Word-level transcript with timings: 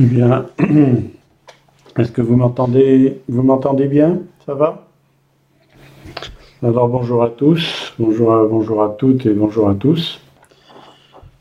Eh 0.00 0.06
bien, 0.06 0.46
est-ce 1.98 2.10
que 2.10 2.20
vous 2.20 2.34
m'entendez 2.34 3.20
Vous 3.28 3.42
m'entendez 3.44 3.86
bien? 3.86 4.22
Ça 4.44 4.54
va? 4.54 4.88
Alors 6.64 6.88
bonjour 6.88 7.22
à 7.22 7.28
tous, 7.28 7.94
bonjour 8.00 8.34
à, 8.34 8.44
bonjour 8.44 8.82
à 8.82 8.88
toutes 8.98 9.24
et 9.24 9.32
bonjour 9.32 9.68
à 9.68 9.76
tous. 9.76 10.20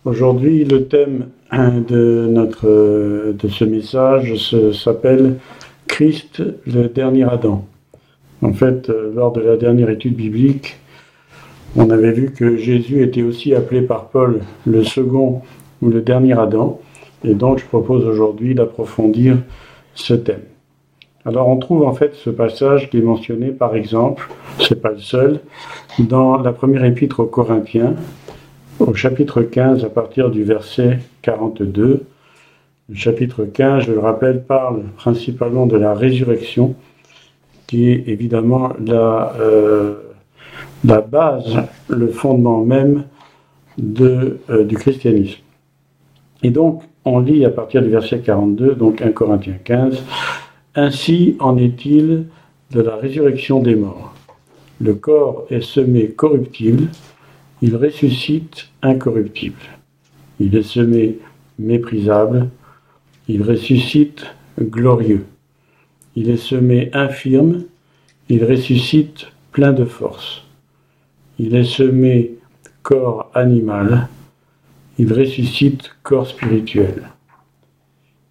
Aujourd'hui, 0.05 0.66
le 0.66 0.86
thème 0.86 1.29
notre 1.52 2.68
de 3.31 3.47
ce 3.47 3.66
message 3.66 4.36
s'appelle 4.71 5.39
Christ, 5.88 6.43
le 6.67 6.89
dernier 6.89 7.23
Adam. 7.23 7.65
En 8.43 8.54
fait, 8.54 8.88
lors 9.15 9.31
de 9.31 9.41
la 9.41 9.57
dernière 9.57 9.89
étude 9.89 10.15
biblique, 10.15 10.77
on 11.75 11.89
avait 11.89 12.11
vu 12.11 12.31
que 12.31 12.55
Jésus 12.57 13.01
était 13.01 13.23
aussi 13.23 13.55
appelé 13.55 13.81
par 13.81 14.09
Paul 14.09 14.41
le 14.67 14.83
second 14.83 15.41
ou 15.81 15.89
le 15.89 16.01
dernier 16.01 16.33
Adam. 16.33 16.79
Et 17.24 17.34
donc, 17.34 17.60
je 17.60 17.66
propose 17.66 18.05
aujourd'hui 18.05 18.55
d'approfondir 18.55 19.38
ce 19.96 20.14
thème. 20.14 20.44
Alors, 21.26 21.48
on 21.48 21.58
trouve 21.58 21.84
en 21.84 21.94
fait 21.94 22.16
ce 22.16 22.30
passage 22.30 22.90
qui 22.90 22.98
est 22.98 23.02
mentionné, 23.02 23.52
par 23.52 23.76
exemple, 23.76 24.30
c'est 24.59 24.81
pas 24.81 24.91
le 24.91 25.00
seul, 25.00 25.40
dans 26.00 26.38
la 26.38 26.52
première 26.52 26.84
épître 26.84 27.22
aux 27.22 27.28
Corinthiens, 27.28 27.95
au 28.80 28.94
chapitre 28.94 29.41
15, 29.41 29.86
à 29.86 29.90
partir 29.90 30.30
du 30.30 30.44
verset 30.44 31.00
42. 31.22 32.04
Le 32.90 32.95
chapitre 32.95 33.45
15, 33.45 33.84
je 33.84 33.94
le 33.94 34.00
rappelle, 34.00 34.44
parle 34.44 34.84
principalement 34.98 35.66
de 35.66 35.78
la 35.78 35.94
résurrection, 35.94 36.76
qui 37.67 37.90
est 37.90 38.03
évidemment 38.08 38.73
la, 38.86 39.34
euh, 39.40 39.95
la 40.84 41.00
base, 41.00 41.55
le 41.88 42.08
fondement 42.09 42.66
même 42.66 43.05
de, 43.78 44.40
euh, 44.50 44.66
du 44.66 44.76
christianisme. 44.76 45.40
Et 46.44 46.50
donc, 46.50 46.84
on 47.05 47.20
lit 47.20 47.45
à 47.45 47.49
partir 47.49 47.81
du 47.81 47.89
verset 47.89 48.20
42, 48.20 48.75
donc 48.75 49.02
1 49.02 49.11
Corinthiens 49.11 49.57
15, 49.63 50.03
Ainsi 50.75 51.35
en 51.39 51.57
est-il 51.57 52.25
de 52.72 52.81
la 52.81 52.95
résurrection 52.95 53.59
des 53.59 53.75
morts. 53.75 54.14
Le 54.81 54.95
corps 54.95 55.45
est 55.52 55.61
semé 55.61 56.09
corruptible, 56.09 56.88
il 57.61 57.75
ressuscite 57.75 58.69
incorruptible. 58.81 59.61
Il 60.39 60.55
est 60.55 60.63
semé 60.63 61.19
méprisable, 61.59 62.50
il 63.28 63.44
ressuscite 63.44 64.25
glorieux. 64.59 65.25
Il 66.16 66.30
est 66.31 66.38
semé 66.38 66.89
infirme, 66.94 67.66
il 68.30 68.44
ressuscite 68.44 69.28
plein 69.52 69.73
de 69.73 69.85
force. 69.85 70.44
Il 71.38 71.56
est 71.56 71.63
semé 71.63 72.33
corps 72.81 73.30
animal, 73.35 74.08
il 74.97 75.11
ressuscite 75.13 75.91
corps 76.03 76.27
spirituel. 76.27 77.09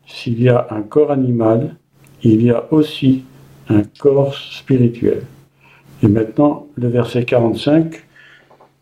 S'il 0.07 0.41
y 0.43 0.49
a 0.49 0.67
un 0.71 0.83
corps 0.83 1.11
animal, 1.11 1.77
il 2.23 2.43
y 2.43 2.51
a 2.51 2.73
aussi 2.73 3.25
un 3.69 3.83
corps 3.99 4.35
spirituel. 4.35 5.23
Et 6.03 6.09
maintenant, 6.09 6.67
le 6.77 6.89
verset 6.89 7.25
45, 7.25 8.05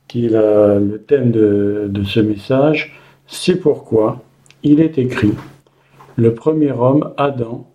qui 0.08 0.26
est 0.26 0.30
le 0.30 1.02
thème 1.06 1.30
de, 1.30 1.86
de 1.88 2.04
ce 2.04 2.20
message, 2.20 2.92
c'est 3.26 3.56
pourquoi 3.56 4.22
il 4.62 4.80
est 4.80 4.98
écrit, 4.98 5.32
le 6.16 6.34
premier 6.34 6.72
homme, 6.72 7.12
Adam, 7.16 7.66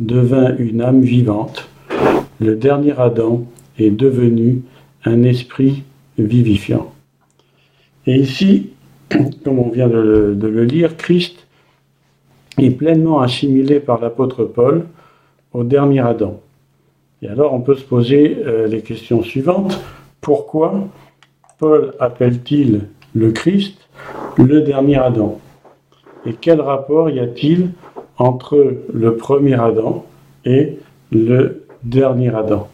devint 0.00 0.56
une 0.58 0.82
âme 0.82 1.02
vivante, 1.02 1.68
le 2.40 2.56
dernier 2.56 2.98
Adam 2.98 3.46
est 3.78 3.90
devenu 3.90 4.62
un 5.04 5.22
esprit 5.22 5.84
vivifiant. 6.18 6.92
Et 8.06 8.16
ici, 8.16 8.73
comme 9.44 9.58
on 9.58 9.70
vient 9.70 9.88
de 9.88 9.98
le, 9.98 10.64
lire, 10.64 10.96
Christ 10.96 11.46
est 12.58 12.70
pleinement 12.70 13.20
assimilé 13.20 13.80
par 13.80 14.00
l'apôtre 14.00 14.44
Paul 14.44 14.84
au 15.52 15.64
dernier 15.64 16.00
Adam. 16.00 16.40
Et 17.22 17.28
alors 17.28 17.54
on 17.54 17.60
peut 17.60 17.74
se 17.74 17.84
poser 17.84 18.38
euh, 18.44 18.66
les 18.66 18.82
questions 18.82 19.22
suivantes. 19.22 19.80
Pourquoi 20.20 20.88
Paul 21.58 21.94
appelle-t-il 22.00 22.82
le 23.14 23.32
Christ 23.32 23.88
le 24.38 24.62
dernier 24.62 24.96
Adam? 24.96 25.40
Et 26.26 26.34
quel 26.34 26.60
rapport 26.60 27.10
y 27.10 27.20
a-t-il 27.20 27.70
entre 28.18 28.78
le 28.92 29.16
premier 29.16 29.54
Adam 29.54 30.04
et 30.44 30.78
le 31.12 31.66
dernier 31.82 32.34
Adam? 32.34 32.68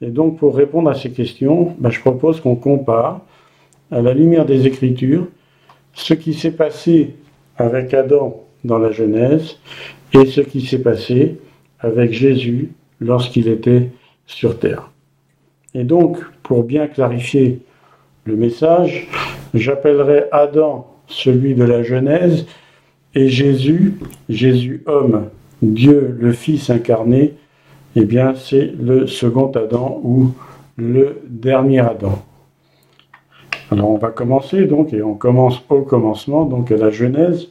Et 0.00 0.08
donc 0.08 0.38
pour 0.38 0.56
répondre 0.56 0.88
à 0.88 0.94
ces 0.94 1.10
questions, 1.10 1.74
ben, 1.78 1.90
je 1.90 2.00
propose 2.00 2.40
qu'on 2.40 2.56
compare 2.56 3.20
à 3.90 4.00
la 4.00 4.14
lumière 4.14 4.46
des 4.46 4.66
Écritures 4.66 5.26
ce 5.94 6.14
qui 6.14 6.34
s'est 6.34 6.52
passé 6.52 7.14
avec 7.56 7.94
Adam 7.94 8.44
dans 8.64 8.78
la 8.78 8.90
Genèse 8.90 9.58
et 10.12 10.26
ce 10.26 10.40
qui 10.40 10.62
s'est 10.62 10.82
passé 10.82 11.38
avec 11.78 12.12
Jésus 12.12 12.72
lorsqu'il 13.00 13.48
était 13.48 13.90
sur 14.26 14.58
terre. 14.58 14.90
Et 15.74 15.84
donc, 15.84 16.18
pour 16.42 16.64
bien 16.64 16.86
clarifier 16.86 17.60
le 18.24 18.36
message, 18.36 19.08
j'appellerai 19.54 20.24
Adam 20.32 20.86
celui 21.06 21.54
de 21.54 21.64
la 21.64 21.82
Genèse 21.82 22.46
et 23.14 23.28
Jésus, 23.28 23.94
Jésus 24.28 24.82
homme, 24.86 25.28
Dieu 25.62 26.16
le 26.18 26.32
Fils 26.32 26.70
incarné, 26.70 27.34
eh 27.96 28.04
bien 28.04 28.34
c'est 28.34 28.72
le 28.80 29.06
second 29.06 29.50
Adam 29.50 30.00
ou 30.04 30.32
le 30.76 31.20
dernier 31.28 31.80
Adam. 31.80 32.24
Alors 33.70 33.90
on 33.90 33.98
va 33.98 34.10
commencer 34.10 34.66
donc, 34.66 34.92
et 34.92 35.02
on 35.02 35.14
commence 35.14 35.62
au 35.68 35.82
commencement, 35.82 36.44
donc 36.44 36.72
à 36.72 36.76
la 36.76 36.90
Genèse. 36.90 37.48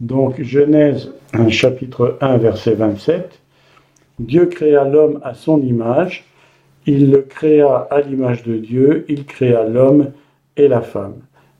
Donc 0.00 0.42
Genèse 0.42 1.12
chapitre 1.48 2.18
1 2.20 2.36
verset 2.38 2.74
27. 2.74 3.40
Dieu 4.18 4.46
créa 4.46 4.84
l'homme 4.84 5.20
à 5.24 5.34
son 5.34 5.60
image, 5.62 6.24
il 6.86 7.10
le 7.10 7.22
créa 7.22 7.88
à 7.90 8.00
l'image 8.02 8.42
de 8.42 8.56
Dieu, 8.56 9.06
il 9.08 9.24
créa 9.24 9.64
l'homme 9.64 10.10
et 10.56 10.68
la 10.68 10.82
femme. 10.82 11.14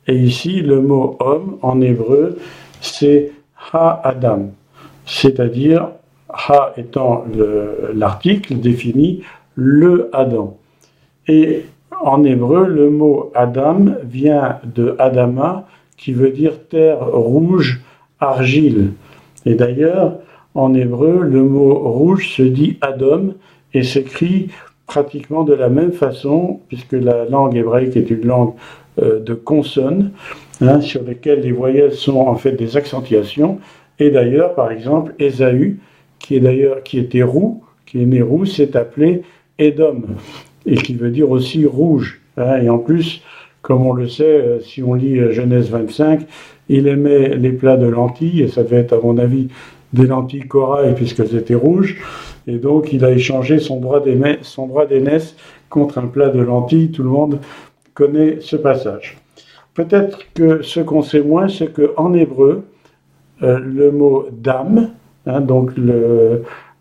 Et 0.07 0.17
ici, 0.17 0.61
le 0.61 0.81
mot 0.81 1.17
homme 1.21 1.59
en 1.63 1.81
hébreu, 1.81 2.39
c'est 2.81 3.33
ha-adam, 3.73 4.51
c'est-à-dire 5.07 5.89
ha 6.29 6.73
étant 6.77 7.25
l'article 7.95 8.57
défini 8.57 9.23
le 9.55 10.11
Adam. 10.13 10.59
Et 11.27 11.65
en 12.03 12.25
hébreu, 12.25 12.67
le 12.67 12.91
mot 12.91 13.31
Adam 13.35 13.87
vient 14.05 14.59
de 14.65 14.97
Adama, 14.99 15.67
qui 15.97 16.13
veut 16.13 16.31
dire 16.31 16.67
terre 16.69 17.07
rouge, 17.07 17.81
argile. 18.21 18.93
Et 19.47 19.55
d'ailleurs, 19.55 20.19
en 20.55 20.75
hébreu, 20.75 21.21
le 21.23 21.43
mot 21.43 21.75
rouge 21.75 22.29
se 22.29 22.43
dit 22.43 22.79
Adam 22.81 23.35
et 23.73 23.83
s'écrit 23.83 24.49
pratiquement 24.87 25.45
de 25.45 25.55
la 25.55 25.69
même 25.69 25.93
façon, 25.93 26.61
puisque 26.69 26.93
la 26.93 27.25
langue 27.25 27.57
hébraïque 27.57 27.97
est 27.97 28.11
une 28.11 28.27
langue 28.27 28.53
euh, 29.03 29.21
de 29.21 29.35
consonnes, 29.35 30.13
hein, 30.61 30.81
sur 30.81 31.03
lesquelles 31.03 31.41
les 31.41 31.53
voyelles 31.53 31.95
sont 31.95 32.19
en 32.19 32.37
fait 32.37 32.53
des 32.53 32.77
accentuations. 32.77 33.59
Et 33.99 34.11
d'ailleurs, 34.11 34.55
par 34.55 34.71
exemple, 34.71 35.15
Ésaü, 35.19 35.79
qui 36.19 36.37
est 36.37 36.41
d'ailleurs 36.41 36.83
qui 36.83 36.99
était 36.99 37.23
roux, 37.23 37.63
qui 37.87 38.03
est 38.03 38.07
né 38.07 38.23
roux, 38.23 38.45
s'est 38.45 38.77
appelé 38.77 39.23
Edom 39.59 40.03
et 40.67 40.77
qui 40.77 40.95
veut 40.95 41.11
dire 41.11 41.31
aussi 41.31 41.67
rouge. 41.67 42.21
Hein. 42.37 42.57
et 42.63 42.69
en 42.69 42.79
plus, 42.79 43.23
comme 43.65 43.87
on 43.87 43.95
le 43.95 44.09
sait, 44.09 44.25
euh, 44.25 44.61
si 44.61 44.83
on 44.83 44.93
lit 44.93 45.19
euh, 45.19 45.33
Genèse 45.33 45.71
25, 45.71 46.27
il 46.69 46.87
aimait 46.87 47.35
les 47.37 47.51
plats 47.51 47.79
de 47.79 47.87
lentilles, 47.87 48.43
et 48.43 48.49
ça 48.49 48.63
devait 48.63 48.77
être 48.77 48.93
à 48.93 49.01
mon 49.03 49.17
avis 49.17 49.49
des 49.95 50.07
lentilles 50.07 50.47
corail 50.47 50.95
puisqu'elles 50.95 51.35
étaient 51.35 51.55
rouges, 51.55 51.97
et 52.47 52.59
donc 52.59 52.93
il 52.93 53.05
a 53.07 53.11
échangé 53.11 53.59
son 53.61 53.81
droit 53.81 54.01
d'aînesse 54.01 55.37
contre 55.71 55.97
un 55.97 56.09
plat 56.09 56.29
de 56.29 56.41
lentilles. 56.41 56.91
Tout 56.91 57.05
le 57.05 57.09
monde 57.09 57.39
connaît 57.95 58.39
ce 58.41 58.57
passage. 58.57 59.17
Peut-être 59.73 60.19
que 60.35 60.61
ce 60.63 60.81
qu'on 60.81 61.03
sait 61.03 61.23
moins, 61.23 61.49
c'est 61.49 61.73
qu'en 61.73 62.13
hébreu, 62.13 62.65
euh, 63.43 63.59
le 63.59 63.91
mot 63.91 64.27
dame, 64.31 64.91
hein, 65.27 65.41
donc 65.41 65.73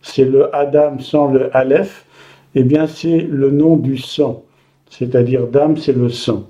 c'est 0.02 0.26
le 0.26 0.54
Adam 0.54 1.00
sans 1.00 1.32
le 1.32 1.56
Aleph, 1.56 2.06
eh 2.56 2.64
bien 2.64 2.88
c'est 2.88 3.20
le 3.20 3.52
nom 3.52 3.76
du 3.78 3.98
sang, 3.98 4.44
c'est-à-dire 4.90 5.48
d'âme, 5.48 5.78
c'est 5.78 5.96
le 5.96 6.10
sang. 6.10 6.50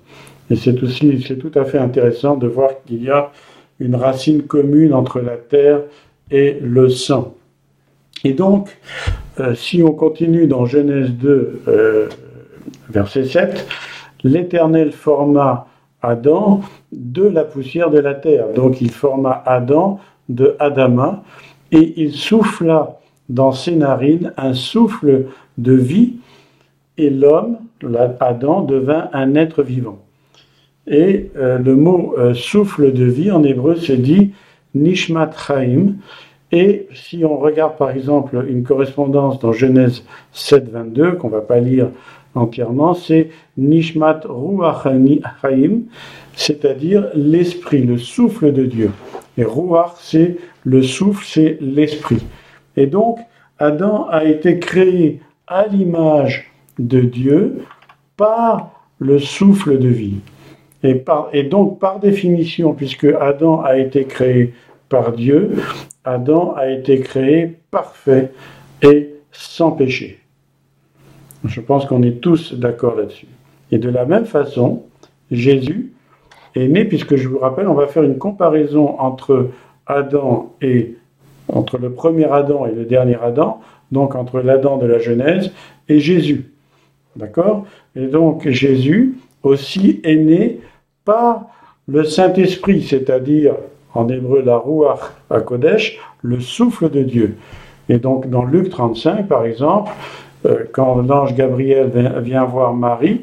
Et 0.50 0.56
c'est 0.56 0.82
aussi, 0.84 1.24
c'est 1.26 1.38
tout 1.38 1.52
à 1.56 1.66
fait 1.66 1.78
intéressant 1.78 2.36
de 2.36 2.48
voir 2.48 2.70
qu'il 2.86 3.04
y 3.04 3.10
a 3.10 3.32
une 3.80 3.96
racine 3.96 4.44
commune 4.44 4.94
entre 4.94 5.20
la 5.20 5.38
terre 5.38 5.82
et 6.30 6.58
le 6.62 6.90
sang. 6.90 7.36
Et 8.24 8.34
donc, 8.34 8.78
euh, 9.40 9.56
si 9.56 9.84
on 9.84 9.92
continue 9.92 10.48
dans 10.48 10.66
Genèse 10.66 11.12
2, 11.12 11.62
euh, 11.68 12.10
verset 12.90 13.26
7, 13.26 13.66
l'Éternel 14.24 14.92
forma 14.92 15.68
Adam 16.02 16.62
de 16.92 17.24
la 17.24 17.44
poussière 17.44 17.90
de 17.90 18.00
la 18.00 18.14
terre. 18.14 18.48
Donc 18.54 18.82
il 18.82 18.92
forma 18.92 19.42
Adam 19.46 20.00
de 20.30 20.56
Adama 20.60 21.24
et 21.72 21.94
il 22.02 22.14
souffla 22.14 23.00
dans 23.30 23.52
ses 23.52 23.76
narines 23.76 24.34
un 24.38 24.54
souffle 24.54 25.26
de 25.58 25.74
vie, 25.74 26.14
et 26.98 27.10
l'homme, 27.10 27.58
Adam, 28.20 28.62
devint 28.62 29.10
un 29.14 29.36
être 29.36 29.64
vivant. 29.64 30.00
Et 30.88 31.32
euh, 31.38 31.58
le 31.58 31.76
mot 31.76 32.16
euh, 32.18 32.34
souffle 32.34 32.92
de 32.92 33.06
vie 33.06 33.32
en 33.32 33.44
hébreu 33.44 33.76
se 33.76 33.94
dit 33.94 34.34
Nishmat 34.76 35.32
Chaim, 35.48 35.96
Et 36.52 36.88
si 36.94 37.24
on 37.26 37.38
regarde 37.38 37.78
par 37.78 37.92
exemple 37.92 38.46
une 38.48 38.64
correspondance 38.64 39.40
dans 39.40 39.54
Genèse 39.54 40.04
7, 40.34 40.70
22, 40.70 41.14
qu'on 41.14 41.28
ne 41.28 41.34
va 41.34 41.42
pas 41.42 41.60
lire 41.60 41.90
entièrement, 42.36 42.94
c'est 42.94 43.30
Nishmat 43.58 44.22
Ruach 44.26 44.86
Haim, 44.86 45.82
c'est-à-dire 46.36 47.08
l'esprit, 47.16 47.84
le 47.84 47.98
souffle 47.98 48.52
de 48.52 48.66
Dieu. 48.66 48.92
Et 49.38 49.44
Ruach, 49.44 49.94
c'est 50.00 50.38
le 50.64 50.82
souffle, 50.84 51.26
c'est 51.26 51.58
l'esprit. 51.62 52.22
Et 52.78 52.88
donc, 52.88 53.20
Adam 53.60 54.08
a 54.10 54.26
été 54.26 54.60
créé 54.60 55.22
à 55.48 55.68
l'image 55.68 56.52
de 56.80 57.02
Dieu 57.02 57.64
par 58.18 58.72
le 59.00 59.20
souffle 59.20 59.78
de 59.78 59.88
vie. 59.88 60.20
Et, 60.84 61.44
donc, 61.44 61.80
par 61.80 62.00
définition, 62.00 62.74
puisque 62.74 63.06
Adam 63.06 63.62
a 63.62 63.78
été 63.78 64.04
créé 64.06 64.54
par 64.90 65.14
Dieu, 65.14 65.52
Adam 66.04 66.54
a 66.56 66.68
été 66.68 67.00
créé 67.00 67.60
parfait 67.72 68.32
et 68.82 69.16
sans 69.32 69.72
péché. 69.72 70.20
Je 71.46 71.62
pense 71.62 71.86
qu'on 71.86 72.04
est 72.04 72.22
tous 72.22 72.54
d'accord 72.54 72.96
là-dessus. 72.96 73.28
Et 73.72 73.78
de 73.78 73.90
la 73.90 74.06
même 74.06 74.26
façon, 74.26 74.84
Jésus 75.32 75.94
est 76.56 76.68
né, 76.68 76.86
puisque 76.86 77.16
je 77.16 77.28
vous 77.28 77.40
rappelle, 77.40 77.68
on 77.68 77.74
va 77.74 77.88
faire 77.88 78.04
une 78.04 78.18
comparaison 78.18 79.00
entre 79.00 79.50
Adam 79.88 80.54
et 80.62 80.96
entre 81.48 81.78
le 81.78 81.92
premier 81.92 82.26
Adam 82.26 82.66
et 82.66 82.72
le 82.72 82.86
dernier 82.86 83.18
Adam, 83.22 83.60
donc 83.92 84.16
entre 84.16 84.40
l'Adam 84.42 84.80
de 84.80 84.86
la 84.86 85.00
Genèse 85.00 85.52
et 85.90 86.00
Jésus. 86.00 86.52
D'accord? 87.16 87.66
Et 87.96 88.08
donc 88.08 88.48
Jésus 88.50 89.18
aussi 89.44 90.02
est 90.04 90.16
né 90.16 90.60
par 91.06 91.48
le 91.88 92.04
Saint-Esprit, 92.04 92.82
c'est-à-dire 92.82 93.56
en 93.94 94.08
hébreu 94.10 94.42
la 94.42 94.58
Ruach 94.58 95.00
à 95.30 95.42
Kodesh, 95.42 96.00
le 96.22 96.40
souffle 96.40 96.90
de 96.90 97.04
Dieu. 97.04 97.36
Et 97.90 97.98
donc 97.98 98.30
dans 98.30 98.46
Luc 98.46 98.70
35, 98.70 99.28
par 99.28 99.46
exemple, 99.46 99.92
euh, 100.46 100.64
quand 100.72 100.96
l'ange 101.02 101.36
Gabriel 101.36 101.92
vient 102.22 102.46
voir 102.46 102.74
Marie 102.74 103.22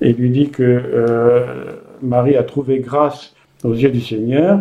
et 0.00 0.12
lui 0.12 0.30
dit 0.30 0.50
que 0.50 0.62
euh, 0.62 1.44
Marie 2.02 2.36
a 2.36 2.42
trouvé 2.42 2.80
grâce 2.80 3.34
aux 3.64 3.74
yeux 3.74 3.90
du 3.90 4.00
Seigneur, 4.00 4.60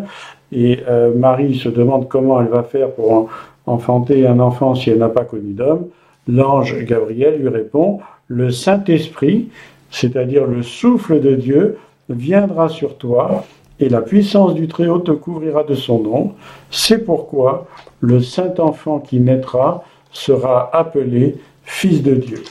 et 0.51 0.79
euh, 0.87 1.13
Marie 1.13 1.55
se 1.55 1.69
demande 1.69 2.07
comment 2.07 2.41
elle 2.41 2.47
va 2.47 2.63
faire 2.63 2.91
pour 2.91 3.29
enfanter 3.65 4.25
un 4.25 4.39
enfant 4.39 4.75
si 4.75 4.89
elle 4.89 4.99
n'a 4.99 5.09
pas 5.09 5.25
connu 5.25 5.53
d'homme, 5.53 5.87
l'ange 6.27 6.75
Gabriel 6.85 7.39
lui 7.41 7.49
répond, 7.49 7.99
le 8.27 8.49
Saint-Esprit, 8.51 9.49
c'est-à-dire 9.91 10.45
le 10.45 10.63
souffle 10.63 11.19
de 11.19 11.35
Dieu, 11.35 11.77
viendra 12.09 12.69
sur 12.69 12.97
toi 12.97 13.43
et 13.79 13.89
la 13.89 14.01
puissance 14.01 14.55
du 14.55 14.67
Très-Haut 14.67 14.99
te 14.99 15.11
couvrira 15.11 15.63
de 15.63 15.75
son 15.75 16.01
nom. 16.01 16.33
C'est 16.71 17.05
pourquoi 17.05 17.67
le 17.99 18.21
Saint-Enfant 18.21 18.99
qui 18.99 19.19
naîtra 19.19 19.83
sera 20.11 20.75
appelé 20.75 21.35
Fils 21.63 22.01
de 22.01 22.15
Dieu. 22.15 22.43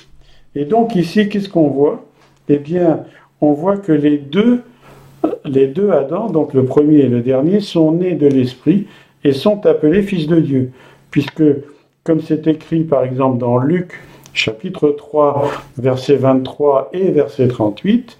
Et 0.55 0.65
donc 0.65 0.95
ici, 0.95 1.29
qu'est-ce 1.29 1.49
qu'on 1.49 1.69
voit? 1.69 2.05
Eh 2.49 2.59
bien, 2.59 3.01
on 3.41 3.53
voit 3.53 3.77
que 3.77 3.93
les 3.93 4.19
deux, 4.19 4.63
les 5.45 5.67
deux 5.67 5.91
Adam, 5.91 6.31
donc 6.31 6.55
le 6.55 6.65
premier 6.65 6.99
et 7.01 7.09
le 7.09 7.21
dernier, 7.21 7.61
sont 7.61 7.93
nés 7.93 8.15
de 8.15 8.27
l'Esprit 8.27 8.87
et 9.25 9.33
sont 9.33 9.67
appelés 9.67 10.03
Fils 10.03 10.27
de 10.27 10.41
Dieu. 10.41 10.71
Puisque, 11.11 11.43
comme 12.05 12.21
c'est 12.21 12.47
écrit 12.47 12.85
par 12.85 13.05
exemple 13.05 13.39
dans 13.39 13.59
Luc 13.59 14.01
chapitre 14.33 14.91
3, 14.91 15.51
verset 15.79 16.17
23 16.17 16.91
et 16.93 17.11
verset 17.11 17.49
38, 17.49 18.19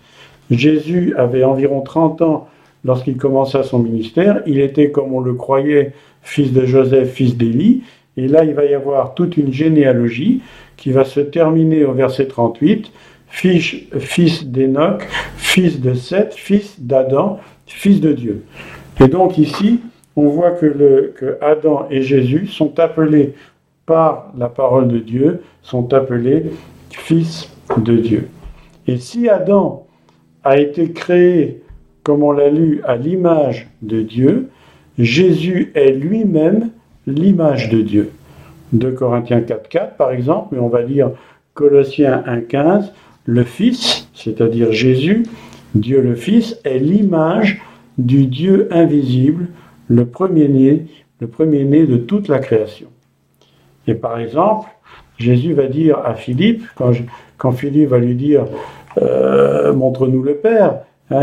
Jésus 0.51 1.15
avait 1.17 1.45
environ 1.45 1.81
30 1.81 2.23
ans 2.23 2.49
lorsqu'il 2.85 3.17
commença 3.17 3.63
son 3.63 3.81
ministère. 3.81 4.43
Il 4.47 4.61
était, 4.61 4.91
comme 4.91 5.13
on 5.13 5.21
le 5.21 5.35
croyait, 5.35 5.93
fils 6.23 6.53
de 6.53 6.65
Joseph, 6.65 7.11
fils 7.11 7.37
d'Élie. 7.37 7.83
Et 8.17 8.29
là, 8.29 8.45
il 8.45 8.55
va 8.55 8.65
y 8.65 8.75
avoir 8.75 9.15
toute 9.15 9.37
une 9.37 9.53
généalogie 9.53 10.41
qui 10.77 10.91
va 10.91 11.05
se 11.05 11.21
terminer 11.21 11.85
au 11.85 11.93
verset 11.93 12.27
38. 12.27 12.91
Fils, 13.37 13.75
fils 13.99 14.47
d'Enoch, 14.47 15.07
fils 15.37 15.79
de 15.79 15.93
Seth, 15.93 16.33
fils 16.33 16.81
d'Adam, 16.81 17.39
fils 17.67 18.01
de 18.01 18.13
Dieu. 18.13 18.45
Et 18.99 19.09
donc 19.09 19.37
ici, 19.37 19.81
on 20.17 20.29
voit 20.29 20.53
que, 20.53 21.13
que 21.15 21.37
Adam 21.43 21.87
et 21.91 22.01
Jésus 22.01 22.47
sont 22.47 22.81
appelés 22.81 23.35
par 23.85 24.33
la 24.39 24.49
parole 24.49 24.89
de 24.89 24.99
Dieu, 24.99 25.43
sont 25.61 25.93
appelés 25.93 26.47
fils 26.91 27.51
de 27.77 27.97
Dieu. 27.97 28.29
Et 28.87 28.97
si 28.97 29.29
Adam 29.29 29.87
a 30.43 30.59
été 30.59 30.93
créé 30.93 31.63
comme 32.05 32.23
on 32.23 32.33
l'a 32.33 32.49
lu, 32.49 32.81
à 32.85 32.97
l'image 32.97 33.69
de 33.83 34.01
Dieu, 34.01 34.49
Jésus 34.99 35.73
est 35.75 35.93
lui-même 35.93 36.71
l'image 37.07 37.69
de 37.69 37.83
Dieu. 37.83 38.13
2 38.73 38.93
Corinthiens 38.93 39.41
4.4 39.41 39.97
par 39.99 40.11
exemple, 40.11 40.55
mais 40.55 40.59
on 40.59 40.69
va 40.69 40.81
lire 40.81 41.11
Colossiens 41.53 42.23
1.15, 42.27 42.93
le 43.27 43.45
Fils, 43.45 44.09
c'est-à-dire 44.15 44.73
Jésus, 44.73 45.25
Dieu 45.75 46.01
le 46.01 46.15
Fils, 46.15 46.59
est 46.65 46.79
l'image 46.79 47.61
du 47.99 48.27
Dieu 48.27 48.69
invisible, 48.71 49.49
le 49.89 50.07
premier-né, 50.07 50.87
le 51.21 51.27
premier-né 51.27 51.87
de 51.87 51.97
toute 51.97 52.29
la 52.29 52.39
création. 52.39 52.89
Et 53.87 53.95
par 53.95 54.19
exemple, 54.19 54.69
Jésus 55.19 55.53
va 55.53 55.67
dire 55.67 55.99
à 55.99 56.15
Philippe, 56.15 56.65
quand, 56.77 57.53
Philippe 57.53 57.91
va 57.91 57.99
lui 57.99 58.15
dire 58.15 58.47
euh, 59.01 59.73
Montre-nous 59.73 60.23
le 60.23 60.35
Père, 60.35 60.81
Hein, 61.11 61.23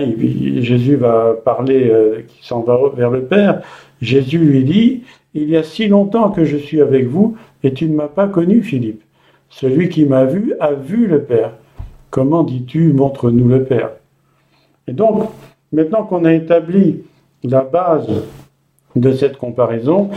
Jésus 0.59 0.95
va 0.95 1.33
parler, 1.43 1.89
euh, 1.89 2.21
qui 2.27 2.45
s'en 2.47 2.61
va 2.61 2.79
vers 2.95 3.11
le 3.11 3.23
Père. 3.23 3.61
Jésus 4.01 4.37
lui 4.37 4.63
dit, 4.63 5.03
il 5.33 5.49
y 5.49 5.57
a 5.57 5.63
si 5.63 5.87
longtemps 5.87 6.29
que 6.29 6.45
je 6.45 6.57
suis 6.57 6.81
avec 6.81 7.07
vous 7.07 7.35
et 7.63 7.73
tu 7.73 7.85
ne 7.87 7.95
m'as 7.95 8.07
pas 8.07 8.27
connu, 8.27 8.61
Philippe. 8.61 9.01
Celui 9.49 9.89
qui 9.89 10.05
m'a 10.05 10.25
vu 10.25 10.53
a 10.59 10.71
vu 10.73 11.07
le 11.07 11.21
Père. 11.21 11.53
Comment 12.13 12.43
dis-tu, 12.43 12.93
montre-nous 12.93 13.47
le 13.47 13.63
Père? 13.63 13.89
Et 14.87 14.91
donc, 14.91 15.31
maintenant 15.71 16.03
qu'on 16.03 16.25
a 16.25 16.33
établi 16.35 17.01
la 17.43 17.61
base 17.61 18.07
de 18.95 19.13
cette 19.13 19.37
comparaison, 19.37 20.11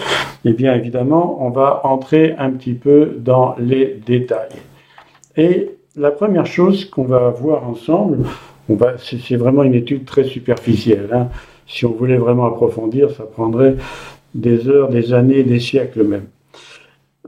eh 0.44 0.52
bien 0.52 0.74
évidemment, 0.74 1.38
on 1.40 1.48
va 1.48 1.80
entrer 1.86 2.34
un 2.36 2.50
petit 2.50 2.74
peu 2.74 3.16
dans 3.18 3.54
les 3.58 3.98
détails. 4.04 4.60
Et 5.38 5.70
la 5.96 6.10
première 6.10 6.44
chose 6.44 6.84
qu'on 6.84 7.04
va 7.04 7.30
voir 7.30 7.66
ensemble, 7.66 8.26
c'est 8.98 9.36
vraiment 9.36 9.62
une 9.62 9.72
étude 9.72 10.04
très 10.04 10.24
superficielle. 10.24 11.08
Hein. 11.14 11.28
Si 11.66 11.86
on 11.86 11.92
voulait 11.92 12.18
vraiment 12.18 12.44
approfondir, 12.44 13.10
ça 13.12 13.24
prendrait 13.24 13.76
des 14.34 14.68
heures, 14.68 14.90
des 14.90 15.14
années, 15.14 15.44
des 15.44 15.60
siècles 15.60 16.04
même. 16.04 16.26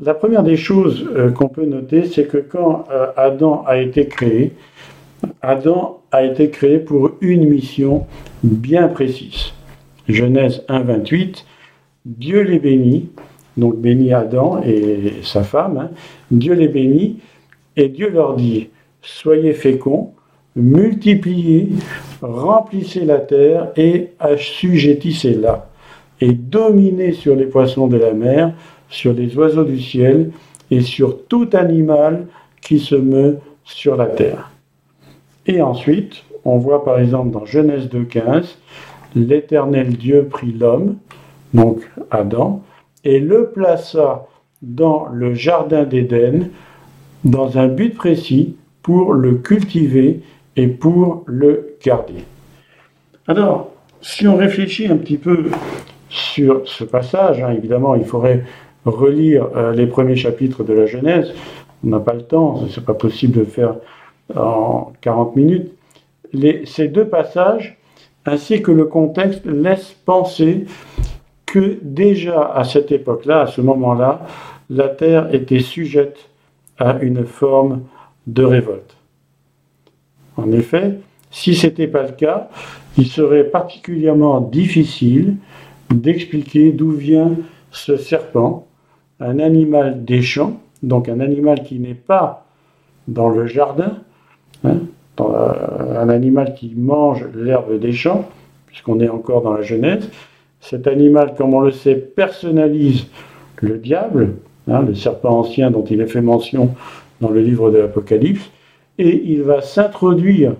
La 0.01 0.15
première 0.15 0.45
des 0.45 0.57
choses 0.57 1.09
euh, 1.17 1.33
qu'on 1.33 1.49
peut 1.49 1.65
noter, 1.65 2.05
c'est 2.07 2.27
que 2.29 2.39
quand 2.39 2.85
euh, 2.91 3.09
Adam 3.17 3.65
a 3.67 3.79
été 3.79 4.07
créé, 4.07 4.53
Adam 5.43 6.01
a 6.13 6.23
été 6.23 6.51
créé 6.51 6.79
pour 6.79 7.13
une 7.21 7.49
mission 7.49 8.07
bien 8.45 8.87
précise. 8.87 9.53
Genèse 10.09 10.65
1, 10.69 10.81
28, 10.81 11.45
Dieu 12.07 12.43
les 12.43 12.61
bénit, 12.61 13.11
donc 13.57 13.77
bénit 13.79 14.13
Adam 14.13 14.63
et 14.65 15.15
sa 15.23 15.43
femme, 15.43 15.77
hein. 15.77 15.91
Dieu 16.31 16.55
les 16.55 16.69
bénit, 16.69 17.19
et 17.77 17.89
Dieu 17.89 18.09
leur 18.09 18.37
dit, 18.37 18.69
soyez 19.03 19.53
féconds, 19.53 20.13
multipliez, 20.55 21.71
remplissez 22.23 23.05
la 23.05 23.19
terre 23.19 23.73
et 23.77 24.11
assujettissez-la, 24.21 25.69
et 26.21 26.33
dominez 26.33 27.13
sur 27.13 27.35
les 27.35 27.47
poissons 27.47 27.89
de 27.89 27.97
la 27.97 28.13
mer, 28.13 28.55
sur 28.89 29.13
les 29.13 29.37
oiseaux 29.37 29.65
du 29.65 29.81
ciel 29.81 30.31
et 30.71 30.81
sur 30.81 31.27
tout 31.27 31.49
animal 31.53 32.27
qui 32.61 32.79
se 32.79 32.95
meut 32.95 33.39
sur 33.65 33.97
la 33.97 34.07
terre. 34.07 34.51
Et 35.47 35.63
ensuite, 35.63 36.25
on 36.45 36.59
voit 36.59 36.85
par 36.85 36.99
exemple 36.99 37.31
dans 37.31 37.47
Genèse 37.47 37.89
2.15, 37.89 38.57
l'Éternel 39.15 39.97
Dieu 39.97 40.27
prit 40.31 40.53
l'homme, 40.53 40.97
donc 41.55 41.89
Adam, 42.11 42.63
et 43.05 43.21
le 43.21 43.51
plaça 43.51 44.27
dans 44.63 45.07
le 45.07 45.35
jardin 45.35 45.85
d'Éden 45.85 46.51
dans 47.25 47.59
un 47.59 47.69
but 47.69 47.95
précis 47.95 48.57
pour 48.83 49.13
le 49.13 49.35
cultiver 49.37 50.21
et 50.57 50.69
pour 50.69 51.25
le 51.27 51.77
garder. 51.85 52.25
Alors, 53.27 53.71
si 54.01 54.27
on 54.27 54.37
réfléchit 54.37 54.87
un 54.87 54.97
petit 54.97 55.19
peu 55.19 55.51
sur 56.09 56.63
ce 56.67 56.85
passage, 56.85 57.43
hein, 57.43 57.51
évidemment, 57.51 57.95
il 57.95 58.05
faudrait 58.05 58.45
relire 58.85 59.49
euh, 59.57 59.73
les 59.73 59.87
premiers 59.87 60.17
chapitres 60.17 60.65
de 60.65 60.73
la 60.73 60.87
Genèse. 60.87 61.33
On 61.85 61.89
n'a 61.89 62.01
pas 62.01 62.15
le 62.15 62.23
temps, 62.23 62.67
ce 62.69 62.81
n'est 62.81 62.87
pas 62.87 62.95
possible 62.95 63.39
de 63.39 63.45
faire 63.45 63.77
en 64.35 64.93
40 65.01 65.37
minutes. 65.37 65.73
ces 66.65 66.89
deux 66.89 67.07
passages, 67.07 67.79
ainsi 68.27 68.63
que 68.63 68.73
le 68.73 68.85
contexte, 68.85 69.47
laissent 69.47 69.97
penser 70.05 70.67
que 71.47 71.79
déjà 71.83 72.53
à 72.55 72.65
cette 72.65 72.93
époque-là, 72.93 73.43
à 73.43 73.47
ce 73.47 73.61
moment-là, 73.61 74.27
la 74.71 74.89
terre 74.89 75.35
était 75.35 75.61
sujette 75.61 76.29
à 76.79 76.99
une 77.01 77.25
forme 77.25 77.85
de 78.27 78.45
révolte. 78.45 78.97
En 80.37 80.53
effet, 80.53 80.99
si 81.31 81.55
ce 81.55 81.67
n'était 81.67 81.89
pas 81.89 82.03
le 82.03 82.13
cas, 82.13 82.49
il 82.97 83.07
serait 83.07 83.45
particulièrement 83.45 84.41
difficile 84.41 85.37
d'expliquer 85.91 86.73
d'où 86.73 86.93
vient 86.93 87.33
ce 87.71 87.97
serpent, 87.97 88.68
un 89.21 89.39
animal 89.39 90.05
des 90.05 90.23
champs, 90.23 90.61
donc 90.83 91.09
un 91.09 91.21
animal 91.21 91.63
qui 91.63 91.79
n'est 91.79 91.95
pas 91.95 92.47
dans 93.07 93.29
le 93.29 93.47
jardin, 93.47 93.99
hein, 94.65 94.77
un 95.19 96.09
animal 96.09 96.55
qui 96.55 96.75
mange 96.77 97.25
l'herbe 97.35 97.79
des 97.79 97.93
champs, 97.93 98.29
puisqu'on 98.67 99.01
est 99.01 99.09
encore 99.09 99.43
dans 99.43 99.53
la 99.53 99.63
Genèse. 99.63 100.09
Cet 100.61 100.87
animal, 100.87 101.35
comme 101.37 101.55
on 101.55 101.61
le 101.61 101.71
sait, 101.71 101.97
personnalise 101.97 103.07
le 103.61 103.79
diable, 103.79 104.35
hein, 104.69 104.83
le 104.83 104.95
serpent 104.95 105.39
ancien 105.39 105.71
dont 105.71 105.85
il 105.85 106.01
est 106.01 106.07
fait 106.07 106.21
mention 106.21 106.75
dans 107.21 107.31
le 107.31 107.41
livre 107.41 107.71
de 107.71 107.79
l'Apocalypse, 107.79 108.49
et 108.99 109.23
il 109.33 109.43
va 109.43 109.61
s'introduire 109.61 110.55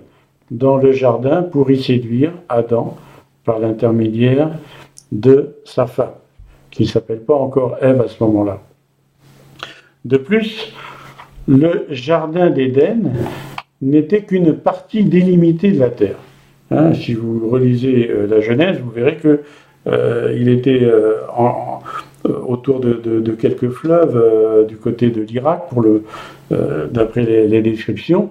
dans 0.51 0.77
le 0.77 0.91
jardin 0.91 1.43
pour 1.43 1.69
y 1.71 1.81
séduire 1.81 2.31
Adam 2.49 2.97
par 3.45 3.59
l'intermédiaire 3.59 4.51
de 5.11 5.55
sa 5.63 5.87
femme, 5.87 6.13
qui 6.71 6.83
ne 6.83 6.87
s'appelle 6.87 7.21
pas 7.21 7.35
encore 7.35 7.77
Ève 7.81 8.01
à 8.01 8.07
ce 8.07 8.23
moment-là. 8.23 8.61
De 10.05 10.17
plus, 10.17 10.73
le 11.47 11.87
jardin 11.89 12.49
d'Éden 12.49 13.11
n'était 13.81 14.21
qu'une 14.21 14.53
partie 14.53 15.03
délimitée 15.03 15.71
de 15.71 15.79
la 15.79 15.89
terre. 15.89 16.17
Hein, 16.71 16.93
si 16.93 17.13
vous 17.13 17.49
relisez 17.49 18.09
euh, 18.09 18.27
la 18.27 18.41
Genèse, 18.41 18.79
vous 18.79 18.91
verrez 18.91 19.17
que 19.17 19.41
euh, 19.87 20.35
il 20.37 20.49
était 20.49 20.81
euh, 20.83 21.15
autour 22.23 22.79
de, 22.79 23.31
quelques 23.31 23.69
fleuves 23.69 24.65
du 24.67 24.75
côté 24.75 25.09
de 25.09 25.21
l'Irak, 25.21 25.63
d'après 26.91 27.23
les, 27.23 27.61
descriptions. 27.61 28.29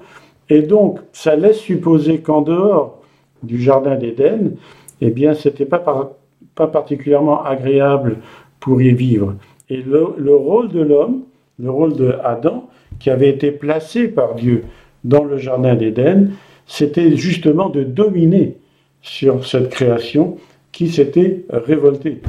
Et 0.51 0.63
donc, 0.63 1.01
ça 1.13 1.37
laisse 1.37 1.59
supposer 1.59 2.21
qu'en 2.21 2.43
dehors 2.43 3.03
du 3.43 3.61
jardin 3.61 3.97
d'Éden, 3.97 4.53
eh 5.01 5.11
bien, 5.11 5.35
c'était 5.35 5.65
pas, 5.65 6.18
pas 6.59 6.67
particulièrement 6.67 7.45
agréable 7.45 8.19
pour 8.61 8.83
y 8.83 8.93
vivre. 8.93 9.35
Et 9.71 9.81
le 9.83 10.35
rôle 10.35 10.69
de 10.69 10.81
l'homme, 10.81 11.23
le 11.59 11.71
rôle 11.71 11.95
de 11.95 12.15
Adam, 12.25 12.69
qui 12.99 13.11
avait 13.11 13.29
été 13.29 13.53
placé 13.53 14.09
par 14.09 14.35
Dieu 14.35 14.65
dans 15.05 15.25
le 15.25 15.39
Jardin 15.39 15.75
d'Éden, 15.77 16.31
c'était 16.67 17.17
justement 17.17 17.69
de 17.69 17.85
dominer 17.85 18.57
sur 19.01 19.47
cette 19.47 19.71
création 19.71 20.37
qui 20.73 20.89
s'était 20.89 21.45
révoltée. 21.51 22.21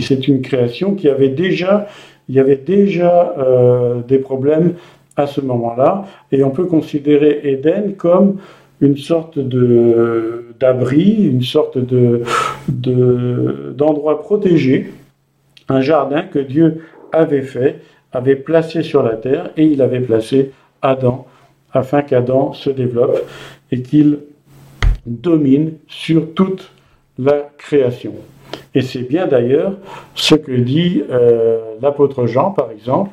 C'est 0.00 0.28
une 0.28 0.40
création 0.40 0.94
qui 0.94 1.08
avait 1.08 1.28
déjà, 1.28 1.86
il 2.28 2.36
y 2.36 2.40
avait 2.40 2.56
déjà 2.56 3.34
euh, 3.38 4.00
des 4.06 4.18
problèmes 4.18 4.74
à 5.16 5.26
ce 5.26 5.40
moment-là, 5.40 6.04
et 6.32 6.42
on 6.42 6.50
peut 6.50 6.64
considérer 6.64 7.40
Éden 7.44 7.94
comme 7.96 8.38
une 8.84 8.96
sorte 8.96 9.38
de 9.38 10.54
d'abri, 10.60 11.24
une 11.24 11.42
sorte 11.42 11.78
de 11.78 12.22
d'endroit 12.68 14.20
protégé, 14.20 14.92
un 15.68 15.80
jardin 15.80 16.22
que 16.22 16.38
Dieu 16.38 16.84
avait 17.12 17.42
fait, 17.42 17.80
avait 18.12 18.36
placé 18.36 18.82
sur 18.82 19.02
la 19.02 19.16
terre, 19.16 19.50
et 19.56 19.64
il 19.64 19.82
avait 19.82 20.00
placé 20.00 20.52
Adam 20.82 21.26
afin 21.72 22.02
qu'Adam 22.02 22.52
se 22.52 22.70
développe 22.70 23.18
et 23.72 23.82
qu'il 23.82 24.20
domine 25.06 25.72
sur 25.88 26.32
toute 26.34 26.70
la 27.18 27.50
création. 27.58 28.14
Et 28.74 28.82
c'est 28.82 29.02
bien 29.02 29.26
d'ailleurs 29.26 29.74
ce 30.14 30.34
que 30.34 30.52
dit 30.52 31.02
euh, 31.10 31.74
l'apôtre 31.80 32.26
Jean, 32.26 32.50
par 32.50 32.70
exemple, 32.70 33.10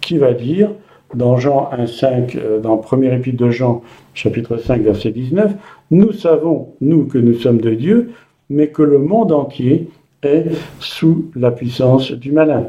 qui 0.00 0.18
va 0.18 0.32
dire 0.32 0.70
dans 1.14 1.36
Jean 1.36 1.70
1,5, 1.72 2.36
euh, 2.36 2.60
dans 2.60 2.76
le 2.76 2.80
premier 2.80 3.14
épître 3.14 3.42
de 3.42 3.50
Jean, 3.50 3.82
chapitre 4.14 4.56
5, 4.56 4.82
verset 4.82 5.10
19, 5.10 5.52
Nous 5.90 6.12
savons, 6.12 6.68
nous, 6.80 7.04
que 7.04 7.18
nous 7.18 7.34
sommes 7.34 7.60
de 7.60 7.74
Dieu, 7.74 8.10
mais 8.50 8.68
que 8.68 8.82
le 8.82 8.98
monde 8.98 9.32
entier 9.32 9.88
est 10.22 10.46
sous 10.80 11.30
la 11.34 11.50
puissance 11.50 12.12
du 12.12 12.32
malin. 12.32 12.64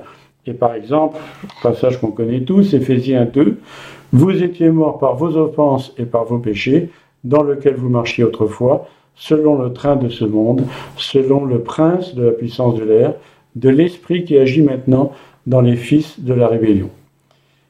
Et 0.45 0.53
par 0.53 0.75
exemple, 0.75 1.17
passage 1.63 1.99
qu'on 1.99 2.11
connaît 2.11 2.41
tous, 2.41 2.73
Éphésiens 2.73 3.25
2, 3.25 3.57
vous 4.13 4.43
étiez 4.43 4.69
morts 4.69 4.99
par 4.99 5.15
vos 5.15 5.35
offenses 5.37 5.93
et 5.97 6.05
par 6.05 6.25
vos 6.25 6.39
péchés, 6.39 6.89
dans 7.23 7.43
lesquels 7.43 7.75
vous 7.75 7.89
marchiez 7.89 8.23
autrefois, 8.23 8.87
selon 9.15 9.61
le 9.61 9.73
train 9.73 9.95
de 9.95 10.09
ce 10.09 10.25
monde, 10.25 10.63
selon 10.97 11.45
le 11.45 11.59
prince 11.59 12.13
de 12.13 12.23
la 12.23 12.31
puissance 12.31 12.75
de 12.75 12.83
l'air, 12.83 13.13
de 13.55 13.69
l'esprit 13.69 14.25
qui 14.25 14.37
agit 14.37 14.61
maintenant 14.61 15.11
dans 15.47 15.61
les 15.61 15.75
fils 15.75 16.19
de 16.19 16.33
la 16.33 16.47
rébellion. 16.47 16.89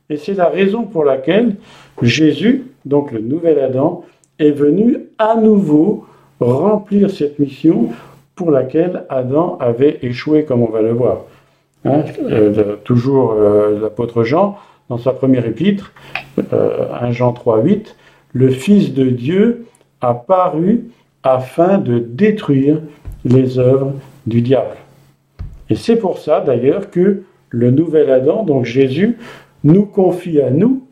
Et 0.09 0.17
c'est 0.17 0.35
la 0.35 0.49
raison 0.49 0.83
pour 0.83 1.03
laquelle 1.03 1.55
Jésus, 2.01 2.65
donc 2.85 3.11
le 3.11 3.19
nouvel 3.19 3.59
Adam, 3.59 4.03
est 4.37 4.51
venu 4.51 4.99
à 5.17 5.35
nouveau 5.35 6.05
remplir 6.39 7.09
cette 7.09 7.39
mission 7.39 7.89
pour 8.35 8.51
laquelle 8.51 9.05
Adam 9.09 9.57
avait 9.59 9.99
échoué, 10.01 10.43
comme 10.43 10.61
on 10.61 10.69
va 10.69 10.81
le 10.81 10.91
voir. 10.91 11.23
Hein, 11.85 12.03
euh, 12.23 12.75
toujours 12.83 13.33
euh, 13.33 13.79
l'apôtre 13.79 14.23
Jean, 14.23 14.57
dans 14.89 14.97
sa 14.97 15.11
première 15.11 15.45
épître, 15.45 15.93
1 16.37 16.41
euh, 16.53 17.11
Jean 17.11 17.31
3, 17.31 17.61
8, 17.63 17.95
le 18.33 18.49
Fils 18.49 18.93
de 18.93 19.05
Dieu 19.05 19.65
a 20.01 20.13
paru 20.13 20.85
afin 21.23 21.77
de 21.77 21.99
détruire 21.99 22.79
les 23.23 23.57
œuvres 23.57 23.93
du 24.27 24.41
diable. 24.41 24.75
Et 25.69 25.75
c'est 25.75 25.95
pour 25.95 26.19
ça 26.19 26.41
d'ailleurs 26.41 26.91
que 26.91 27.23
le 27.49 27.71
nouvel 27.71 28.11
Adam, 28.11 28.43
donc 28.43 28.65
Jésus, 28.65 29.17
nous 29.65 29.85
confie 29.85 30.39
à 30.39 30.51
nous, 30.51 30.83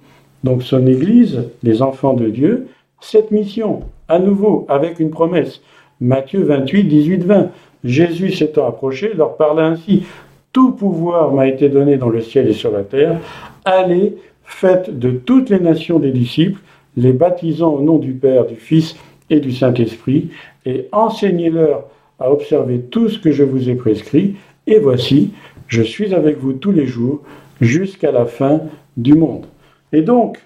donc 0.44 0.64
son 0.64 0.86
Église, 0.88 1.44
les 1.62 1.82
enfants 1.82 2.14
de 2.14 2.28
Dieu, 2.28 2.68
cette 3.00 3.32
mission, 3.32 3.84
à 4.10 4.20
nouveau, 4.20 4.66
avec 4.68 5.00
une 5.00 5.12
promesse. 5.12 5.62
Matthieu 6.02 6.44
28, 6.44 6.84
18, 6.84 7.24
20. 7.24 7.50
Jésus 7.84 8.32
s'étant 8.32 8.68
approché, 8.68 9.14
leur 9.14 9.38
parla 9.38 9.68
ainsi. 9.68 10.04
Tout 10.52 10.72
pouvoir 10.72 11.32
m'a 11.32 11.48
été 11.48 11.70
donné 11.70 11.98
dans 11.98 12.10
le 12.10 12.22
ciel 12.22 12.50
et 12.50 12.54
sur 12.54 12.72
la 12.72 12.84
terre. 12.84 13.20
Allez, 13.64 14.16
faites 14.44 14.98
de 14.98 15.12
toutes 15.12 15.50
les 15.50 15.60
nations 15.60 16.00
des 16.00 16.12
disciples, 16.12 16.60
les 16.98 17.14
baptisant 17.14 17.74
au 17.74 17.82
nom 17.82 18.00
du 18.00 18.14
Père, 18.14 18.46
du 18.46 18.56
Fils 18.56 18.96
et 19.30 19.40
du 19.40 19.52
Saint-Esprit, 19.52 20.30
et 20.66 20.88
enseignez-leur 20.92 21.86
à 22.20 22.32
observer 22.32 22.80
tout 22.80 23.10
ce 23.10 23.20
que 23.20 23.32
je 23.32 23.44
vous 23.44 23.70
ai 23.70 23.76
prescrit. 23.76 24.36
Et 24.66 24.80
voici, 24.80 25.32
je 25.68 25.82
suis 25.82 26.14
avec 26.14 26.40
vous 26.40 26.54
tous 26.54 26.72
les 26.72 26.88
jours 26.88 27.22
jusqu'à 27.62 28.12
la 28.12 28.26
fin 28.26 28.62
du 28.98 29.14
monde. 29.14 29.46
Et 29.92 30.02
donc, 30.02 30.40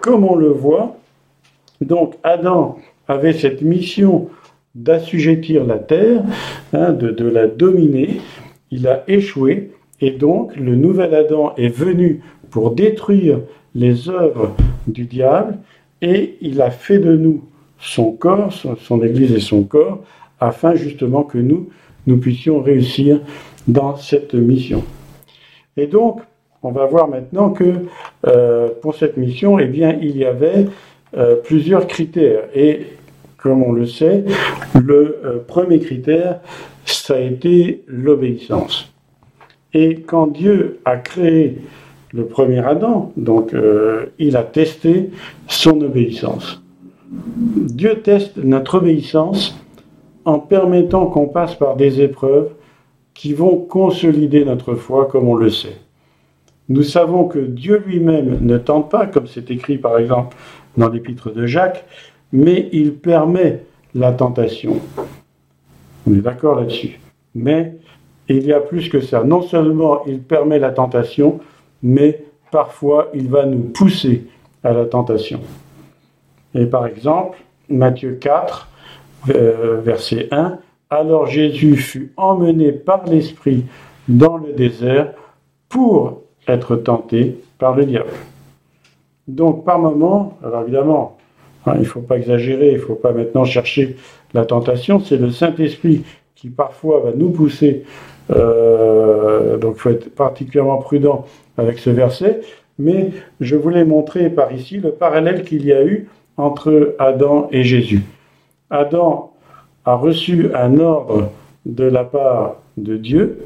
comme 0.00 0.24
on 0.24 0.34
le 0.34 0.48
voit, 0.48 0.96
donc 1.80 2.14
Adam 2.22 2.78
avait 3.08 3.32
cette 3.32 3.62
mission 3.62 4.28
d'assujettir 4.74 5.64
la 5.64 5.78
terre, 5.78 6.22
hein, 6.72 6.92
de 6.92 7.28
la 7.28 7.46
dominer, 7.46 8.20
il 8.70 8.88
a 8.88 9.04
échoué 9.06 9.70
et 10.00 10.10
donc 10.10 10.56
le 10.56 10.74
nouvel 10.74 11.14
Adam 11.14 11.54
est 11.56 11.68
venu 11.68 12.22
pour 12.50 12.72
détruire 12.72 13.40
les 13.74 14.08
œuvres 14.08 14.54
du 14.86 15.04
diable 15.04 15.58
et 16.02 16.36
il 16.40 16.60
a 16.60 16.70
fait 16.70 16.98
de 16.98 17.16
nous 17.16 17.44
son 17.78 18.12
corps, 18.12 18.52
son, 18.52 19.02
Église 19.02 19.32
et 19.32 19.40
son 19.40 19.62
corps, 19.62 20.02
afin 20.40 20.74
justement 20.74 21.22
que 21.22 21.38
nous, 21.38 21.68
nous 22.06 22.18
puissions 22.18 22.62
réussir 22.62 23.20
dans 23.68 23.96
cette 23.96 24.34
mission. 24.34 24.84
Et 25.76 25.86
donc, 25.86 26.20
on 26.64 26.72
va 26.72 26.86
voir 26.86 27.08
maintenant 27.08 27.50
que 27.50 27.74
euh, 28.26 28.70
pour 28.80 28.94
cette 28.94 29.16
mission, 29.16 29.58
eh 29.58 29.70
il 29.70 30.16
y 30.16 30.24
avait 30.24 30.66
euh, 31.16 31.36
plusieurs 31.36 31.86
critères. 31.86 32.44
Et 32.54 32.86
comme 33.36 33.62
on 33.62 33.72
le 33.72 33.86
sait, 33.86 34.24
le 34.74 35.18
euh, 35.24 35.38
premier 35.46 35.78
critère, 35.78 36.40
ça 36.86 37.16
a 37.16 37.20
été 37.20 37.84
l'obéissance. 37.86 38.90
Et 39.74 39.96
quand 39.96 40.28
Dieu 40.28 40.80
a 40.86 40.96
créé 40.96 41.58
le 42.12 42.26
premier 42.26 42.60
Adam, 42.60 43.12
donc 43.16 43.52
il 44.20 44.36
a 44.36 44.44
testé 44.44 45.10
son 45.48 45.80
obéissance. 45.80 46.62
Dieu 47.10 47.96
teste 48.04 48.36
notre 48.36 48.76
obéissance 48.76 49.58
en 50.24 50.38
permettant 50.38 51.06
qu'on 51.06 51.26
passe 51.26 51.56
par 51.56 51.74
des 51.74 52.00
épreuves 52.00 52.50
qui 53.14 53.32
vont 53.32 53.56
consolider 53.56 54.44
notre 54.44 54.76
foi 54.76 55.06
comme 55.06 55.28
on 55.28 55.34
le 55.34 55.50
sait. 55.50 55.76
Nous 56.68 56.82
savons 56.82 57.26
que 57.26 57.38
Dieu 57.38 57.82
lui-même 57.86 58.38
ne 58.40 58.56
tente 58.56 58.90
pas, 58.90 59.06
comme 59.06 59.26
c'est 59.26 59.50
écrit 59.50 59.78
par 59.78 59.98
exemple 59.98 60.36
dans 60.76 60.88
l'épître 60.88 61.30
de 61.30 61.46
Jacques, 61.46 61.84
mais 62.32 62.68
il 62.72 62.94
permet 62.94 63.64
la 63.94 64.12
tentation. 64.12 64.80
On 66.06 66.14
est 66.14 66.20
d'accord 66.20 66.56
là-dessus. 66.56 66.98
Mais 67.34 67.76
il 68.28 68.44
y 68.44 68.52
a 68.52 68.60
plus 68.60 68.88
que 68.88 69.00
ça. 69.00 69.24
Non 69.24 69.42
seulement 69.42 70.04
il 70.06 70.20
permet 70.20 70.58
la 70.58 70.70
tentation, 70.70 71.40
mais 71.82 72.24
parfois 72.50 73.10
il 73.14 73.28
va 73.28 73.46
nous 73.46 73.60
pousser 73.60 74.26
à 74.62 74.72
la 74.72 74.86
tentation. 74.86 75.40
Et 76.54 76.66
par 76.66 76.86
exemple, 76.86 77.38
Matthieu 77.68 78.18
4, 78.20 78.68
euh, 79.30 79.80
verset 79.82 80.28
1, 80.30 80.58
Alors 80.90 81.26
Jésus 81.26 81.76
fut 81.76 82.12
emmené 82.16 82.72
par 82.72 83.04
l'Esprit 83.06 83.64
dans 84.08 84.36
le 84.36 84.52
désert 84.52 85.12
pour 85.68 86.23
être 86.48 86.76
tenté 86.76 87.38
par 87.58 87.74
le 87.74 87.84
diable. 87.84 88.10
Donc 89.28 89.64
par 89.64 89.78
moment, 89.78 90.36
alors 90.44 90.62
évidemment, 90.62 91.16
hein, 91.66 91.72
il 91.76 91.80
ne 91.80 91.86
faut 91.86 92.00
pas 92.00 92.16
exagérer, 92.16 92.72
il 92.72 92.74
ne 92.74 92.80
faut 92.80 92.94
pas 92.94 93.12
maintenant 93.12 93.44
chercher 93.44 93.96
la 94.34 94.44
tentation, 94.44 95.00
c'est 95.00 95.16
le 95.16 95.30
Saint-Esprit 95.30 96.04
qui 96.34 96.50
parfois 96.50 97.00
va 97.00 97.12
nous 97.12 97.30
pousser, 97.30 97.84
euh, 98.30 99.56
donc 99.56 99.76
il 99.76 99.80
faut 99.80 99.90
être 99.90 100.14
particulièrement 100.14 100.78
prudent 100.78 101.24
avec 101.56 101.78
ce 101.78 101.90
verset, 101.90 102.40
mais 102.78 103.12
je 103.40 103.56
voulais 103.56 103.84
montrer 103.84 104.28
par 104.28 104.52
ici 104.52 104.78
le 104.78 104.90
parallèle 104.90 105.44
qu'il 105.44 105.64
y 105.64 105.72
a 105.72 105.84
eu 105.84 106.08
entre 106.36 106.94
Adam 106.98 107.48
et 107.52 107.62
Jésus. 107.62 108.02
Adam 108.68 109.32
a 109.84 109.94
reçu 109.94 110.50
un 110.54 110.78
ordre 110.80 111.30
de 111.64 111.84
la 111.84 112.04
part 112.04 112.56
de 112.76 112.96
Dieu, 112.96 113.38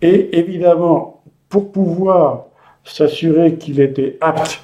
et 0.00 0.38
évidemment, 0.38 1.15
pour 1.48 1.72
pouvoir 1.72 2.46
s'assurer 2.84 3.54
qu'il 3.54 3.80
était 3.80 4.16
apte 4.20 4.60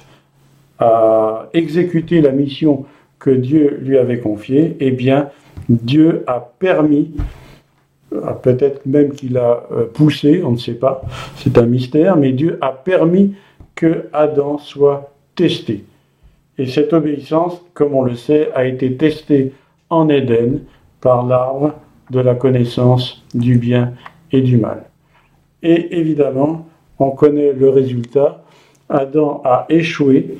à 0.79 1.49
exécuter 1.53 2.21
la 2.21 2.31
mission 2.31 2.85
que 3.19 3.29
Dieu 3.29 3.79
lui 3.81 3.97
avait 3.97 4.19
confiée, 4.19 4.75
eh 4.79 4.91
bien, 4.91 5.29
Dieu 5.69 6.23
a 6.27 6.39
permis, 6.39 7.11
peut-être 8.41 8.85
même 8.85 9.13
qu'il 9.13 9.37
a 9.37 9.63
euh, 9.71 9.85
poussé, 9.85 10.43
on 10.43 10.51
ne 10.51 10.57
sait 10.57 10.73
pas, 10.73 11.03
c'est 11.37 11.57
un 11.57 11.65
mystère, 11.65 12.17
mais 12.17 12.31
Dieu 12.31 12.57
a 12.61 12.71
permis 12.71 13.35
que 13.75 14.09
Adam 14.13 14.57
soit 14.57 15.13
testé. 15.35 15.85
Et 16.57 16.67
cette 16.67 16.93
obéissance, 16.93 17.61
comme 17.73 17.95
on 17.95 18.03
le 18.03 18.15
sait, 18.15 18.49
a 18.53 18.65
été 18.65 18.95
testée 18.95 19.53
en 19.89 20.09
Éden 20.09 20.61
par 21.01 21.25
l'arbre 21.25 21.73
de 22.11 22.19
la 22.19 22.35
connaissance 22.35 23.23
du 23.33 23.57
bien 23.57 23.93
et 24.31 24.41
du 24.41 24.57
mal. 24.57 24.83
Et 25.63 25.97
évidemment, 25.97 26.67
on 26.99 27.11
connaît 27.11 27.53
le 27.53 27.69
résultat. 27.69 28.43
Adam 28.89 29.41
a 29.43 29.65
échoué 29.69 30.37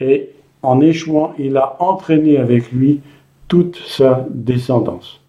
et 0.00 0.30
en 0.62 0.80
échouant, 0.80 1.32
il 1.38 1.56
a 1.56 1.76
entraîné 1.80 2.38
avec 2.38 2.72
lui 2.72 3.00
toute 3.48 3.76
sa 3.86 4.26
descendance. 4.30 5.20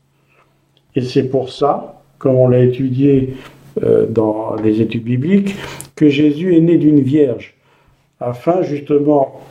Et 0.96 1.02
c'est 1.02 1.30
pour 1.30 1.52
ça, 1.52 2.02
comme 2.18 2.36
on 2.36 2.48
l'a 2.48 2.60
étudié 2.60 3.36
euh, 3.84 4.08
dans 4.08 4.56
les 4.56 4.82
études 4.82 5.04
bibliques, 5.04 5.56
que 5.96 6.10
Jésus 6.10 6.56
est 6.56 6.62
né 6.62 6.78
d'une 6.78 7.02
vierge, 7.02 7.56
afin 8.20 8.64
justement, 8.64 9.42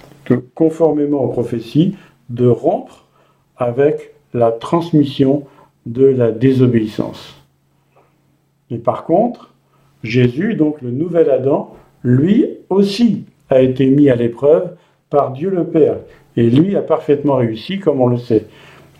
conformément 0.54 1.22
aux 1.22 1.28
prophéties, 1.28 1.96
de 2.30 2.48
rompre 2.48 3.06
avec 3.56 4.12
la 4.34 4.50
transmission 4.50 5.44
de 5.86 6.04
la 6.04 6.32
désobéissance. 6.32 7.36
Et 8.70 8.78
par 8.78 9.04
contre, 9.04 9.54
Jésus, 10.02 10.54
donc 10.54 10.80
le 10.82 10.90
nouvel 10.90 11.30
Adam, 11.30 11.74
lui 12.04 12.46
aussi 12.70 13.24
a 13.50 13.60
été 13.60 13.86
mis 13.86 14.10
à 14.10 14.16
l'épreuve 14.16 14.70
par 15.10 15.32
Dieu 15.32 15.50
le 15.50 15.64
Père. 15.64 15.96
Et 16.36 16.50
lui 16.50 16.76
a 16.76 16.82
parfaitement 16.82 17.36
réussi, 17.36 17.78
comme 17.78 18.00
on 18.00 18.08
le 18.08 18.18
sait. 18.18 18.44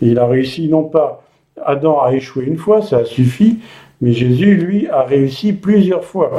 il 0.01 0.17
a 0.19 0.25
réussi 0.25 0.67
non 0.69 0.83
pas, 0.83 1.23
Adam 1.63 2.01
a 2.01 2.13
échoué 2.13 2.45
une 2.45 2.57
fois, 2.57 2.81
ça 2.81 2.97
a 2.97 3.05
suffi, 3.05 3.59
mais 4.01 4.11
Jésus, 4.11 4.55
lui, 4.55 4.87
a 4.87 5.03
réussi 5.03 5.53
plusieurs 5.53 6.03
fois. 6.03 6.31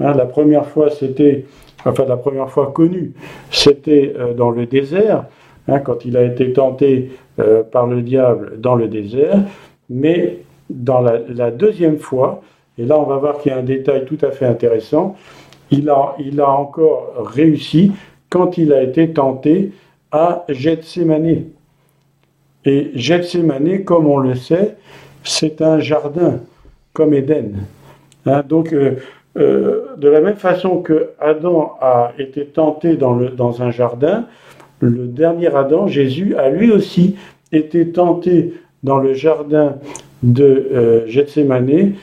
Hein, 0.00 0.12
la 0.14 0.26
première 0.26 0.66
fois, 0.66 0.90
c'était, 0.90 1.44
enfin 1.84 2.04
la 2.06 2.16
première 2.16 2.50
fois 2.50 2.72
connue, 2.72 3.12
c'était 3.50 4.12
euh, 4.18 4.34
dans 4.34 4.50
le 4.50 4.66
désert, 4.66 5.26
hein, 5.68 5.78
quand 5.78 6.04
il 6.04 6.16
a 6.16 6.24
été 6.24 6.52
tenté 6.52 7.10
euh, 7.38 7.62
par 7.62 7.86
le 7.86 8.02
diable 8.02 8.60
dans 8.60 8.74
le 8.74 8.88
désert, 8.88 9.38
mais 9.88 10.38
dans 10.68 11.00
la 11.00 11.52
deuxième 11.52 11.98
fois, 11.98 12.42
et 12.78 12.84
là, 12.84 12.98
on 12.98 13.04
va 13.04 13.16
voir 13.16 13.38
qu'il 13.38 13.52
y 13.52 13.54
a 13.54 13.58
un 13.58 13.62
détail 13.62 14.04
tout 14.04 14.18
à 14.22 14.30
fait 14.30 14.46
intéressant. 14.46 15.16
Il 15.70 15.88
a, 15.88 16.14
il 16.18 16.40
a 16.40 16.50
encore 16.50 17.12
réussi 17.34 17.92
quand 18.28 18.58
il 18.58 18.72
a 18.72 18.82
été 18.82 19.12
tenté 19.12 19.72
à 20.12 20.44
Gethsemane. 20.48 21.44
Et 22.64 22.90
Gethsemane, 22.94 23.84
comme 23.84 24.06
on 24.06 24.18
le 24.18 24.34
sait, 24.34 24.76
c'est 25.24 25.62
un 25.62 25.80
jardin, 25.80 26.40
comme 26.92 27.14
Éden. 27.14 27.64
Hein, 28.26 28.42
donc, 28.46 28.72
euh, 28.72 28.96
euh, 29.38 29.96
de 29.96 30.08
la 30.08 30.20
même 30.20 30.36
façon 30.36 30.80
que 30.82 31.10
Adam 31.18 31.74
a 31.80 32.12
été 32.18 32.44
tenté 32.46 32.96
dans, 32.96 33.14
le, 33.14 33.30
dans 33.30 33.62
un 33.62 33.70
jardin, 33.70 34.26
le 34.80 35.06
dernier 35.06 35.54
Adam, 35.54 35.86
Jésus, 35.86 36.36
a 36.36 36.50
lui 36.50 36.70
aussi 36.70 37.16
été 37.52 37.90
tenté 37.90 38.54
dans 38.82 38.98
le 38.98 39.14
jardin 39.14 39.76
de 40.22 40.44
euh, 40.44 41.06
Gethsemane 41.06 41.94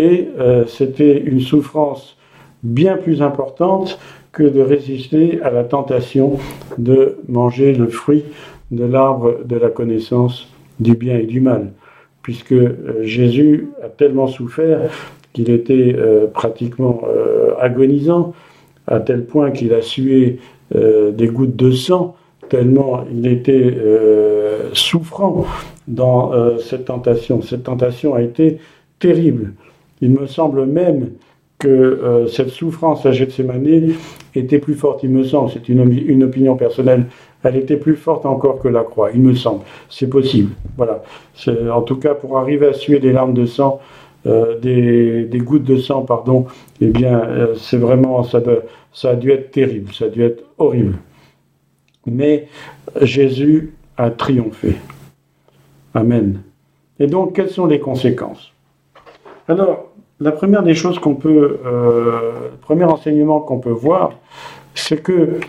et 0.00 0.28
euh, 0.38 0.64
c'était 0.66 1.18
une 1.18 1.40
souffrance 1.40 2.16
bien 2.62 2.96
plus 2.96 3.20
importante 3.20 3.98
que 4.32 4.42
de 4.42 4.60
résister 4.60 5.40
à 5.42 5.50
la 5.50 5.64
tentation 5.64 6.38
de 6.78 7.18
manger 7.28 7.74
le 7.74 7.88
fruit 7.88 8.24
de 8.70 8.84
l'arbre 8.84 9.40
de 9.44 9.56
la 9.56 9.68
connaissance 9.68 10.48
du 10.78 10.94
bien 10.94 11.18
et 11.18 11.24
du 11.24 11.40
mal, 11.40 11.72
puisque 12.22 12.52
euh, 12.52 13.02
Jésus 13.02 13.68
a 13.84 13.88
tellement 13.88 14.26
souffert 14.26 14.80
qu'il 15.34 15.50
était 15.50 15.94
euh, 15.96 16.26
pratiquement 16.26 17.02
agonisant, 17.60 18.32
à 18.86 19.00
tel 19.00 19.26
point 19.26 19.50
qu'il 19.50 19.74
a 19.74 19.82
sué 19.82 20.38
des 20.74 21.26
gouttes 21.26 21.56
de 21.56 21.72
sang, 21.72 22.16
tellement 22.48 23.04
il 23.12 23.26
était 23.26 23.76
souffrant 24.72 25.44
dans 25.86 26.32
cette 26.58 26.86
tentation. 26.86 27.42
Cette 27.42 27.64
tentation 27.64 28.14
a 28.14 28.22
été 28.22 28.58
terrible. 28.98 29.52
Il 30.00 30.10
me 30.10 30.26
semble 30.26 30.66
même 30.66 31.10
que 31.58 31.68
euh, 31.68 32.26
cette 32.26 32.48
souffrance 32.48 33.04
à 33.06 33.12
Gethsemane 33.12 33.92
était 34.34 34.58
plus 34.58 34.74
forte, 34.74 35.02
il 35.02 35.10
me 35.10 35.22
semble, 35.22 35.50
c'est 35.50 35.68
une, 35.68 36.24
opinion 36.24 36.56
personnelle, 36.56 37.06
elle 37.44 37.56
était 37.56 37.76
plus 37.76 37.96
forte 37.96 38.26
encore 38.26 38.58
que 38.58 38.68
la 38.68 38.82
croix, 38.82 39.10
il 39.12 39.20
me 39.20 39.34
semble. 39.34 39.62
C'est 39.88 40.08
possible. 40.08 40.52
Voilà. 40.76 41.02
En 41.72 41.82
tout 41.82 41.96
cas, 41.96 42.14
pour 42.14 42.38
arriver 42.38 42.66
à 42.66 42.72
suer 42.72 42.98
des 42.98 43.12
larmes 43.12 43.34
de 43.34 43.46
sang, 43.46 43.80
euh, 44.26 44.58
des, 44.58 45.38
gouttes 45.38 45.64
de 45.64 45.76
sang, 45.76 46.02
pardon, 46.02 46.46
eh 46.80 46.88
bien, 46.88 47.20
euh, 47.20 47.54
c'est 47.56 47.78
vraiment, 47.78 48.22
ça, 48.22 48.42
ça 48.92 49.10
a 49.10 49.14
dû 49.14 49.30
être 49.30 49.50
terrible, 49.50 49.92
ça 49.92 50.06
a 50.06 50.08
dû 50.08 50.22
être 50.22 50.44
horrible. 50.58 50.96
Mais 52.06 52.48
Jésus 53.02 53.74
a 53.96 54.10
triomphé. 54.10 54.76
Amen. 55.94 56.40
Et 56.98 57.06
donc, 57.06 57.34
quelles 57.34 57.50
sont 57.50 57.66
les 57.66 57.80
conséquences? 57.80 58.52
Alors, 59.48 59.89
la 60.20 60.32
première 60.32 60.62
des 60.62 60.74
choses 60.74 60.98
qu'on 60.98 61.14
peut, 61.14 61.58
euh, 61.64 62.32
le 62.52 62.56
premier 62.60 62.84
enseignement 62.84 63.40
qu'on 63.40 63.58
peut 63.58 63.70
voir, 63.70 64.12
c'est 64.74 65.02
que 65.02 65.40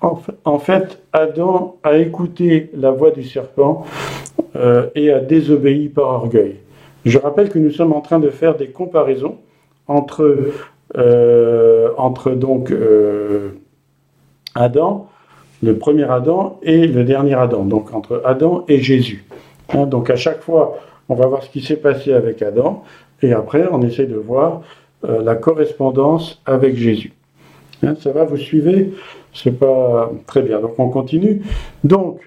en, 0.00 0.58
fait, 0.60 1.02
Adam 1.12 1.76
a 1.82 1.96
écouté 1.96 2.70
la 2.72 2.92
voix 2.92 3.10
du 3.10 3.24
serpent 3.24 3.84
euh, 4.54 4.86
et 4.94 5.10
a 5.10 5.18
désobéi 5.18 5.88
par 5.88 6.06
orgueil. 6.10 6.56
Je 7.04 7.18
rappelle 7.18 7.48
que 7.48 7.58
nous 7.58 7.72
sommes 7.72 7.92
en 7.92 8.00
train 8.00 8.20
de 8.20 8.30
faire 8.30 8.56
des 8.56 8.68
comparaisons 8.68 9.38
entre, 9.88 10.52
euh, 10.96 11.88
entre 11.96 12.30
donc 12.30 12.72
Adam, 14.54 15.08
le 15.64 15.76
premier 15.78 16.04
Adam, 16.04 16.60
et 16.62 16.86
le 16.86 17.02
dernier 17.02 17.34
Adam, 17.34 17.64
donc 17.64 17.92
entre 17.92 18.22
Adam 18.24 18.64
et 18.68 18.80
Jésus. 18.80 19.24
Hein, 19.74 19.86
donc 19.86 20.10
à 20.10 20.16
chaque 20.16 20.42
fois, 20.42 20.78
on 21.08 21.16
va 21.16 21.26
voir 21.26 21.42
ce 21.42 21.50
qui 21.50 21.60
s'est 21.60 21.76
passé 21.76 22.12
avec 22.12 22.40
Adam. 22.42 22.84
Et 23.22 23.32
après, 23.32 23.66
on 23.70 23.82
essaie 23.82 24.06
de 24.06 24.16
voir 24.16 24.62
euh, 25.04 25.22
la 25.22 25.34
correspondance 25.34 26.40
avec 26.46 26.76
Jésus. 26.76 27.12
Hein, 27.82 27.94
ça 28.00 28.10
va, 28.12 28.24
vous 28.24 28.36
suivez? 28.36 28.92
C'est 29.32 29.58
pas 29.58 30.10
très 30.26 30.42
bien. 30.42 30.60
Donc 30.60 30.78
on 30.78 30.88
continue. 30.88 31.42
Donc, 31.84 32.20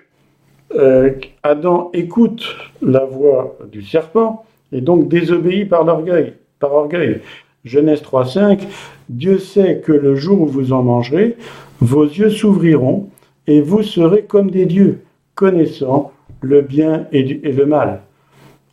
euh, 0.75 1.12
Adam 1.43 1.89
écoute 1.93 2.56
la 2.82 3.04
voix 3.04 3.58
du 3.71 3.82
serpent 3.82 4.45
et 4.71 4.82
donc 4.82 5.10
désobéit 5.10 5.67
par 5.67 5.84
l'orgueil. 5.84 6.34
Par 6.60 6.73
orgueil. 6.73 7.21
Genèse 7.65 8.01
3.5, 8.01 8.62
Dieu 9.10 9.38
sait 9.38 9.82
que 9.86 9.91
le 9.91 10.15
jour 10.15 10.41
où 10.41 10.47
vous 10.47 10.73
en 10.73 10.82
mangerez, 10.82 11.36
vos 11.80 12.06
yeux 12.06 12.30
s'ouvriront 12.30 13.10
et 13.47 13.62
vous 13.62 13.84
serez 13.84 14.23
comme 14.23 14.49
des 14.49 14.65
dieux, 14.65 15.01
connaissant 15.36 16.12
le 16.41 16.62
bien 16.62 17.08
et 17.12 17.23
le 17.23 17.65
mal. 17.65 18.01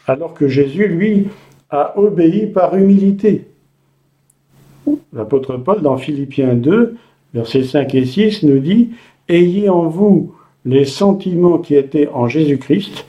Alors 0.07 0.33
que 0.33 0.49
Jésus, 0.49 0.89
lui, 0.89 1.27
a 1.71 1.99
obéi 1.99 2.47
par 2.47 2.77
humilité. 2.77 3.49
L'apôtre 5.13 5.57
Paul, 5.57 5.83
dans 5.83 5.97
Philippiens 5.97 6.55
2, 6.55 6.97
versets 7.35 7.65
5 7.65 7.95
et 7.95 8.07
6, 8.07 8.43
nous 8.45 8.59
dit 8.59 8.91
Ayez 9.29 9.69
en 9.69 9.89
vous 9.89 10.35
les 10.65 10.85
sentiments 10.85 11.59
qui 11.59 11.75
étaient 11.75 12.09
en 12.09 12.29
Jésus-Christ, 12.29 13.07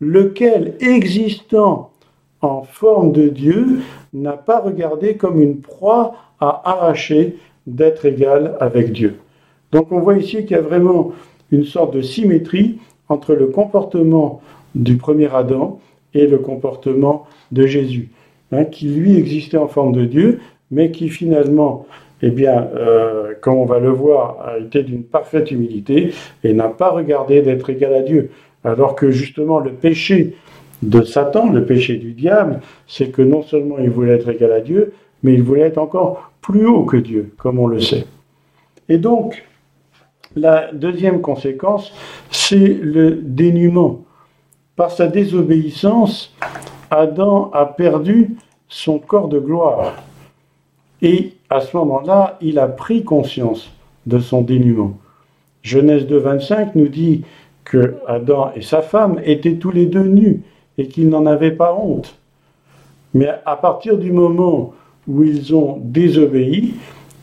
lequel, 0.00 0.74
existant 0.80 1.90
en 2.40 2.62
forme 2.62 3.12
de 3.12 3.28
Dieu, 3.28 3.80
n'a 4.12 4.32
pas 4.32 4.60
regardé 4.60 5.16
comme 5.16 5.40
une 5.40 5.60
proie 5.60 6.14
à 6.40 6.62
arracher 6.64 7.36
d'être 7.66 8.06
égal 8.06 8.56
avec 8.60 8.92
Dieu. 8.92 9.18
Donc 9.72 9.92
on 9.92 10.00
voit 10.00 10.16
ici 10.16 10.44
qu'il 10.44 10.52
y 10.52 10.54
a 10.54 10.62
vraiment 10.62 11.12
une 11.50 11.64
sorte 11.64 11.94
de 11.94 12.00
symétrie 12.00 12.78
entre 13.08 13.34
le 13.34 13.48
comportement 13.48 14.40
du 14.74 14.96
premier 14.96 15.32
Adam 15.34 15.80
et 16.14 16.26
le 16.26 16.38
comportement 16.38 17.26
de 17.52 17.66
Jésus, 17.66 18.08
hein, 18.52 18.64
qui 18.64 18.88
lui 18.88 19.16
existait 19.16 19.58
en 19.58 19.68
forme 19.68 19.92
de 19.92 20.04
Dieu, 20.04 20.40
mais 20.70 20.90
qui 20.90 21.08
finalement, 21.08 21.86
eh 22.22 22.30
bien, 22.30 22.68
euh, 22.74 23.34
comme 23.40 23.54
on 23.54 23.64
va 23.64 23.78
le 23.78 23.90
voir, 23.90 24.38
a 24.46 24.58
été 24.58 24.82
d'une 24.82 25.04
parfaite 25.04 25.50
humilité 25.50 26.12
et 26.44 26.52
n'a 26.52 26.68
pas 26.68 26.90
regardé 26.90 27.42
d'être 27.42 27.70
égal 27.70 27.94
à 27.94 28.02
Dieu, 28.02 28.30
alors 28.64 28.94
que 28.94 29.10
justement 29.10 29.58
le 29.58 29.72
péché 29.72 30.34
de 30.82 31.02
Satan, 31.02 31.50
le 31.50 31.64
péché 31.64 31.96
du 31.96 32.12
diable, 32.12 32.60
c'est 32.86 33.10
que 33.10 33.22
non 33.22 33.42
seulement 33.42 33.78
il 33.78 33.90
voulait 33.90 34.14
être 34.14 34.28
égal 34.28 34.52
à 34.52 34.60
Dieu, 34.60 34.92
mais 35.22 35.34
il 35.34 35.42
voulait 35.42 35.62
être 35.62 35.78
encore 35.78 36.32
plus 36.40 36.66
haut 36.66 36.84
que 36.84 36.96
Dieu, 36.96 37.32
comme 37.36 37.58
on 37.58 37.66
le 37.66 37.80
sait. 37.80 38.06
Et 38.88 38.98
donc, 38.98 39.44
la 40.36 40.72
deuxième 40.72 41.20
conséquence, 41.20 41.92
c'est 42.30 42.56
le 42.80 43.12
dénuement. 43.12 44.04
Par 44.78 44.92
sa 44.92 45.08
désobéissance, 45.08 46.32
Adam 46.88 47.50
a 47.52 47.66
perdu 47.66 48.36
son 48.68 49.00
corps 49.00 49.26
de 49.26 49.40
gloire. 49.40 49.92
Et 51.02 51.32
à 51.50 51.60
ce 51.60 51.76
moment-là, 51.76 52.38
il 52.40 52.60
a 52.60 52.68
pris 52.68 53.02
conscience 53.02 53.72
de 54.06 54.20
son 54.20 54.40
dénuement. 54.40 54.96
Genèse 55.64 56.06
2, 56.06 56.18
25 56.18 56.76
nous 56.76 56.86
dit 56.86 57.24
que 57.64 57.96
Adam 58.06 58.52
et 58.54 58.62
sa 58.62 58.80
femme 58.80 59.20
étaient 59.24 59.56
tous 59.56 59.72
les 59.72 59.86
deux 59.86 60.06
nus 60.06 60.42
et 60.78 60.86
qu'ils 60.86 61.08
n'en 61.08 61.26
avaient 61.26 61.50
pas 61.50 61.74
honte. 61.74 62.16
Mais 63.14 63.30
à 63.46 63.56
partir 63.56 63.98
du 63.98 64.12
moment 64.12 64.74
où 65.08 65.24
ils 65.24 65.56
ont 65.56 65.80
désobéi, 65.82 66.74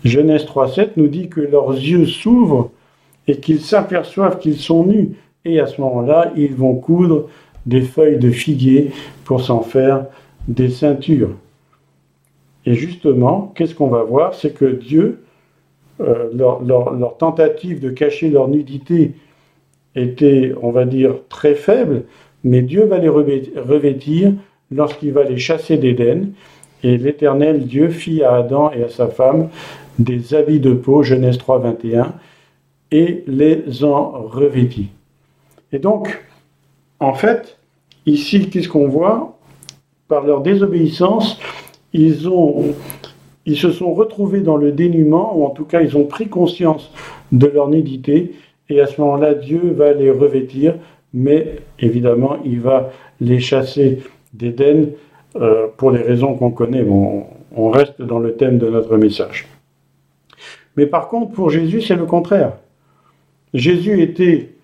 Genèse 0.04 0.44
3.7 0.44 0.90
nous 0.98 1.08
dit 1.08 1.30
que 1.30 1.40
leurs 1.40 1.72
yeux 1.72 2.06
s'ouvrent 2.06 2.72
et 3.30 3.40
qu'ils 3.40 3.62
s'aperçoivent 3.62 4.40
qu'ils 4.40 4.60
sont 4.60 4.84
nus. 4.84 5.12
Et 5.46 5.62
à 5.62 5.68
ce 5.68 5.80
moment-là, 5.80 6.34
ils 6.36 6.54
vont 6.54 6.76
coudre 6.76 7.30
des 7.66 7.82
feuilles 7.82 8.20
de 8.20 8.30
figuier 8.30 8.92
pour 9.24 9.42
s'en 9.42 9.62
faire 9.62 10.06
des 10.48 10.70
ceintures. 10.70 11.36
Et 12.66 12.74
justement, 12.74 13.54
qu'est-ce 13.56 13.76
qu'on 13.76 13.88
va 13.88 14.04
voir? 14.04 14.34
C'est 14.34 14.54
que 14.54 14.66
Dieu, 14.66 15.24
euh, 16.02 16.30
leur, 16.34 17.18
tentative 17.18 17.80
de 17.80 17.90
cacher 17.90 18.30
leur 18.30 18.48
nudité 18.48 19.14
était, 19.96 20.54
on 20.62 20.72
va 20.72 20.86
dire, 20.86 21.16
très 21.30 21.56
faible, 21.56 22.04
mais 22.44 22.62
Dieu 22.62 22.86
va 22.86 22.98
les 22.98 23.10
revêtir 23.10 24.34
lorsqu'il 24.72 25.14
va 25.14 25.24
les 25.24 25.38
chasser 25.38 25.78
d'Éden. 25.78 26.32
Et 26.84 26.98
l'Éternel 26.98 27.66
Dieu 27.66 27.90
fit 27.90 28.24
à 28.24 28.36
Adam 28.36 28.72
et 28.72 28.84
à 28.84 28.90
sa 28.90 29.08
femme 29.08 29.50
des 29.98 30.34
habits 30.34 30.60
de 30.60 30.74
peau, 30.74 31.04
Genèse 31.04 31.38
3, 31.38 31.60
21, 31.60 32.14
et 32.92 33.24
les 33.28 33.84
en 33.84 34.12
revêtit. 34.24 34.90
Et 35.72 35.80
donc, 35.80 36.24
en 37.00 37.14
fait, 37.14 37.58
ici, 38.06 38.50
qu'est-ce 38.50 38.70
qu'on 38.70 38.88
voit? 38.88 39.38
Par 40.08 40.26
leur 40.26 40.42
désobéissance, 40.42 41.40
ils, 41.94 42.30
ont, 42.30 42.76
ils 43.46 43.58
se 43.58 43.72
sont 43.72 43.94
retrouvés 43.94 44.42
dans 44.42 44.58
le 44.58 44.72
dénuement, 44.72 45.38
ou 45.38 45.46
en 45.46 45.50
tout 45.50 45.66
cas, 45.66 45.82
ils 45.82 45.98
ont 45.98 46.06
pris 46.06 46.28
conscience 46.28 46.92
de 47.32 47.48
leur 47.48 47.70
nudité, 47.70 48.36
et 48.70 48.82
à 48.82 48.88
ce 48.88 49.00
moment-là, 49.02 49.34
Dieu 49.34 49.74
va 49.76 49.94
les 49.94 50.12
revêtir, 50.12 50.76
mais 51.14 51.58
évidemment, 51.80 52.38
il 52.44 52.62
va 52.62 52.92
les 53.20 53.40
chasser 53.40 54.04
d'Éden 54.34 54.90
euh, 55.36 55.68
pour 55.78 55.92
les 55.92 56.02
raisons 56.02 56.36
qu'on 56.36 56.52
connaît. 56.52 56.84
Bon, 56.84 57.26
on 57.56 57.70
reste 57.70 58.02
dans 58.02 58.20
le 58.20 58.36
thème 58.36 58.58
de 58.58 58.70
notre 58.70 58.98
message. 58.98 59.48
Mais 60.76 60.86
par 60.86 61.08
contre, 61.08 61.32
pour 61.32 61.50
Jésus, 61.50 61.82
c'est 61.82 61.96
le 61.96 62.06
contraire. 62.06 62.54
Jésus 63.54 64.02
était, 64.02 64.55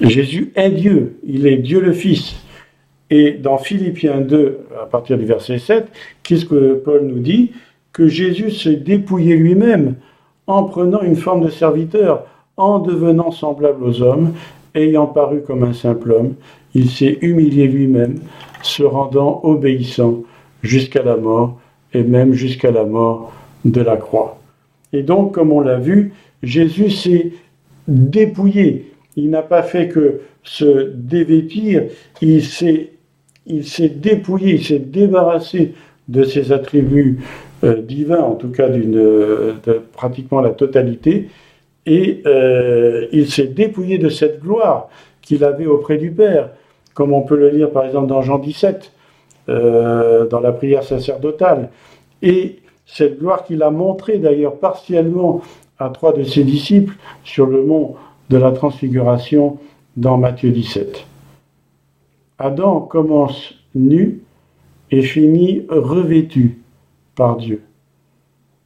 Jésus 0.00 0.52
est 0.54 0.70
Dieu, 0.70 1.18
il 1.24 1.46
est 1.46 1.56
Dieu 1.56 1.80
le 1.80 1.92
Fils. 1.92 2.36
Et 3.10 3.32
dans 3.32 3.58
Philippiens 3.58 4.20
2, 4.20 4.60
à 4.82 4.86
partir 4.86 5.18
du 5.18 5.24
verset 5.24 5.58
7, 5.58 5.88
qu'est-ce 6.22 6.44
que 6.44 6.74
Paul 6.74 7.06
nous 7.06 7.20
dit? 7.20 7.52
Que 7.92 8.06
Jésus 8.06 8.50
s'est 8.50 8.76
dépouillé 8.76 9.36
lui-même 9.36 9.96
en 10.46 10.64
prenant 10.64 11.00
une 11.02 11.16
forme 11.16 11.44
de 11.44 11.50
serviteur, 11.50 12.26
en 12.56 12.78
devenant 12.78 13.30
semblable 13.30 13.84
aux 13.84 14.02
hommes, 14.02 14.34
ayant 14.74 15.06
paru 15.06 15.42
comme 15.46 15.62
un 15.62 15.72
simple 15.72 16.12
homme, 16.12 16.34
il 16.74 16.90
s'est 16.90 17.18
humilié 17.22 17.66
lui-même, 17.66 18.20
se 18.62 18.82
rendant 18.82 19.40
obéissant 19.42 20.22
jusqu'à 20.62 21.02
la 21.02 21.16
mort, 21.16 21.60
et 21.94 22.02
même 22.02 22.34
jusqu'à 22.34 22.70
la 22.70 22.84
mort 22.84 23.32
de 23.64 23.80
la 23.80 23.96
croix. 23.96 24.38
Et 24.92 25.02
donc, 25.02 25.34
comme 25.34 25.52
on 25.52 25.60
l'a 25.60 25.78
vu, 25.78 26.12
Jésus 26.42 26.90
s'est 26.90 27.32
dépouillé. 27.86 28.92
Il 29.18 29.30
n'a 29.30 29.42
pas 29.42 29.64
fait 29.64 29.88
que 29.88 30.20
se 30.44 30.90
dévêtir, 30.94 31.86
il 32.22 32.44
s'est, 32.44 32.92
il 33.46 33.66
s'est 33.66 33.88
dépouillé, 33.88 34.54
il 34.54 34.64
s'est 34.64 34.78
débarrassé 34.78 35.74
de 36.06 36.22
ses 36.22 36.52
attributs 36.52 37.18
euh, 37.64 37.82
divins, 37.82 38.20
en 38.20 38.36
tout 38.36 38.50
cas 38.50 38.68
d'une, 38.68 38.92
de 38.92 39.82
pratiquement 39.92 40.40
la 40.40 40.50
totalité, 40.50 41.30
et 41.84 42.22
euh, 42.26 43.06
il 43.10 43.28
s'est 43.28 43.48
dépouillé 43.48 43.98
de 43.98 44.08
cette 44.08 44.40
gloire 44.40 44.88
qu'il 45.20 45.42
avait 45.42 45.66
auprès 45.66 45.98
du 45.98 46.12
Père, 46.12 46.50
comme 46.94 47.12
on 47.12 47.22
peut 47.22 47.36
le 47.36 47.48
lire 47.48 47.72
par 47.72 47.86
exemple 47.86 48.06
dans 48.06 48.22
Jean 48.22 48.38
17, 48.38 48.92
euh, 49.48 50.26
dans 50.28 50.38
la 50.38 50.52
prière 50.52 50.84
sacerdotale. 50.84 51.70
Et 52.22 52.60
cette 52.86 53.18
gloire 53.18 53.42
qu'il 53.44 53.64
a 53.64 53.70
montrée 53.70 54.18
d'ailleurs 54.18 54.58
partiellement 54.58 55.42
à 55.80 55.88
trois 55.88 56.12
de 56.12 56.22
ses 56.22 56.44
disciples 56.44 56.94
sur 57.24 57.46
le 57.46 57.64
mont 57.64 57.96
de 58.30 58.36
la 58.36 58.52
transfiguration 58.52 59.58
dans 59.96 60.18
Matthieu 60.18 60.50
17. 60.50 61.06
Adam 62.38 62.80
commence 62.80 63.54
nu 63.74 64.20
et 64.90 65.02
finit 65.02 65.64
revêtu 65.68 66.58
par 67.14 67.36
Dieu. 67.36 67.62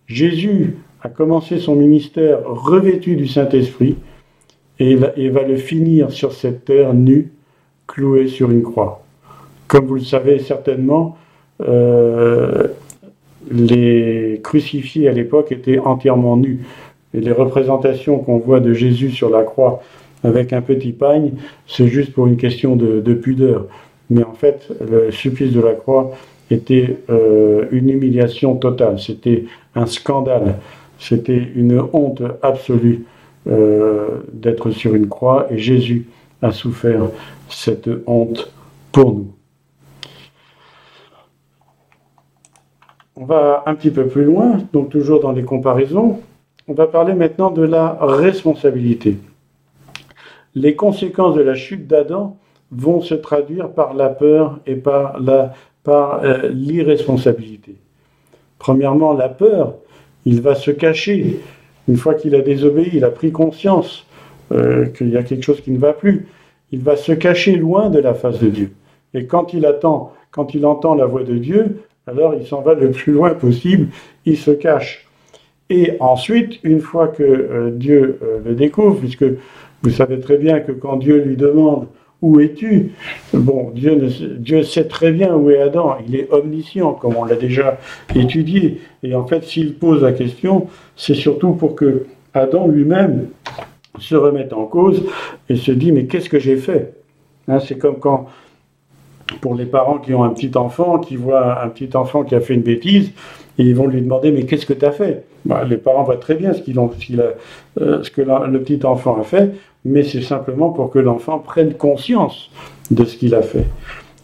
Jésus 0.06 0.76
a 1.02 1.08
commencé 1.08 1.58
son 1.58 1.74
ministère 1.74 2.40
revêtu 2.44 3.16
du 3.16 3.26
Saint-Esprit 3.26 3.96
et, 4.78 4.96
va 4.96 5.42
le 5.42 5.56
finir 5.56 6.10
sur 6.10 6.32
cette 6.32 6.64
terre 6.64 6.94
nue, 6.94 7.32
cloué 7.86 8.26
sur 8.26 8.50
une 8.50 8.62
croix. 8.62 9.02
Comme 9.68 9.86
vous 9.86 9.94
le 9.94 10.00
savez 10.00 10.38
certainement, 10.38 11.16
euh, 11.60 12.68
les 13.50 14.40
crucifiés 14.42 15.08
à 15.08 15.12
l'époque 15.12 15.52
étaient 15.52 15.78
entièrement 15.78 16.36
nus. 16.36 16.60
Et 17.14 17.20
les 17.20 17.32
représentations 17.32 18.18
qu'on 18.18 18.38
voit 18.38 18.60
de 18.60 18.72
Jésus 18.72 19.10
sur 19.10 19.30
la 19.30 19.42
croix 19.42 19.82
avec 20.24 20.52
un 20.52 20.62
petit 20.62 20.92
pagne, 20.92 21.32
c'est 21.66 21.88
juste 21.88 22.12
pour 22.12 22.26
une 22.26 22.36
question 22.36 22.76
de, 22.76 23.14
pudeur. 23.14 23.66
Mais 24.10 24.22
en 24.24 24.34
fait, 24.34 24.68
le 24.80 25.10
supplice 25.10 25.52
de 25.52 25.60
la 25.60 25.72
croix 25.72 26.12
était 26.50 26.98
euh, 27.10 27.66
une 27.70 27.88
humiliation 27.88 28.56
totale, 28.56 28.98
c'était 29.00 29.44
un 29.74 29.86
scandale, 29.86 30.56
c'était 30.98 31.48
une 31.56 31.82
honte 31.92 32.22
absolue 32.42 33.04
euh, 33.48 34.22
d'être 34.32 34.70
sur 34.70 34.94
une 34.94 35.08
croix, 35.08 35.46
et 35.50 35.58
Jésus 35.58 36.06
a 36.42 36.52
souffert 36.52 37.02
cette 37.48 37.88
honte 38.06 38.52
pour 38.92 39.14
nous. 39.14 39.32
On 43.16 43.24
va 43.24 43.62
un 43.66 43.74
petit 43.74 43.90
peu 43.90 44.06
plus 44.06 44.24
loin, 44.24 44.58
donc 44.72 44.90
toujours 44.90 45.20
dans 45.20 45.32
les 45.32 45.42
comparaisons. 45.42 46.20
On 46.72 46.74
va 46.74 46.86
parler 46.86 47.12
maintenant 47.12 47.50
de 47.50 47.64
la 47.64 47.98
responsabilité. 48.00 49.18
Les 50.54 50.74
conséquences 50.74 51.34
de 51.34 51.42
la 51.42 51.54
chute 51.54 51.86
d'Adam 51.86 52.38
vont 52.70 53.02
se 53.02 53.12
traduire 53.12 53.72
par 53.72 53.92
la 53.92 54.08
peur 54.08 54.58
et 54.66 54.76
par 54.76 55.18
euh, 56.24 56.48
l'irresponsabilité. 56.48 57.76
Premièrement, 58.58 59.12
la 59.12 59.28
peur, 59.28 59.74
il 60.24 60.40
va 60.40 60.54
se 60.54 60.70
cacher. 60.70 61.40
Une 61.88 61.98
fois 61.98 62.14
qu'il 62.14 62.34
a 62.34 62.40
désobéi, 62.40 62.88
il 62.94 63.04
a 63.04 63.10
pris 63.10 63.32
conscience 63.32 64.06
euh, 64.50 64.86
qu'il 64.86 65.10
y 65.10 65.18
a 65.18 65.22
quelque 65.22 65.42
chose 65.42 65.60
qui 65.60 65.72
ne 65.72 65.78
va 65.78 65.92
plus. 65.92 66.26
Il 66.70 66.80
va 66.80 66.96
se 66.96 67.12
cacher 67.12 67.56
loin 67.56 67.90
de 67.90 67.98
la 67.98 68.14
face 68.14 68.38
de 68.38 68.48
Dieu. 68.48 68.72
Et 69.12 69.26
quand 69.26 69.52
il 69.52 69.66
attend, 69.66 70.14
quand 70.30 70.54
il 70.54 70.64
entend 70.64 70.94
la 70.94 71.04
voix 71.04 71.22
de 71.22 71.36
Dieu, 71.36 71.82
alors 72.06 72.34
il 72.34 72.46
s'en 72.46 72.62
va 72.62 72.72
le 72.72 72.92
plus 72.92 73.12
loin 73.12 73.34
possible, 73.34 73.88
il 74.24 74.38
se 74.38 74.52
cache. 74.52 75.06
Et 75.70 75.96
ensuite, 76.00 76.58
une 76.64 76.80
fois 76.80 77.08
que 77.08 77.22
euh, 77.22 77.70
Dieu 77.72 78.18
euh, 78.22 78.40
le 78.44 78.54
découvre, 78.54 78.98
puisque 78.98 79.24
vous 79.82 79.90
savez 79.90 80.20
très 80.20 80.36
bien 80.36 80.60
que 80.60 80.72
quand 80.72 80.96
Dieu 80.96 81.22
lui 81.22 81.36
demande 81.36 81.86
où 82.20 82.38
es-tu? 82.38 82.92
Bon, 83.34 83.72
Dieu, 83.74 84.62
sait 84.62 84.86
très 84.86 85.10
bien 85.10 85.34
où 85.34 85.50
est 85.50 85.60
Adam, 85.60 85.96
il 86.06 86.14
est 86.14 86.32
omniscient, 86.32 86.92
comme 86.92 87.16
on 87.16 87.24
l'a 87.24 87.34
déjà 87.34 87.78
étudié. 88.14 88.80
Et 89.02 89.14
en 89.16 89.26
fait, 89.26 89.42
s'il 89.42 89.74
pose 89.74 90.02
la 90.02 90.12
question, 90.12 90.68
c'est 90.96 91.14
surtout 91.14 91.52
pour 91.52 91.74
que 91.74 92.06
Adam 92.32 92.68
lui-même 92.68 93.26
se 93.98 94.14
remette 94.14 94.52
en 94.52 94.66
cause 94.66 95.04
et 95.48 95.56
se 95.56 95.72
dit, 95.72 95.90
mais 95.90 96.06
qu'est-ce 96.06 96.30
que 96.30 96.38
j'ai 96.38 96.56
fait? 96.56 96.94
Hein, 97.48 97.58
C'est 97.58 97.76
comme 97.76 97.98
quand 97.98 98.28
pour 99.40 99.54
les 99.56 99.66
parents 99.66 99.98
qui 99.98 100.14
ont 100.14 100.22
un 100.22 100.30
petit 100.30 100.56
enfant, 100.56 100.98
qui 100.98 101.16
voient 101.16 101.62
un 101.62 101.68
petit 101.68 101.96
enfant 101.96 102.22
qui 102.22 102.34
a 102.34 102.40
fait 102.40 102.54
une 102.54 102.62
bêtise, 102.62 103.10
et 103.58 103.64
ils 103.64 103.74
vont 103.74 103.88
lui 103.88 104.00
demander 104.00 104.30
mais 104.30 104.44
qu'est-ce 104.44 104.66
que 104.66 104.72
tu 104.74 104.84
as 104.84 104.92
fait? 104.92 105.24
Bah, 105.44 105.64
Les 105.68 105.76
parents 105.76 106.02
voient 106.02 106.16
très 106.16 106.34
bien 106.34 106.52
ce, 106.52 106.60
qu'il 106.60 106.78
euh, 106.78 108.02
ce 108.02 108.10
que 108.10 108.22
le 108.22 108.60
petit 108.60 108.84
enfant 108.84 109.18
a 109.20 109.24
fait, 109.24 109.52
mais 109.84 110.02
c'est 110.02 110.22
simplement 110.22 110.70
pour 110.70 110.90
que 110.90 110.98
l'enfant 110.98 111.38
prenne 111.38 111.74
conscience 111.74 112.50
de 112.90 113.04
ce 113.04 113.16
qu'il 113.16 113.34
a 113.34 113.42
fait. 113.42 113.66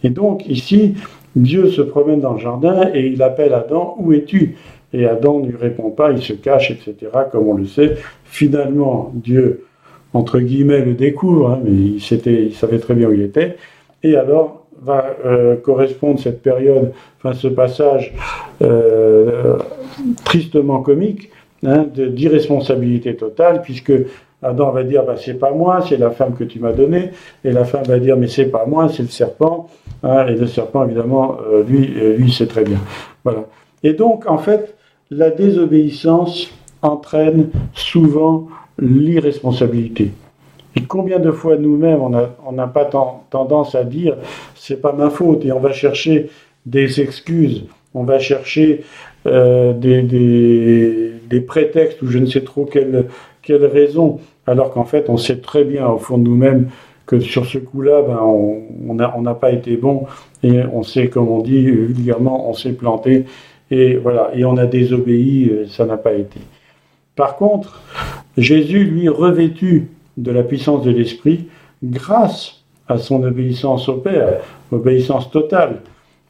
Et 0.03 0.09
donc 0.09 0.47
ici, 0.47 0.95
Dieu 1.35 1.69
se 1.69 1.81
promène 1.81 2.21
dans 2.21 2.33
le 2.33 2.39
jardin 2.39 2.89
et 2.93 3.07
il 3.07 3.21
appelle 3.21 3.53
Adam, 3.53 3.95
où 3.99 4.13
es-tu? 4.13 4.55
Et 4.91 5.05
Adam 5.05 5.39
ne 5.39 5.47
lui 5.47 5.57
répond 5.57 5.91
pas, 5.91 6.11
il 6.11 6.21
se 6.21 6.33
cache, 6.33 6.71
etc., 6.71 7.11
comme 7.31 7.47
on 7.47 7.53
le 7.53 7.65
sait. 7.65 7.97
Finalement, 8.23 9.11
Dieu, 9.13 9.65
entre 10.13 10.39
guillemets, 10.39 10.83
le 10.83 10.93
découvre, 10.93 11.51
hein, 11.51 11.59
mais 11.63 11.71
il, 11.71 11.97
il 11.97 12.53
savait 12.55 12.79
très 12.79 12.95
bien 12.95 13.07
où 13.07 13.13
il 13.13 13.21
était. 13.21 13.57
Et 14.01 14.15
alors, 14.15 14.59
va 14.81 15.15
euh, 15.25 15.55
correspondre 15.57 16.19
cette 16.19 16.41
période, 16.41 16.91
enfin 17.17 17.35
ce 17.35 17.47
passage 17.47 18.13
euh, 18.61 19.57
tristement 20.23 20.81
comique, 20.81 21.29
hein, 21.65 21.85
d'irresponsabilité 21.95 23.15
totale, 23.15 23.61
puisque 23.61 23.93
Adam 24.41 24.71
va 24.71 24.83
dire 24.83 25.03
bah, 25.05 25.15
c'est 25.17 25.33
pas 25.33 25.51
moi, 25.51 25.83
c'est 25.87 25.97
la 25.97 26.11
femme 26.11 26.35
que 26.35 26.43
tu 26.43 26.59
m'as 26.59 26.71
donnée, 26.71 27.11
et 27.43 27.51
la 27.51 27.65
femme 27.65 27.83
va 27.83 27.99
dire 27.99 28.17
mais 28.17 28.27
c'est 28.27 28.45
pas 28.45 28.65
moi, 28.65 28.89
c'est 28.89 29.03
le 29.03 29.09
serpent, 29.09 29.69
hein, 30.03 30.27
et 30.27 30.35
le 30.35 30.47
serpent 30.47 30.85
évidemment 30.85 31.37
euh, 31.51 31.63
lui 31.63 31.87
lui 32.17 32.31
c'est 32.31 32.47
très 32.47 32.63
bien. 32.63 32.79
Voilà. 33.23 33.45
Et 33.83 33.93
donc 33.93 34.25
en 34.27 34.37
fait 34.37 34.75
la 35.11 35.29
désobéissance 35.29 36.51
entraîne 36.81 37.49
souvent 37.73 38.47
l'irresponsabilité. 38.77 40.11
Et 40.75 40.83
combien 40.83 41.19
de 41.19 41.31
fois 41.31 41.57
nous-mêmes 41.57 41.99
on 42.01 42.51
n'a 42.51 42.67
pas 42.67 42.85
tendance 42.85 43.75
à 43.75 43.83
dire 43.83 44.15
c'est 44.55 44.81
pas 44.81 44.93
ma 44.93 45.09
faute 45.09 45.43
et 45.45 45.51
on 45.51 45.59
va 45.59 45.71
chercher 45.71 46.29
des 46.65 47.01
excuses, 47.01 47.65
on 47.93 48.03
va 48.03 48.19
chercher 48.19 48.83
euh, 49.29 49.73
des, 49.73 51.41
prétextes 51.41 52.01
ou 52.01 52.07
je 52.07 52.17
ne 52.17 52.25
sais 52.25 52.41
trop 52.41 52.65
quelle, 52.65 53.05
quelle 53.41 53.65
raison, 53.65 54.19
alors 54.45 54.71
qu'en 54.71 54.83
fait 54.83 55.09
on 55.09 55.17
sait 55.17 55.37
très 55.37 55.63
bien 55.63 55.87
au 55.87 55.97
fond 55.97 56.17
de 56.17 56.23
nous-mêmes 56.23 56.69
que 57.05 57.19
sur 57.19 57.45
ce 57.45 57.57
coup-là, 57.57 58.03
ben, 58.03 58.19
on 58.21 58.93
n'a 58.93 59.15
on 59.17 59.23
pas 59.33 59.51
été 59.51 59.77
bon 59.77 60.05
et 60.43 60.61
on 60.71 60.83
sait, 60.83 61.07
comme 61.07 61.29
on 61.29 61.41
dit 61.41 61.63
vulgairement, 61.65 62.49
on 62.49 62.53
s'est 62.53 62.73
planté 62.73 63.25
et 63.71 63.95
voilà, 63.95 64.31
et 64.35 64.45
on 64.45 64.57
a 64.57 64.65
désobéi, 64.65 65.49
euh, 65.49 65.67
ça 65.67 65.85
n'a 65.85 65.97
pas 65.97 66.13
été. 66.13 66.39
Par 67.15 67.35
contre, 67.35 67.81
Jésus, 68.37 68.83
lui, 68.83 69.09
revêtu 69.09 69.89
de 70.17 70.31
la 70.31 70.43
puissance 70.43 70.83
de 70.83 70.91
l'Esprit, 70.91 71.47
grâce 71.83 72.63
à 72.87 72.97
son 72.97 73.23
obéissance 73.23 73.87
au 73.89 73.97
Père, 73.97 74.39
obéissance 74.71 75.29
totale. 75.29 75.81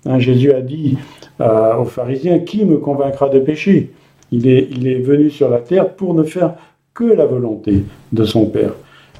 Hein, 0.05 0.19
Jésus 0.19 0.51
a 0.51 0.61
dit 0.61 0.97
euh, 1.41 1.75
aux 1.75 1.85
pharisiens, 1.85 2.39
qui 2.39 2.65
me 2.65 2.77
convaincra 2.77 3.29
de 3.29 3.39
péché? 3.39 3.91
Il 4.31 4.47
est, 4.47 4.99
venu 4.99 5.29
sur 5.29 5.49
la 5.49 5.59
terre 5.59 5.93
pour 5.93 6.13
ne 6.13 6.23
faire 6.23 6.53
que 6.93 7.03
la 7.03 7.25
volonté 7.25 7.83
de 8.11 8.23
son 8.23 8.45
Père. 8.45 8.73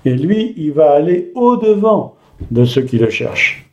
Et 0.06 0.13
lui, 0.13 0.54
il 0.56 0.72
va 0.72 0.92
aller 0.92 1.32
au-devant 1.36 2.15
de 2.52 2.63
ceux 2.63 2.84
qui 2.84 3.00
le 3.00 3.10
cherchent. 3.10 3.65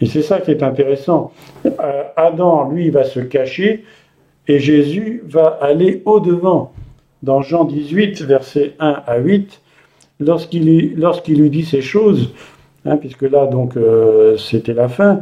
Et 0.00 0.06
c'est 0.06 0.22
ça 0.22 0.40
qui 0.40 0.50
est 0.50 0.62
intéressant. 0.62 1.32
Euh, 1.66 2.02
Adam, 2.16 2.70
lui, 2.70 2.90
va 2.90 3.04
se 3.04 3.20
cacher 3.20 3.84
et 4.48 4.58
Jésus 4.58 5.22
va 5.26 5.58
aller 5.60 6.02
au-devant. 6.04 6.72
Dans 7.22 7.42
Jean 7.42 7.64
18, 7.64 8.22
versets 8.22 8.74
1 8.80 9.02
à 9.06 9.18
8, 9.18 9.60
lorsqu'il 10.18 10.64
lui 10.64 11.50
dit 11.50 11.64
ces 11.64 11.82
choses, 11.82 12.32
hein, 12.84 12.96
puisque 12.96 13.22
là, 13.22 13.46
donc, 13.46 13.76
euh, 13.76 14.36
c'était 14.36 14.74
la 14.74 14.88
fin, 14.88 15.20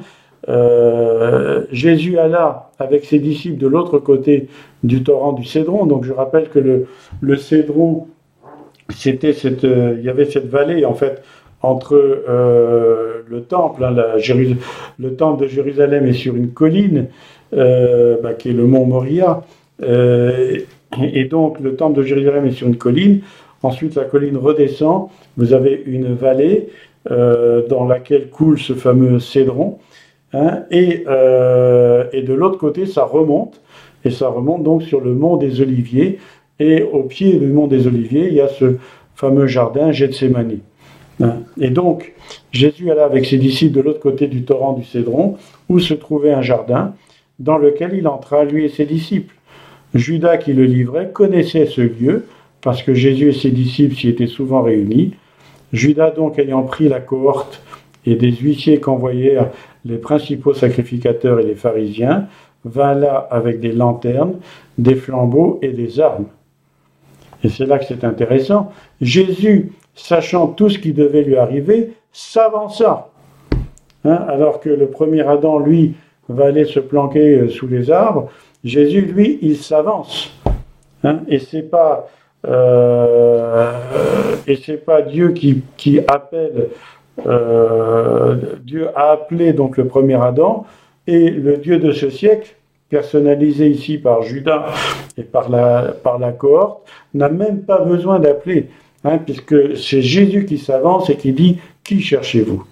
euh, 0.51 1.65
Jésus 1.71 2.19
alla 2.19 2.71
avec 2.79 3.05
ses 3.05 3.19
disciples 3.19 3.59
de 3.59 3.67
l'autre 3.67 3.99
côté 3.99 4.49
du 4.83 5.03
torrent 5.03 5.33
du 5.33 5.45
Cédron. 5.45 5.87
Donc, 5.87 6.05
je 6.05 6.13
rappelle 6.13 6.49
que 6.49 6.87
le, 7.21 7.37
Cédron, 7.37 8.09
cette, 8.91 9.23
il 9.63 10.03
y 10.03 10.09
avait 10.09 10.27
cette 10.27 10.49
vallée, 10.49 10.85
en 10.85 10.95
fait, 10.95 11.23
entre 11.63 11.95
euh, 11.95 13.23
le 13.29 13.43
temple, 13.43 13.85
hein, 13.85 13.95
le 14.99 15.15
temple 15.15 15.43
de 15.43 15.49
Jérusalem 15.49 16.07
est 16.07 16.15
sur 16.15 16.35
une 16.35 16.51
colline, 16.51 17.07
euh, 17.55 18.17
bah, 18.23 18.35
qui 18.35 18.51
est 18.51 18.55
le 18.55 18.67
mont 18.67 18.87
Moria, 18.87 19.43
euh, 19.83 20.59
et 21.03 21.25
donc 21.25 21.61
le 21.61 21.77
temple 21.77 21.99
de 21.99 22.03
Jérusalem 22.03 22.47
est 22.47 22.53
sur 22.53 22.67
une 22.67 22.77
colline. 22.77 23.21
Ensuite, 23.63 23.95
la 23.97 24.05
colline 24.05 24.39
redescend, 24.39 25.09
vous 25.37 25.53
avez 25.53 25.83
une 25.87 26.15
vallée 26.15 26.69
dans 27.09 27.87
laquelle 27.87 28.29
coule 28.29 28.59
ce 28.59 28.75
fameux 28.75 29.21
cédron, 29.21 29.79
hein, 30.33 30.64
et, 30.71 31.05
et 32.12 32.23
de 32.23 32.33
l'autre 32.35 32.59
côté, 32.59 32.87
ça 32.87 33.05
remonte, 33.05 33.61
et 34.05 34.11
ça 34.11 34.29
remonte 34.29 34.62
donc 34.62 34.83
sur 34.83 35.01
le 35.01 35.14
mont 35.14 35.37
des 35.37 35.61
Oliviers, 35.61 36.19
et 36.59 36.83
au 36.83 37.03
pied 37.03 37.38
du 37.38 37.47
mont 37.47 37.66
des 37.66 37.87
Oliviers, 37.87 38.29
il 38.29 38.35
y 38.35 38.40
a 38.40 38.49
ce 38.49 38.77
fameux 39.14 39.47
jardin 39.47 39.93
Gethsemane. 39.93 40.59
Hein. 41.23 41.37
Et 41.61 41.71
donc, 41.71 42.12
Jésus 42.53 42.90
alla 42.90 43.05
avec 43.05 43.27
ses 43.27 43.38
disciples 43.38 43.77
de 43.77 43.83
l'autre 43.83 44.01
côté 44.01 44.27
du 44.27 44.45
torrent 44.45 44.73
du 44.73 44.85
Cédron, 44.85 45.37
où 45.69 45.79
se 45.79 45.95
trouvait 45.95 46.33
un 46.33 46.43
jardin, 46.43 46.95
dans 47.38 47.59
lequel 47.59 47.95
il 47.95 48.07
entra, 48.07 48.45
lui 48.45 48.64
et 48.64 48.69
ses 48.69 48.85
disciples. 48.87 49.35
Judas, 49.95 50.37
qui 50.37 50.53
le 50.53 50.64
livrait, 50.64 51.11
connaissait 51.12 51.66
ce 51.66 51.81
lieu, 51.81 52.27
parce 52.61 52.83
que 52.83 52.95
Jésus 52.95 53.31
et 53.31 53.33
ses 53.33 53.51
disciples 53.51 53.95
s'y 53.95 54.09
étaient 54.09 54.27
souvent 54.27 54.62
réunis. 54.62 55.14
Judas, 55.73 56.11
donc, 56.11 56.38
ayant 56.38 56.62
pris 56.62 56.88
la 56.88 57.01
cohorte 57.01 57.62
et 58.07 58.17
des 58.17 58.33
huissiers 58.33 58.81
qu'envoyèrent 58.81 59.51
les 59.85 59.99
principaux 59.99 60.55
sacrificateurs 60.55 61.41
et 61.41 61.45
les 61.45 61.55
pharisiens, 61.55 62.27
vint 62.65 62.95
là 62.95 63.29
avec 63.31 63.61
des 63.61 63.73
lanternes, 63.73 64.35
des 64.79 64.95
flambeaux 64.95 65.59
et 65.63 65.73
des 65.73 66.01
armes. 66.01 66.27
Et 67.43 67.49
c'est 67.49 67.65
là 67.65 67.79
que 67.79 67.87
c'est 67.87 68.05
intéressant. 68.05 68.71
Jésus 69.01 69.73
sachant 69.95 70.49
tout 70.49 70.69
ce 70.69 70.79
qui 70.79 70.93
devait 70.93 71.23
lui 71.23 71.37
arriver, 71.37 71.93
s'avança. 72.13 73.09
Hein, 74.05 74.25
alors 74.29 74.61
que 74.61 74.71
le 74.71 74.89
premier 74.89 75.27
Adam, 75.27 75.59
lui, 75.59 75.95
va 76.29 76.47
aller 76.47 76.65
se 76.65 76.81
planquer 76.81 77.39
euh, 77.39 77.49
sous 77.49 77.67
les 77.67 77.91
arbres, 77.91 78.31
Jésus, 78.65 79.03
lui, 79.03 79.39
il 79.43 79.57
s'avance. 79.57 80.33
Hein, 81.03 81.21
et 81.29 81.39
c'est 81.39 81.63
pas 81.63 82.09
euh, 82.47 83.73
et 84.47 84.57
c'est 84.57 84.83
pas 84.85 85.03
Dieu 85.03 85.33
qui, 85.33 85.63
qui 85.77 85.99
appelle. 85.99 86.69
Euh, 87.27 88.37
Dieu 88.62 88.88
a 88.96 89.12
appelé 89.12 89.53
donc 89.53 89.77
le 89.77 89.87
premier 89.87 90.14
Adam 90.14 90.64
et 91.07 91.31
le 91.31 91.57
Dieu 91.57 91.79
de 91.79 91.92
ce 91.92 92.11
siècle, 92.11 92.57
personnalisé 92.88 93.68
ici 93.68 93.99
par 93.99 94.23
Judas 94.23 94.66
et 95.16 95.23
par 95.23 95.49
la, 95.49 95.94
par 96.03 96.18
la 96.18 96.33
cohorte, 96.33 96.88
n'a 97.14 97.29
même 97.29 97.62
pas 97.62 97.81
besoin 97.81 98.18
d'appeler. 98.18 98.68
Hein, 99.05 99.18
puisque 99.18 99.77
c'est 99.79 100.03
Jésus 100.03 100.44
qui 100.44 100.59
s'avance 100.59 101.09
et 101.09 101.16
qui 101.16 101.33
dit 101.33 101.59
Qui 101.85 102.01
cherchez-vous? 102.01 102.64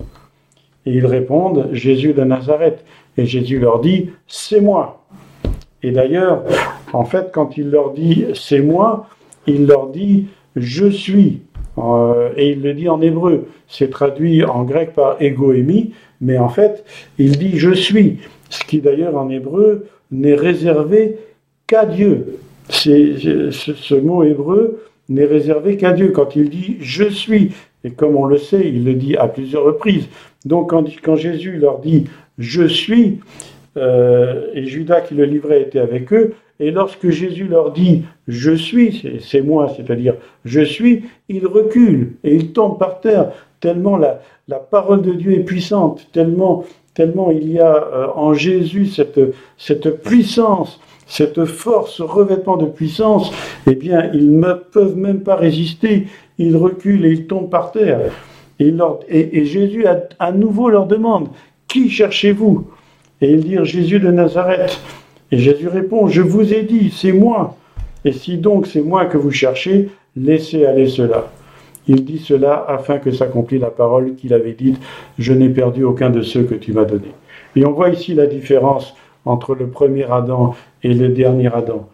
Et 0.85 0.93
ils 0.93 1.07
répondent 1.07 1.69
Jésus 1.73 2.13
de 2.13 2.23
Nazareth. 2.23 2.85
Et 3.17 3.25
Jésus 3.25 3.59
leur 3.59 3.81
dit 3.81 4.11
C'est 4.27 4.61
moi. 4.61 5.05
Et 5.83 5.91
d'ailleurs, 5.91 6.45
en 6.93 7.05
fait, 7.05 7.31
quand 7.33 7.57
il 7.57 7.71
leur 7.71 7.93
dit 7.93 8.27
C'est 8.35 8.61
moi, 8.61 9.07
il 9.47 9.67
leur 9.67 9.89
dit 9.89 10.27
Je 10.55 10.91
suis. 10.91 11.43
Euh, 11.79 12.31
et 12.37 12.51
il 12.51 12.63
le 12.63 12.75
dit 12.75 12.89
en 12.89 13.01
hébreu. 13.01 13.49
C'est 13.69 13.91
traduit 13.91 14.45
en 14.45 14.65
grec 14.65 14.95
par 14.95 15.21
égoémie, 15.21 15.93
mais 16.21 16.39
en 16.39 16.49
fait, 16.49 16.85
il 17.19 17.39
dit 17.39 17.59
Je 17.59 17.73
suis. 17.73 18.19
Ce 18.51 18.65
qui 18.65 18.81
d'ailleurs 18.81 19.17
en 19.17 19.29
hébreu 19.29 19.87
n'est 20.11 20.35
réservé 20.35 21.17
qu'à 21.67 21.85
Dieu. 21.87 22.39
Ce 22.71 23.95
mot 23.95 24.23
hébreu 24.25 24.81
n'est 25.09 25.25
réservé 25.25 25.77
qu'à 25.77 25.93
Dieu. 25.93 26.09
Quand 26.09 26.37
il 26.37 26.51
dit 26.51 26.77
je 26.81 27.05
suis, 27.05 27.53
et 27.85 27.91
comme 27.91 28.17
on 28.17 28.25
le 28.25 28.39
sait, 28.39 28.69
il 28.69 28.85
le 28.85 28.95
dit 28.95 29.17
à 29.17 29.29
plusieurs 29.29 29.65
reprises. 29.65 30.09
Donc 30.45 30.71
quand, 30.71 30.85
quand 31.03 31.17
Jésus 31.17 31.57
leur 31.59 31.79
dit 31.79 32.05
je 32.39 32.67
suis, 32.67 33.21
euh, 33.77 34.47
et 34.55 34.67
Judas 34.67 35.01
qui 35.03 35.15
le 35.15 35.25
livrait 35.25 35.63
était 35.63 35.79
avec 35.79 36.13
eux, 36.13 36.35
et 36.61 36.71
lorsque 36.71 37.09
Jésus 37.11 37.45
leur 37.45 37.73
dit 37.73 38.03
je 38.27 38.53
suis, 38.53 39.21
c'est 39.21 39.43
moi, 39.43 39.73
c'est-à-dire 39.77 40.15
je 40.45 40.61
suis, 40.61 41.05
ils 41.29 41.47
reculent 41.47 42.15
et 42.25 42.35
ils 42.35 42.53
tombent 42.53 42.79
par 42.79 43.01
terre, 43.01 43.33
tellement 43.61 43.97
la, 43.97 44.21
parole 44.71 45.03
de 45.03 45.13
Dieu 45.13 45.33
est 45.33 45.45
puissante, 45.45 46.09
tellement, 46.13 46.65
il 47.31 47.53
y 47.53 47.61
a 47.61 47.75
euh, 47.75 48.07
en 48.15 48.35
Jésus 48.35 48.87
cette, 48.87 50.03
puissance 50.03 50.81
cette 51.09 51.47
force, 51.47 51.95
ce 51.95 52.03
revêtement 52.03 52.57
de 52.59 52.67
puissance, 52.67 53.33
eh 53.67 53.75
bien, 53.75 54.11
ils 54.13 54.39
ne 54.39 54.53
peuvent 54.53 54.97
même 54.97 55.21
pas 55.21 55.37
résister. 55.37 56.07
Ils 56.37 56.55
reculent 56.55 57.07
et 57.07 57.13
ils 57.13 57.27
tombent 57.27 57.49
par 57.49 57.73
terre. 57.73 57.99
Et, 58.61 59.45
Jésus 59.45 59.87
à, 60.19 60.33
nouveau 60.33 60.69
leur 60.69 60.87
demande 60.87 61.29
Qui 61.67 61.89
cherchez-vous? 61.89 62.67
Et 63.21 63.33
ils 63.33 63.43
disent 63.43 63.63
Jésus 63.63 64.01
de 64.01 64.11
Nazareth. 64.11 64.79
Et 65.31 65.39
Jésus 65.39 65.69
répond 65.69 66.09
Je 66.09 66.23
vous 66.23 66.53
ai 66.53 66.63
dit, 66.63 66.91
c'est 66.91 67.13
moi. 67.13 67.57
Et 68.05 68.13
si 68.13 68.39
donc 68.39 68.67
c'est 68.67 68.83
moi 68.83 69.07
que 69.07 69.19
vous 69.19 69.31
cherchez, 69.31 69.91
laissez 70.17 70.65
aller 70.65 70.89
cela. 70.89 71.31
Il 71.87 72.05
dit 72.05 72.19
cela 72.19 72.65
afin 72.69 72.99
que 72.99 73.11
s'accomplisse 73.11 73.61
la 73.61 73.71
parole 73.71 74.15
qu'il 74.15 74.35
avait 74.35 74.53
dite 74.53 74.79
Je 75.19 75.33
n'ai 75.33 75.49
perdu 75.49 75.85
aucun 75.85 76.11
de 76.11 76.23
ceux 76.23 76.45
que 76.45 76.55
tu 76.55 76.73
m'as 76.73 76.85
donnés. 76.85 77.15
Et 77.57 77.65
on 77.67 77.73
voit 77.73 77.91
ici 77.91 78.15
la 78.15 78.27
différence 78.27 78.95
entre 79.25 79.55
le 79.55 79.69
premier 79.69 80.05
Adam 80.11 80.55
et 80.83 80.95
le 80.95 81.09
dernier 81.09 81.49
Adam. 81.53 81.89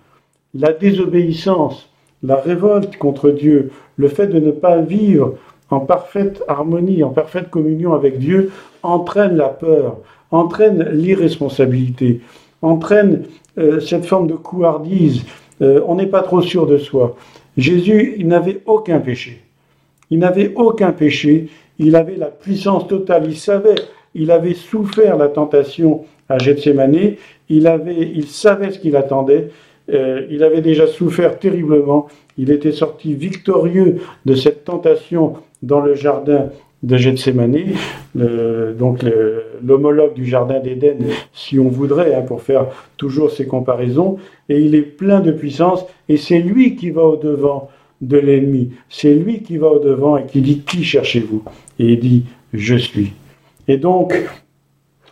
La 0.53 0.73
désobéissance, 0.73 1.89
la 2.23 2.37
révolte 2.37 2.97
contre 2.97 3.31
Dieu, 3.31 3.71
le 3.97 4.09
fait 4.09 4.27
de 4.27 4.41
ne 4.41 4.51
pas 4.51 4.79
vivre 4.79 5.35
en 5.71 5.81
parfaite 5.81 6.43
harmonie, 6.47 7.03
en 7.03 7.11
parfaite 7.11 7.51
communion 7.51 7.95
avec 7.95 8.19
Dieu, 8.19 8.53
entraîne 8.83 9.37
la 9.37 9.49
peur, 9.49 9.97
entraîne 10.31 10.89
l'irresponsabilité, 10.93 12.21
entraîne 12.65 13.25
euh, 13.59 13.81
cette 13.81 14.07
forme 14.07 14.27
de 14.27 14.35
couardise. 14.35 15.25
Euh, 15.63 15.81
on 15.87 15.95
n'est 15.95 16.07
pas 16.07 16.23
trop 16.23 16.43
sûr 16.43 16.67
de 16.67 16.79
soi. 16.79 17.17
Jésus, 17.57 18.15
il 18.19 18.27
n'avait 18.27 18.61
aucun 18.67 18.99
péché. 19.01 19.41
Il 20.11 20.19
n'avait 20.19 20.53
aucun 20.57 20.93
péché. 20.93 21.49
Il 21.79 21.95
avait 21.97 22.17
la 22.17 22.27
puissance 22.27 22.89
totale. 22.89 23.25
Il 23.27 23.37
savait 23.37 23.77
il 24.15 24.31
avait 24.31 24.55
souffert 24.55 25.17
la 25.17 25.29
tentation 25.29 26.05
à 26.29 26.39
Gethsemane, 26.39 27.17
il, 27.49 27.67
avait, 27.67 28.13
il 28.15 28.27
savait 28.27 28.71
ce 28.71 28.79
qu'il 28.79 28.97
attendait, 28.97 29.51
euh, 29.93 30.27
il 30.31 30.43
avait 30.43 30.63
déjà 30.63 30.87
souffert 30.87 31.39
terriblement, 31.39 32.07
il 32.39 32.51
était 32.51 32.73
sorti 32.73 33.15
victorieux 33.15 34.01
de 34.25 34.35
cette 34.35 34.65
tentation 34.65 35.35
dans 35.63 35.81
le 35.81 35.95
jardin 35.95 36.51
de 36.85 36.97
Gethsemane, 36.97 37.65
donc 38.15 39.03
l'homologue 39.65 40.15
du 40.15 40.27
jardin 40.27 40.61
d'Éden, 40.61 40.99
si 41.33 41.59
on 41.59 41.69
voudrait, 41.69 42.15
hein, 42.15 42.23
pour 42.23 42.43
faire 42.43 42.67
toujours 42.99 43.31
ces 43.31 43.47
comparaisons, 43.47 44.19
et 44.49 44.61
il 44.61 44.75
est 44.75 44.83
plein 44.83 45.21
de 45.21 45.33
puissance, 45.33 45.85
et 46.09 46.19
c'est 46.19 46.41
lui 46.41 46.77
qui 46.77 46.91
va 46.91 47.03
au-devant 47.03 47.71
de 48.01 48.19
l'ennemi, 48.19 48.73
c'est 48.91 49.15
lui 49.15 49.43
qui 49.43 49.57
va 49.57 49.69
au-devant 49.69 50.19
et 50.19 50.27
qui 50.27 50.43
dit, 50.43 50.61
qui 50.61 50.85
cherchez-vous? 50.85 51.43
Et 51.79 51.93
il 51.95 52.01
dit, 52.01 52.25
je 52.53 52.75
suis. 52.75 53.13
Et 53.67 53.79
donc, 53.79 54.15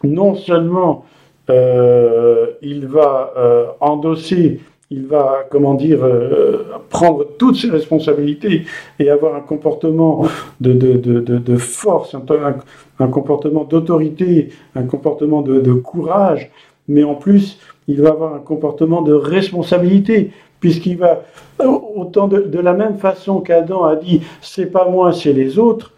non 0.05 0.35
seulement 0.35 1.07
euh, 1.49 2.49
il 2.61 2.87
va 2.87 3.33
euh, 3.37 3.67
endosser, 3.81 4.61
il 4.93 5.07
va, 5.07 5.47
comment 5.51 5.73
dire, 5.73 6.05
euh, 6.05 6.65
prendre 6.91 7.27
toutes 7.39 7.57
ses 7.57 7.71
responsabilités 7.71 8.67
et 8.99 9.09
avoir 9.09 9.35
un 9.35 9.41
comportement 9.41 10.27
de, 10.61 11.57
force, 11.57 12.15
un, 12.15 13.09
comportement 13.09 13.65
d'autorité, 13.65 14.51
un 14.75 14.83
comportement 14.83 15.41
de, 15.41 15.73
courage, 15.73 16.51
mais 16.89 17.05
en 17.05 17.15
plus, 17.15 17.59
il 17.89 18.03
va 18.03 18.11
avoir 18.11 18.35
un 18.35 18.41
comportement 18.41 19.01
de 19.01 19.15
responsabilité, 19.15 20.31
puisqu'il 20.61 20.99
va, 20.99 21.23
autant 21.59 22.29
de, 22.29 22.59
la 22.59 22.75
même 22.75 22.99
façon 22.99 23.41
qu'Adam 23.41 23.85
a 23.85 23.97
dit, 23.97 24.21
c'est 24.43 24.71
pas 24.71 24.89
moi, 24.91 25.15
c'est 25.15 25.33
les 25.33 25.59
autres, 25.59 25.93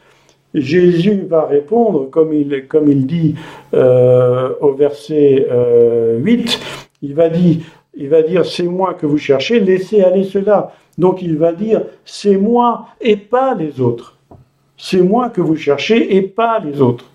Jésus 0.55 1.27
va 1.29 1.47
répondre, 1.47 2.09
comme 2.11 2.33
il, 2.33 2.69
comme 2.69 2.89
il 2.89 3.07
dit 3.07 3.35
euh, 3.75 4.51
au 4.61 4.73
verset 4.73 5.49
8, 5.49 5.51
euh, 5.51 6.21
il 7.03 7.15
va 7.15 7.29
dire, 7.29 7.57
il 7.97 8.09
va 8.09 8.23
dire 8.23 8.45
c'est 8.45 8.65
moi 8.65 8.95
que 8.95 9.07
vous 9.07 9.19
cherchez, 9.19 9.61
laissez 9.61 10.03
aller 10.03 10.25
cela. 10.25 10.73
Donc 10.99 11.23
il 11.23 11.37
va 11.37 11.53
dire 11.53 11.83
c'est 12.05 12.37
moi 12.37 12.87
et 13.01 13.17
pas 13.17 13.55
les 13.55 13.81
autres. 13.81 14.19
C'est 14.77 15.03
moi 15.03 15.31
que 15.31 15.41
vous 15.41 15.57
cherchez 15.57 16.17
et 16.17 16.23
pas 16.23 16.59
les 16.59 16.81
autres. 16.81 17.07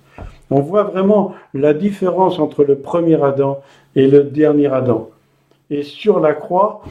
On 0.50 0.62
voit 0.62 0.84
vraiment 0.84 1.34
la 1.54 1.74
différence 1.74 2.39
entre 2.39 2.63
le 2.63 2.78
premier 2.78 3.22
Adam 3.22 3.60
et 3.96 4.08
le 4.08 4.24
dernier 4.24 4.68
Adam. 4.68 5.10
Et 5.70 5.84
sur 5.84 6.20
la 6.20 6.34
croix, 6.34 6.82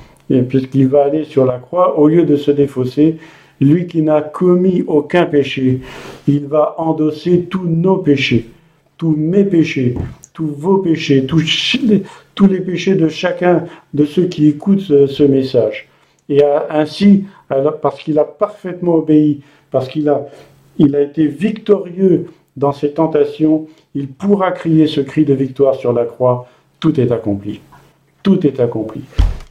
puisqu'il 0.49 0.89
va 0.89 1.05
aller 1.05 1.25
sur 1.25 1.45
la 1.45 1.59
croix, 1.59 1.99
au 1.99 2.07
lieu 2.07 2.25
de 2.25 2.37
se 2.37 2.51
défausser, 2.51 3.17
lui 3.61 3.87
qui 3.87 4.03
n'a 4.03 4.21
commis 4.21 4.85
aucun 4.87 5.27
péché, 5.27 5.81
il 6.29 6.47
va 6.47 6.77
endosser 6.79 7.45
tous 7.45 7.67
nos 7.67 7.97
péchés, 7.97 8.49
tous 8.97 9.17
mes 9.17 9.45
péchés, 9.45 9.95
tous 10.33 10.47
vos 10.47 10.79
péchés, 10.79 11.27
tous 11.27 11.45
les, 12.47 12.61
péchés 12.61 12.95
de 12.95 13.09
chacun 13.09 13.65
de 13.95 14.05
ceux 14.05 14.27
qui 14.27 14.49
écoutent 14.49 14.81
ce, 14.81 15.23
message. 15.23 15.89
Et 16.29 16.41
ainsi, 16.71 17.25
parce 17.83 17.99
qu'il 18.01 18.19
a 18.19 18.25
parfaitement 18.25 18.97
obéi, 18.97 19.43
parce 19.71 19.89
qu'il 19.89 20.09
a, 20.09 20.27
a 20.81 21.01
été 21.01 21.27
victorieux 21.27 22.27
dans 22.57 22.73
ses 22.73 22.93
tentations, 22.93 23.67
il 23.95 24.09
pourra 24.09 24.53
crier 24.53 24.87
ce 24.87 25.01
cri 25.01 25.25
de 25.25 25.35
victoire 25.35 25.75
sur 25.75 25.93
la 25.93 26.05
croix, 26.05 26.47
tout 26.81 27.01
est 27.01 27.11
accompli. 27.11 27.61
Tout 28.23 28.47
est 28.47 28.61
accompli. 28.61 29.03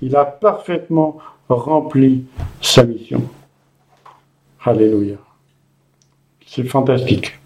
Il 0.02 0.16
a 0.16 0.26
parfaitement 0.26 1.18
rempli 1.50 2.26
sa 2.62 2.84
mission. 2.84 3.24
Alléluia. 4.64 5.16
C'est 6.46 6.66
fantastique. 6.66 7.40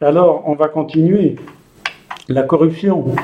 Alors, 0.00 0.42
on 0.46 0.54
va 0.54 0.68
continuer. 0.68 1.36
La 2.28 2.42
corruption. 2.42 3.14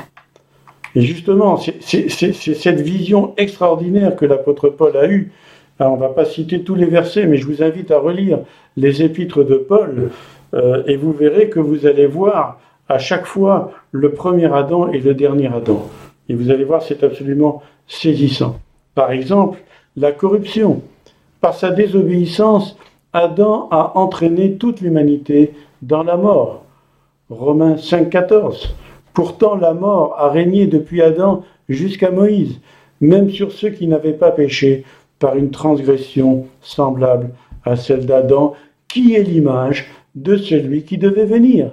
Et 0.95 1.01
justement, 1.01 1.57
c'est 1.57 2.09
cette 2.09 2.81
vision 2.81 3.33
extraordinaire 3.37 4.15
que 4.15 4.25
l'apôtre 4.25 4.69
Paul 4.69 4.95
a 4.95 5.07
eue. 5.07 5.31
on 5.79 5.95
ne 5.95 5.99
va 5.99 6.09
pas 6.09 6.25
citer 6.25 6.63
tous 6.63 6.75
les 6.75 6.85
versets, 6.85 7.25
mais 7.25 7.37
je 7.37 7.47
vous 7.47 7.63
invite 7.63 7.89
à 7.91 7.99
relire 7.99 8.39
les 8.77 9.01
épîtres 9.01 9.43
de 9.43 9.55
Paul, 9.55 10.11
euh, 10.53 10.83
et 10.85 10.97
vous 10.97 11.11
verrez 11.11 11.49
que 11.49 11.59
vous 11.59 11.87
allez 11.87 12.05
voir 12.05 12.59
à 12.89 12.99
chaque 12.99 13.25
fois 13.25 13.71
le 13.91 14.11
premier 14.11 14.53
Adam 14.53 14.91
et 14.91 14.99
le 14.99 15.13
dernier 15.15 15.47
Adam. 15.47 15.89
Et 16.29 16.35
vous 16.35 16.51
allez 16.51 16.63
voir, 16.63 16.83
c'est 16.83 17.03
absolument 17.03 17.63
saisissant. 17.87 18.59
Par 18.95 19.11
exemple, 19.11 19.59
la 19.97 20.11
corruption. 20.11 20.81
Par 21.41 21.55
sa 21.55 21.71
désobéissance, 21.71 22.77
Adam 23.11 23.67
a 23.71 23.93
entraîné 23.95 24.55
toute 24.55 24.81
l'humanité 24.81 25.53
dans 25.81 26.03
la 26.03 26.17
mort. 26.17 26.63
Romains 27.29 27.75
5,14. 27.75 28.69
Pourtant, 29.13 29.55
la 29.55 29.73
mort 29.73 30.15
a 30.17 30.29
régné 30.29 30.67
depuis 30.67 31.01
Adam 31.01 31.43
jusqu'à 31.69 32.11
Moïse, 32.11 32.59
même 33.01 33.29
sur 33.29 33.51
ceux 33.51 33.69
qui 33.69 33.87
n'avaient 33.87 34.13
pas 34.13 34.31
péché 34.31 34.85
par 35.19 35.35
une 35.35 35.51
transgression 35.51 36.47
semblable 36.61 37.29
à 37.63 37.75
celle 37.75 38.05
d'Adam, 38.05 38.53
qui 38.87 39.15
est 39.15 39.23
l'image 39.23 39.87
de 40.15 40.35
celui 40.35 40.83
qui 40.83 40.97
devait 40.97 41.25
venir. 41.25 41.71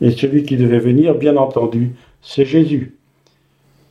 Et 0.00 0.10
celui 0.10 0.44
qui 0.44 0.56
devait 0.56 0.78
venir, 0.78 1.14
bien 1.14 1.36
entendu, 1.36 1.94
c'est 2.20 2.44
Jésus. 2.44 2.96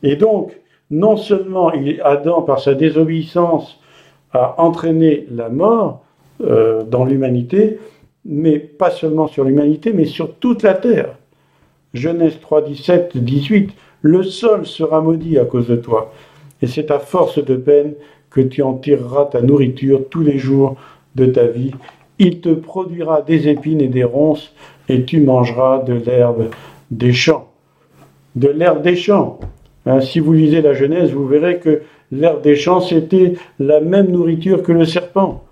Et 0.02 0.16
donc, 0.16 0.52
non 0.90 1.16
seulement 1.16 1.72
Adam, 2.02 2.42
par 2.42 2.60
sa 2.60 2.74
désobéissance, 2.74 3.80
a 4.32 4.60
entraîné 4.60 5.26
la 5.30 5.48
mort 5.48 6.04
euh, 6.40 6.82
dans 6.82 7.04
l'humanité, 7.04 7.78
mais 8.24 8.58
pas 8.58 8.90
seulement 8.90 9.26
sur 9.26 9.44
l'humanité, 9.44 9.92
mais 9.92 10.04
sur 10.04 10.34
toute 10.34 10.62
la 10.62 10.74
terre. 10.74 11.16
Genèse 11.94 12.40
3, 12.40 12.62
17, 12.62 13.16
18, 13.16 13.70
le 14.02 14.24
sol 14.24 14.66
sera 14.66 15.00
maudit 15.00 15.38
à 15.38 15.44
cause 15.44 15.68
de 15.68 15.76
toi, 15.76 16.12
et 16.60 16.66
c'est 16.66 16.90
à 16.90 16.98
force 16.98 17.42
de 17.42 17.54
peine 17.54 17.94
que 18.30 18.40
tu 18.40 18.62
en 18.62 18.74
tireras 18.74 19.26
ta 19.26 19.40
nourriture 19.40 20.02
tous 20.10 20.22
les 20.22 20.38
jours 20.38 20.76
de 21.14 21.26
ta 21.26 21.46
vie. 21.46 21.70
Il 22.18 22.40
te 22.40 22.48
produira 22.48 23.22
des 23.22 23.48
épines 23.48 23.80
et 23.80 23.88
des 23.88 24.02
ronces, 24.02 24.52
et 24.88 25.04
tu 25.04 25.20
mangeras 25.20 25.84
de 25.84 25.94
l'herbe 25.94 26.50
des 26.90 27.12
champs. 27.12 27.48
De 28.34 28.48
l'herbe 28.48 28.82
des 28.82 28.96
champs. 28.96 29.38
Hein, 29.86 30.00
si 30.00 30.18
vous 30.18 30.32
lisez 30.32 30.62
la 30.62 30.74
Genèse, 30.74 31.12
vous 31.12 31.26
verrez 31.28 31.60
que 31.60 31.82
l'herbe 32.10 32.42
des 32.42 32.56
champs, 32.56 32.80
c'était 32.80 33.34
la 33.60 33.80
même 33.80 34.10
nourriture 34.10 34.64
que 34.64 34.72
le 34.72 34.84
serpent. 34.84 35.44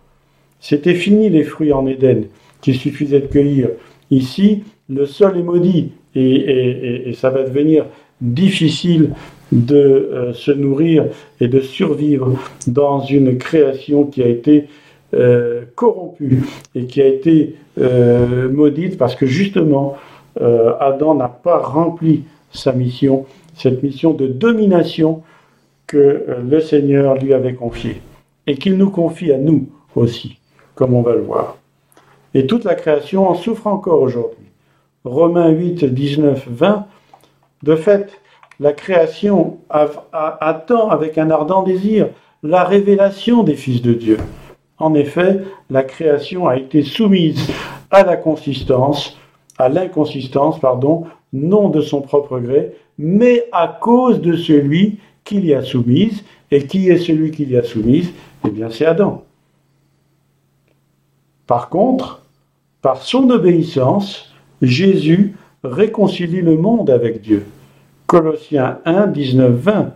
C'était 0.58 0.94
fini 0.94 1.30
les 1.30 1.44
fruits 1.44 1.72
en 1.72 1.86
Éden 1.86 2.24
qu'il 2.60 2.76
suffisait 2.76 3.20
de 3.20 3.26
cueillir. 3.26 3.68
Ici, 4.10 4.64
le 4.88 5.06
sol 5.06 5.38
est 5.38 5.42
maudit 5.42 5.92
et, 6.14 7.12
ça 7.14 7.30
va 7.30 7.42
devenir 7.42 7.86
difficile 8.20 9.10
de 9.50 9.76
euh, 9.76 10.32
se 10.32 10.50
nourrir 10.50 11.06
et 11.40 11.48
de 11.48 11.60
survivre 11.60 12.38
dans 12.66 13.00
une 13.00 13.36
création 13.36 14.04
qui 14.04 14.22
a 14.22 14.28
été 14.28 14.68
euh, 15.14 15.62
corrompue 15.74 16.44
et 16.74 16.86
qui 16.86 17.02
a 17.02 17.06
été 17.06 17.56
euh, 17.78 18.50
maudite 18.50 18.96
parce 18.96 19.14
que 19.14 19.26
justement, 19.26 19.96
Adam 20.80 21.14
n'a 21.14 21.28
pas 21.28 21.58
rempli 21.58 22.22
sa 22.52 22.72
mission, 22.72 23.26
cette 23.54 23.82
mission 23.82 24.14
de 24.14 24.26
domination 24.26 25.22
que 25.86 26.24
le 26.50 26.60
Seigneur 26.60 27.18
lui 27.18 27.34
avait 27.34 27.52
confié 27.52 28.00
et 28.46 28.56
qu'il 28.56 28.78
nous 28.78 28.88
confie 28.88 29.30
à 29.30 29.36
nous 29.36 29.66
aussi, 29.94 30.38
comme 30.74 30.94
on 30.94 31.02
va 31.02 31.14
le 31.14 31.20
voir. 31.20 31.58
Et 32.32 32.46
toute 32.46 32.64
la 32.64 32.74
création 32.74 33.28
en 33.28 33.34
souffre 33.34 33.66
encore 33.66 34.00
aujourd'hui. 34.00 34.41
Romains 35.04 35.50
8, 35.50 35.84
19, 35.84 36.48
20. 36.48 36.86
De 37.62 37.76
fait, 37.76 38.20
la 38.60 38.72
création 38.72 39.58
attend 39.70 40.88
avec 40.90 41.18
un 41.18 41.30
ardent 41.30 41.62
désir 41.62 42.08
la 42.42 42.64
révélation 42.64 43.42
des 43.42 43.54
fils 43.54 43.82
de 43.82 43.94
Dieu. 43.94 44.18
En 44.78 44.94
effet, 44.94 45.40
la 45.70 45.82
création 45.82 46.48
a 46.48 46.56
été 46.56 46.82
soumise 46.82 47.48
à 47.90 48.02
la 48.02 48.16
consistance, 48.16 49.16
à 49.58 49.68
l'inconsistance, 49.68 50.58
pardon, 50.58 51.04
non 51.32 51.68
de 51.68 51.80
son 51.80 52.00
propre 52.00 52.38
gré, 52.40 52.72
mais 52.98 53.48
à 53.52 53.68
cause 53.80 54.20
de 54.20 54.36
celui 54.36 54.98
qui 55.24 55.40
l'y 55.40 55.54
a 55.54 55.62
soumise. 55.62 56.24
Et 56.50 56.66
qui 56.66 56.90
est 56.90 56.98
celui 56.98 57.30
qui 57.30 57.46
l'y 57.46 57.56
a 57.56 57.62
soumise? 57.62 58.12
Eh 58.46 58.50
bien, 58.50 58.68
c'est 58.68 58.84
Adam. 58.84 59.24
Par 61.46 61.70
contre, 61.70 62.26
par 62.82 62.98
son 62.98 63.30
obéissance, 63.30 64.31
Jésus 64.62 65.34
réconcilie 65.64 66.40
le 66.40 66.56
monde 66.56 66.88
avec 66.88 67.20
Dieu. 67.20 67.44
Colossiens 68.06 68.78
1, 68.84 69.08
19, 69.08 69.52
20. 69.52 69.92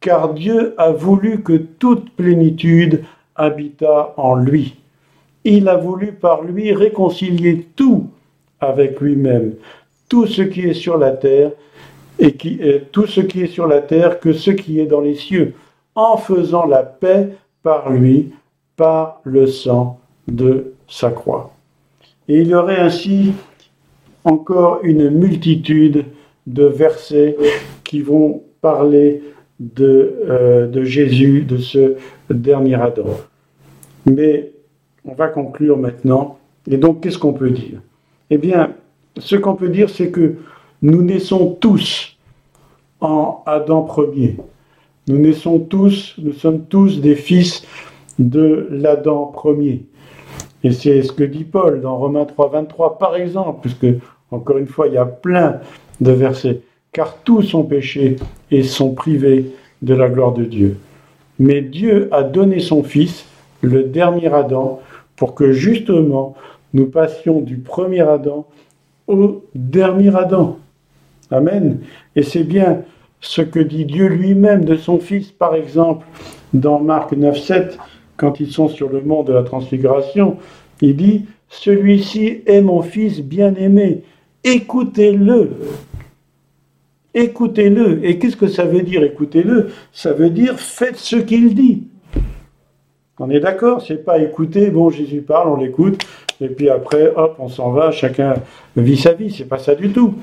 Car 0.00 0.34
Dieu 0.34 0.74
a 0.78 0.90
voulu 0.90 1.42
que 1.42 1.52
toute 1.52 2.10
plénitude 2.10 3.04
habitât 3.36 4.14
en 4.16 4.34
lui. 4.34 4.74
Il 5.44 5.68
a 5.68 5.76
voulu 5.76 6.12
par 6.12 6.42
lui 6.42 6.72
réconcilier 6.72 7.68
tout 7.76 8.08
avec 8.60 9.00
lui-même, 9.00 9.54
tout 10.08 10.26
ce 10.26 10.42
qui 10.42 10.62
est 10.62 10.74
sur 10.74 10.98
la 10.98 11.12
terre 11.12 11.52
et 12.18 12.36
est 12.46 12.92
tout 12.92 13.06
ce 13.06 13.20
qui 13.20 13.42
est 13.42 13.48
sur 13.48 13.66
la 13.66 13.80
terre 13.80 14.20
que 14.20 14.32
ce 14.32 14.50
qui 14.50 14.78
est 14.78 14.86
dans 14.86 15.00
les 15.00 15.14
cieux, 15.16 15.54
en 15.94 16.16
faisant 16.16 16.66
la 16.66 16.82
paix 16.82 17.30
par 17.62 17.90
lui, 17.90 18.32
par 18.76 19.20
le 19.24 19.46
sang 19.46 19.98
de 20.28 20.74
sa 20.88 21.10
croix. 21.10 21.52
Et 22.28 22.42
il 22.42 22.54
aurait 22.54 22.78
ainsi 22.78 23.32
encore 24.24 24.80
une 24.82 25.10
multitude 25.10 26.06
de 26.46 26.64
versets 26.64 27.36
qui 27.84 28.00
vont 28.00 28.42
parler 28.60 29.22
de, 29.60 30.14
euh, 30.28 30.66
de 30.66 30.84
Jésus, 30.84 31.42
de 31.42 31.58
ce 31.58 31.96
dernier 32.30 32.74
Adam. 32.74 33.06
Mais 34.06 34.52
on 35.04 35.14
va 35.14 35.28
conclure 35.28 35.76
maintenant. 35.76 36.38
Et 36.70 36.76
donc, 36.76 37.02
qu'est-ce 37.02 37.18
qu'on 37.18 37.32
peut 37.32 37.50
dire? 37.50 37.80
Eh 38.30 38.38
bien, 38.38 38.74
ce 39.18 39.36
qu'on 39.36 39.54
peut 39.54 39.68
dire, 39.68 39.90
c'est 39.90 40.10
que 40.10 40.36
nous 40.80 41.02
naissons 41.02 41.56
tous 41.60 42.16
en 43.00 43.42
Adam 43.46 43.82
premier. 43.82 44.36
Nous 45.08 45.18
naissons 45.18 45.58
tous, 45.58 46.14
nous 46.18 46.32
sommes 46.32 46.64
tous 46.66 47.00
des 47.00 47.16
fils 47.16 47.64
de 48.18 48.68
l'Adam 48.70 49.30
premier. 49.32 49.84
Et 50.64 50.72
c'est 50.72 51.02
ce 51.02 51.12
que 51.12 51.24
dit 51.24 51.44
Paul 51.44 51.80
dans 51.80 51.96
Romains 51.96 52.24
3, 52.24 52.50
23, 52.50 52.98
par 52.98 53.16
exemple, 53.16 53.60
puisque, 53.62 53.86
encore 54.30 54.58
une 54.58 54.66
fois, 54.66 54.86
il 54.86 54.94
y 54.94 54.98
a 54.98 55.04
plein 55.04 55.60
de 56.00 56.12
versets. 56.12 56.60
Car 56.92 57.16
tous 57.24 57.54
ont 57.54 57.64
péché 57.64 58.16
et 58.50 58.62
sont 58.62 58.94
privés 58.94 59.52
de 59.80 59.94
la 59.94 60.08
gloire 60.08 60.32
de 60.32 60.44
Dieu. 60.44 60.78
Mais 61.38 61.62
Dieu 61.62 62.08
a 62.12 62.22
donné 62.22 62.60
son 62.60 62.82
Fils, 62.82 63.24
le 63.62 63.84
dernier 63.84 64.32
Adam, 64.32 64.80
pour 65.16 65.34
que 65.34 65.52
justement 65.52 66.34
nous 66.74 66.86
passions 66.86 67.40
du 67.40 67.56
premier 67.58 68.00
Adam 68.00 68.46
au 69.06 69.44
dernier 69.54 70.14
Adam. 70.14 70.58
Amen. 71.30 71.80
Et 72.14 72.22
c'est 72.22 72.44
bien 72.44 72.82
ce 73.20 73.42
que 73.42 73.60
dit 73.60 73.84
Dieu 73.84 74.06
lui-même 74.06 74.64
de 74.64 74.76
son 74.76 74.98
Fils, 74.98 75.30
par 75.30 75.54
exemple, 75.54 76.06
dans 76.52 76.80
Marc 76.80 77.12
9, 77.12 77.38
7, 77.38 77.78
quand 78.22 78.38
ils 78.38 78.52
sont 78.52 78.68
sur 78.68 78.88
le 78.88 79.00
mont 79.00 79.24
de 79.24 79.32
la 79.32 79.42
transfiguration. 79.42 80.36
Il 80.80 80.94
dit, 80.94 81.24
celui-ci 81.48 82.42
est 82.46 82.60
mon 82.60 82.80
Fils 82.80 83.20
bien-aimé, 83.20 84.04
écoutez-le. 84.44 85.50
Écoutez-le. 87.14 88.06
Et 88.06 88.20
qu'est-ce 88.20 88.36
que 88.36 88.46
ça 88.46 88.64
veut 88.64 88.82
dire, 88.82 89.02
écoutez-le? 89.02 89.70
Ça 89.92 90.12
veut 90.12 90.30
dire, 90.30 90.60
faites 90.60 90.98
ce 90.98 91.16
qu'il 91.16 91.52
dit. 91.52 91.88
On 93.18 93.28
est 93.28 93.40
d'accord? 93.40 93.82
C'est 93.82 94.04
pas 94.04 94.20
écouter, 94.20 94.70
bon, 94.70 94.88
Jésus 94.88 95.22
parle, 95.22 95.48
on 95.48 95.56
l'écoute, 95.56 96.06
et 96.40 96.48
puis 96.48 96.70
après, 96.70 97.12
hop, 97.16 97.34
on 97.40 97.48
s'en 97.48 97.72
va, 97.72 97.90
chacun 97.90 98.34
vit 98.76 98.96
sa 98.96 99.14
vie. 99.14 99.32
C'est 99.32 99.48
pas 99.48 99.58
ça 99.58 99.74
du 99.74 99.90
tout. 99.90 100.14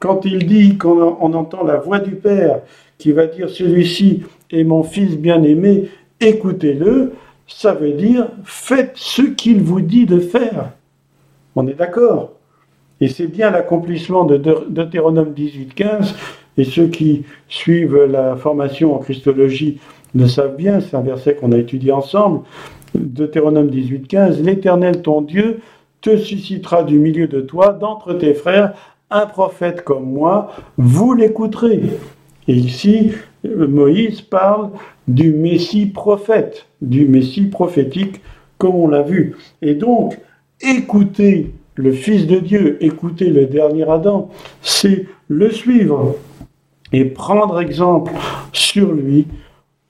Quand 0.00 0.24
il 0.24 0.46
dit 0.46 0.76
qu'on 0.76 1.16
on 1.20 1.32
entend 1.32 1.62
la 1.62 1.76
voix 1.76 2.00
du 2.00 2.16
Père 2.16 2.62
qui 2.98 3.12
va 3.12 3.26
dire 3.26 3.48
celui-ci 3.48 4.24
est 4.50 4.64
mon 4.64 4.82
fils 4.82 5.16
bien-aimé, 5.16 5.88
écoutez-le, 6.20 7.12
ça 7.46 7.74
veut 7.74 7.92
dire 7.92 8.28
faites 8.44 8.92
ce 8.94 9.22
qu'il 9.22 9.62
vous 9.62 9.80
dit 9.80 10.06
de 10.06 10.20
faire. 10.20 10.72
On 11.54 11.66
est 11.66 11.74
d'accord 11.74 12.32
Et 13.00 13.08
c'est 13.08 13.26
bien 13.26 13.50
l'accomplissement 13.50 14.24
de 14.24 14.36
Deutéronome 14.36 15.32
18.15, 15.32 16.14
et 16.58 16.64
ceux 16.64 16.88
qui 16.88 17.24
suivent 17.48 18.04
la 18.04 18.36
formation 18.36 18.94
en 18.94 18.98
Christologie 18.98 19.78
le 20.14 20.26
savent 20.26 20.56
bien, 20.56 20.80
c'est 20.80 20.96
un 20.96 21.02
verset 21.02 21.34
qu'on 21.34 21.52
a 21.52 21.58
étudié 21.58 21.92
ensemble, 21.92 22.40
Deutéronome 22.94 23.68
18.15, 23.68 24.42
l'Éternel 24.42 25.02
ton 25.02 25.20
Dieu 25.20 25.60
te 26.00 26.16
suscitera 26.16 26.84
du 26.84 26.98
milieu 26.98 27.26
de 27.26 27.40
toi, 27.40 27.72
d'entre 27.72 28.14
tes 28.14 28.34
frères, 28.34 28.74
un 29.10 29.26
prophète 29.26 29.82
comme 29.82 30.04
moi, 30.04 30.50
vous 30.78 31.12
l'écouterez. 31.12 31.82
Et 32.48 32.54
ici, 32.54 33.12
Moïse 33.44 34.20
parle 34.20 34.70
du 35.08 35.32
Messie 35.32 35.86
prophète, 35.86 36.65
du 36.80 37.06
Messie 37.06 37.46
prophétique, 37.46 38.20
comme 38.58 38.74
on 38.74 38.88
l'a 38.88 39.02
vu. 39.02 39.36
Et 39.62 39.74
donc, 39.74 40.18
écouter 40.60 41.52
le 41.74 41.92
Fils 41.92 42.26
de 42.26 42.38
Dieu, 42.38 42.82
écouter 42.82 43.30
le 43.30 43.46
dernier 43.46 43.88
Adam, 43.88 44.30
c'est 44.62 45.06
le 45.28 45.50
suivre 45.50 46.16
et 46.92 47.04
prendre 47.04 47.60
exemple 47.60 48.12
sur 48.52 48.92
lui 48.92 49.26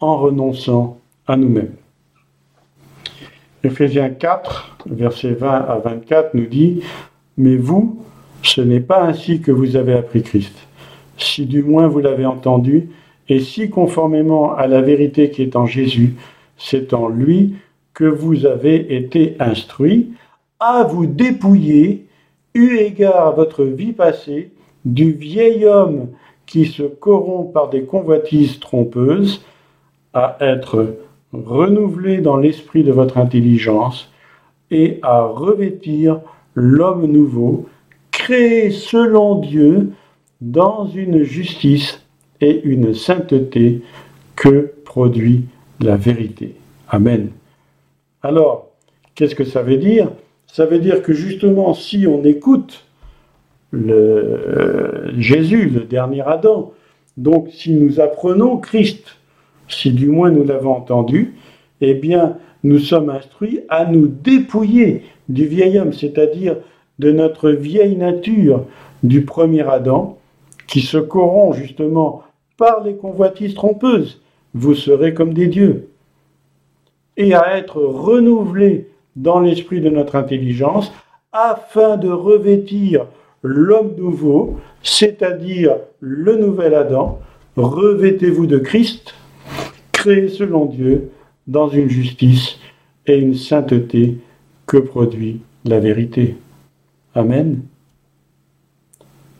en 0.01 0.17
renonçant 0.17 0.99
à 1.27 1.37
nous-mêmes. 1.37 1.75
Ephésiens 3.63 4.11
4, 4.11 4.79
versets 4.87 5.33
20 5.33 5.49
à 5.49 5.79
24 5.79 6.35
nous 6.35 6.47
dit, 6.47 6.83
Mais 7.37 7.57
vous, 7.57 8.03
ce 8.43 8.61
n'est 8.61 8.81
pas 8.81 9.03
ainsi 9.03 9.41
que 9.41 9.51
vous 9.51 9.77
avez 9.77 9.95
appris 9.95 10.23
Christ, 10.23 10.55
si 11.19 11.47
du 11.47 11.63
moins 11.63 11.89
vous 11.89 12.01
l'avez 12.01 12.27
entendu, 12.27 12.91
et 13.29 13.41
si 13.41 13.71
conformément 13.71 14.55
à 14.55 14.67
la 14.67 14.83
vérité 14.83 15.31
qui 15.31 15.43
est 15.43 15.57
en 15.57 15.67
Jésus, 15.67 16.15
c'est 16.57 16.93
en 16.93 17.09
lui 17.09 17.57
que 17.95 18.05
vous 18.05 18.47
avez 18.47 18.95
été 18.97 19.37
instruits, 19.41 20.13
à 20.61 20.85
vous 20.85 21.07
dépouiller, 21.07 22.07
eu 22.55 22.77
égard 22.77 23.29
à 23.29 23.31
votre 23.31 23.65
vie 23.65 23.93
passée, 23.93 24.51
du 24.85 25.13
vieil 25.13 25.67
homme 25.67 26.09
qui 26.47 26.67
se 26.67 26.83
corrompt 26.83 27.53
par 27.53 27.71
des 27.71 27.83
convoitises 27.83 28.61
trompeuses, 28.61 29.45
à 30.15 30.37
être 30.41 30.97
renouvelé 31.33 32.19
dans 32.19 32.37
l'esprit 32.37 32.85
de 32.85 32.93
votre 32.93 33.19
intelligence 33.19 34.11
et 34.71 34.99
à 35.03 35.25
revêtir 35.25 36.21
l'homme 36.55 37.07
nouveau, 37.07 37.67
créé 38.11 38.71
selon 38.71 39.41
Dieu 39.41 39.93
dans 40.41 40.87
une 40.87 41.23
justice 41.23 42.03
et 42.41 42.63
une 42.65 42.95
sainteté 42.95 43.83
que 44.35 44.73
produit 44.85 45.47
la 45.81 45.97
vérité. 45.97 46.55
Amen. 46.89 47.31
Alors, 48.23 48.71
qu'est-ce 49.15 49.35
que 49.35 49.45
ça 49.45 49.63
veut 49.63 49.77
dire? 49.77 50.11
Ça 50.47 50.67
veut 50.67 50.79
dire 50.79 51.03
que 51.03 51.13
justement, 51.13 51.75
si 51.75 52.07
on 52.07 52.25
écoute 52.25 52.85
euh, 53.75 55.11
Jésus, 55.19 55.69
le 55.69 55.81
dernier 55.81 56.23
Adam, 56.23 56.73
donc 57.17 57.49
si 57.51 57.73
nous 57.73 58.01
apprenons 58.01 58.59
Christ, 58.59 59.17
si 59.69 59.93
du 59.93 60.07
moins 60.07 60.31
nous 60.31 60.45
l'avons 60.45 60.73
entendu, 60.73 61.35
eh 61.81 61.95
bien, 61.95 62.39
nous 62.63 62.79
sommes 62.79 63.11
instruits 63.11 63.61
à 63.69 63.85
nous 63.85 64.07
dépouiller 64.07 65.03
du 65.29 65.47
vieil 65.47 65.79
homme, 65.79 65.93
c'est-à-dire 65.93 66.57
de 66.99 67.13
notre 67.13 67.51
vieille 67.51 67.97
nature 67.97 68.65
du 69.03 69.23
premier 69.23 69.63
Adam, 69.63 70.19
qui 70.67 70.81
se 70.81 70.97
corrompt 70.97 71.57
justement 71.57 72.23
par 72.57 72.83
les 72.83 72.97
convoitises 72.97 73.55
trompeuses. 73.55 74.21
Vous 74.57 74.75
serez 74.75 75.13
comme 75.13 75.35
des 75.35 75.49
dieux. 75.49 75.89
Et 77.19 77.35
à 77.35 77.59
être 77.59 77.83
renouvelés 77.83 78.89
dans 79.15 79.41
l'esprit 79.41 79.83
de 79.83 79.91
notre 79.91 80.17
intelligence, 80.17 80.93
afin 81.31 81.99
de 81.99 82.09
revêtir 82.09 83.07
l'homme 83.43 83.95
nouveau, 83.97 84.59
c'est-à-dire 84.83 85.77
le 86.01 86.37
nouvel 86.37 86.75
Adam. 86.75 87.21
Revêtez-vous 87.57 88.47
de 88.47 88.59
Christ, 88.59 89.15
créé 89.93 90.29
selon 90.29 90.65
Dieu, 90.65 91.11
dans 91.47 91.69
une 91.69 91.91
justice 91.91 92.59
et 93.07 93.19
une 93.19 93.35
sainteté 93.35 94.19
que 94.67 94.79
produit 94.79 95.43
la 95.65 95.81
vérité. 95.81 96.37
Amen. 97.15 97.61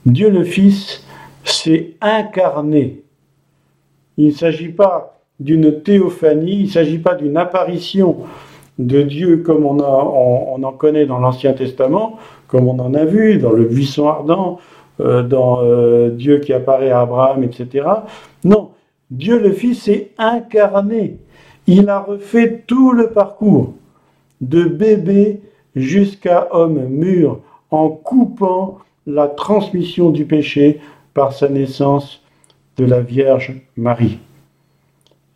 Dieu 0.05 0.29
le 0.29 0.45
Fils 0.45 1.05
s'est 1.43 1.95
incarné. 2.03 3.03
Il 4.19 4.27
ne 4.27 4.33
s'agit 4.33 4.69
pas 4.69 5.19
d'une 5.41 5.83
théophanie, 5.83 6.61
il 6.61 6.67
ne 6.67 6.71
s'agit 6.71 6.99
pas 6.99 7.15
d'une 7.15 7.37
apparition 7.37 8.19
de 8.79 9.03
Dieu 9.03 9.39
comme 9.39 9.65
on, 9.65 9.79
en 9.81 10.73
connaît 10.73 11.07
dans 11.07 11.19
l'Ancien 11.19 11.53
Testament, 11.53 12.19
comme 12.47 12.69
on 12.69 12.79
en 12.79 12.95
a 12.95 13.05
vu 13.05 13.39
dans 13.39 13.53
le 13.53 13.65
buisson 13.65 14.09
ardent, 14.09 14.59
euh, 15.01 15.23
dans 15.23 15.61
euh, 15.63 16.11
Dieu 16.11 16.39
qui 16.39 16.53
apparaît 16.53 16.91
à 16.91 17.01
Abraham, 17.01 17.43
etc. 17.43 17.87
Non, 18.45 18.71
Dieu 19.11 19.39
le 19.39 19.53
Fils 19.53 19.83
s'est 19.83 20.11
incarné. 20.19 21.19
Il 21.67 21.89
a 21.89 22.01
refait 22.01 22.63
tout 22.67 22.93
le 22.93 23.11
parcours, 23.11 23.75
de 24.41 24.65
bébé 24.65 25.41
jusqu'à 25.75 26.49
homme 26.53 26.87
mûr, 26.87 27.41
en 27.71 27.89
coupant 27.89 28.79
la 29.07 29.29
transmission 29.29 30.11
du 30.11 30.25
péché 30.25 30.81
par 31.15 31.33
sa 31.33 31.49
naissance 31.49 32.23
de 32.77 32.85
la 32.85 33.01
Vierge 33.01 33.55
Marie. 33.77 34.19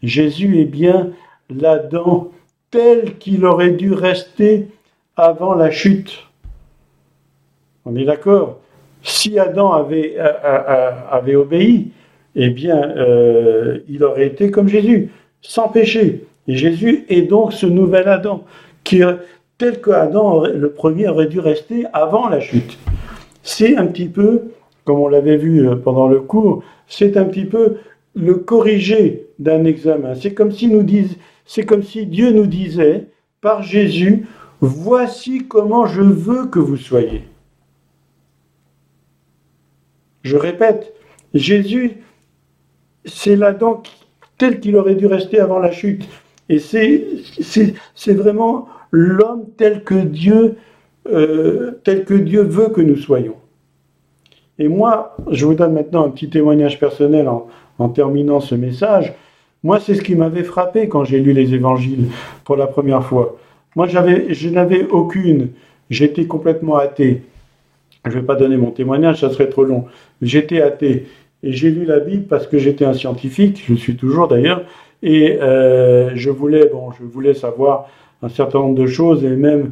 Jésus 0.03 0.61
est 0.61 0.66
bien 0.66 1.11
l'Adam 1.49 2.28
tel 2.70 3.18
qu'il 3.18 3.45
aurait 3.45 3.72
dû 3.72 3.93
rester 3.93 4.68
avant 5.16 5.55
la 5.55 5.70
chute. 5.70 6.30
On 7.84 7.97
est 7.97 8.05
d'accord 8.05 8.61
Si 9.03 9.38
Adam 9.38 9.72
avait, 9.72 10.16
euh, 10.18 10.32
euh, 10.45 10.91
euh, 11.26 11.36
obéi, 11.36 11.93
eh 12.36 12.51
bien, 12.51 12.95
il 13.88 14.05
aurait 14.05 14.26
été 14.26 14.53
comme 14.53 14.68
Jésus, 14.68 15.11
sans 15.43 15.68
péché. 15.68 16.24
Et 16.47 16.57
Jésus 16.57 17.05
est 17.09 17.22
donc 17.22 17.53
ce 17.53 17.66
nouvel 17.66 18.09
Adam 18.09 18.45
qui, 18.84 19.01
tel 19.59 19.80
que 19.80 19.91
Adam, 19.91 20.45
le 20.45 20.70
premier, 20.70 21.09
aurait 21.09 21.26
dû 21.26 21.41
rester 21.41 21.86
avant 21.93 22.28
la 22.28 22.38
chute. 22.41 22.78
C'est 23.43 23.76
un 23.76 23.86
petit 23.86 24.09
peu, 24.09 24.53
comme 24.85 24.99
on 24.99 25.09
l'avait 25.09 25.37
vu 25.37 25.68
euh, 25.68 25.76
pendant 25.76 26.09
le 26.09 26.20
cours, 26.20 26.62
c'est 26.87 27.16
un 27.16 27.24
petit 27.24 27.45
peu 27.45 27.76
le 28.14 28.35
corriger 28.35 29.26
d'un 29.39 29.64
examen. 29.64 30.14
C'est 30.14 30.35
comme 30.35 30.53
si 30.53 30.68
Dieu 32.07 32.31
nous 32.33 32.47
disait 32.47 33.07
par 33.41 33.62
Jésus, 33.62 34.26
voici 34.61 35.47
comment 35.47 35.87
je 35.87 36.03
veux 36.03 36.47
que 36.47 36.59
vous 36.59 36.76
soyez. 36.76 37.24
Je 40.22 40.37
répète, 40.37 40.93
Jésus, 41.33 41.93
c'est 43.05 43.37
l'Adam 43.37 43.83
tel 44.37 44.61
qu'il 44.61 44.76
aurait 44.76 44.95
dû 44.95 45.07
rester 45.07 45.41
avant 45.41 45.59
la 45.59 45.70
chute. 45.70 46.07
Et 46.49 46.59
c'est 46.59 48.14
vraiment 48.14 48.68
l'homme 48.91 49.47
euh, 51.07 51.72
tel 51.85 52.05
que 52.05 52.14
Dieu 52.14 52.43
veut 52.43 52.68
que 52.68 52.81
nous 52.81 52.97
soyons. 52.97 53.37
Et 54.61 54.68
moi, 54.68 55.16
je 55.30 55.46
vous 55.46 55.54
donne 55.54 55.72
maintenant 55.72 56.04
un 56.04 56.11
petit 56.11 56.28
témoignage 56.28 56.78
personnel 56.78 57.26
en, 57.78 57.88
terminant 57.88 58.40
ce 58.40 58.54
message. 58.54 59.14
Moi, 59.64 59.80
c'est 59.80 59.94
ce 59.94 60.02
qui 60.02 60.14
m'avait 60.14 60.44
frappé 60.44 60.86
quand 60.86 61.02
j'ai 61.02 61.18
lu 61.18 61.32
les 61.32 61.54
évangiles 61.54 62.08
pour 62.44 62.56
la 62.56 62.66
première 62.66 63.02
fois. 63.02 63.38
Moi, 63.74 63.86
je 63.86 64.48
n'avais 64.50 64.86
aucune, 64.90 65.48
j'étais 65.88 66.26
complètement 66.26 66.76
athée. 66.76 67.22
Je 68.04 68.11
ne 68.11 68.16
vais 68.16 68.26
pas 68.26 68.34
donner 68.34 68.58
mon 68.58 68.70
témoignage, 68.70 69.20
ça 69.20 69.30
serait 69.30 69.48
trop 69.48 69.64
long. 69.64 69.86
J'étais 70.20 70.61
athée. 70.61 71.06
Et 71.42 71.52
j'ai 71.52 71.70
lu 71.70 71.86
la 71.86 71.98
Bible 71.98 72.26
parce 72.28 72.46
que 72.46 72.58
j'étais 72.58 72.84
un 72.84 72.92
scientifique, 72.92 73.64
je 73.66 73.72
le 73.72 73.78
suis 73.78 73.96
toujours 73.96 74.28
d'ailleurs, 74.28 74.62
et 75.02 75.38
euh, 75.40 76.11
je 76.16 76.28
voulais, 76.28 76.68
bon, 76.70 76.90
je 76.92 77.02
voulais 77.02 77.32
savoir 77.32 77.88
un 78.22 78.28
certain 78.28 78.58
nombre 78.58 78.78
de 78.78 78.86
choses 78.86 79.24
et 79.24 79.30
même 79.30 79.70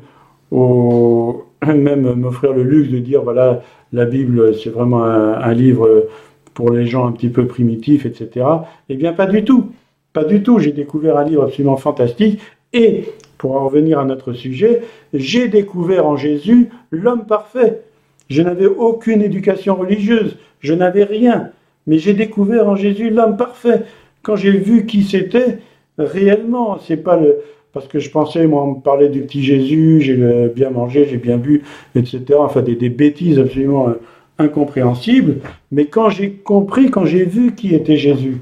même 1.66 2.14
m'offrir 2.14 2.52
le 2.52 2.62
luxe 2.62 2.90
de 2.90 2.98
dire 2.98 3.22
voilà, 3.22 3.62
la 3.92 4.04
Bible, 4.04 4.54
c'est 4.56 4.70
vraiment 4.70 5.04
un, 5.04 5.52
livre 5.54 6.08
pour 6.54 6.70
les 6.70 6.86
gens 6.86 7.06
un 7.06 7.12
petit 7.12 7.28
peu 7.28 7.46
primitifs, 7.46 8.04
etc. 8.04 8.46
Eh 8.88 8.96
bien, 8.96 9.12
pas 9.12 9.26
du 9.26 9.44
tout. 9.44 9.70
Pas 10.12 10.24
du 10.24 10.42
tout. 10.42 10.58
J'ai 10.58 10.72
découvert 10.72 11.16
un 11.16 11.24
livre 11.24 11.44
absolument 11.44 11.76
fantastique. 11.76 12.40
Et, 12.72 13.04
pour 13.38 13.56
en 13.56 13.66
revenir 13.66 13.98
à 13.98 14.04
notre 14.04 14.32
sujet, 14.32 14.82
j'ai 15.14 15.48
découvert 15.48 16.06
en 16.06 16.16
Jésus 16.16 16.70
l'homme 16.90 17.24
parfait. 17.24 17.82
Je 18.28 18.42
n'avais 18.42 18.66
aucune 18.66 19.22
éducation 19.22 19.76
religieuse. 19.76 20.36
Je 20.60 20.74
n'avais 20.74 21.04
rien. 21.04 21.50
Mais 21.86 21.98
j'ai 21.98 22.14
découvert 22.14 22.68
en 22.68 22.76
Jésus 22.76 23.10
l'homme 23.10 23.36
parfait. 23.36 23.84
Quand 24.22 24.36
j'ai 24.36 24.50
vu 24.50 24.84
qui 24.84 25.04
c'était, 25.04 25.58
réellement, 25.96 26.78
c'est 26.78 26.98
pas 26.98 27.16
le, 27.16 27.38
parce 27.72 27.86
que 27.86 27.98
je 27.98 28.10
pensais, 28.10 28.46
moi, 28.46 28.62
on 28.64 28.74
me 28.76 28.80
parlait 28.80 29.08
du 29.08 29.20
petit 29.22 29.42
Jésus, 29.42 30.00
j'ai 30.00 30.16
bien 30.54 30.70
mangé, 30.70 31.06
j'ai 31.08 31.18
bien 31.18 31.36
bu, 31.36 31.62
etc. 31.94 32.24
Enfin, 32.38 32.62
des, 32.62 32.88
bêtises 32.88 33.38
absolument 33.38 33.88
euh, 33.88 34.00
incompréhensibles. 34.38 35.36
Mais 35.70 35.86
quand 35.86 36.10
j'ai 36.10 36.32
compris, 36.32 36.90
quand 36.90 37.04
j'ai 37.04 37.24
vu 37.24 37.54
qui 37.54 37.74
était 37.74 37.96
Jésus, 37.96 38.38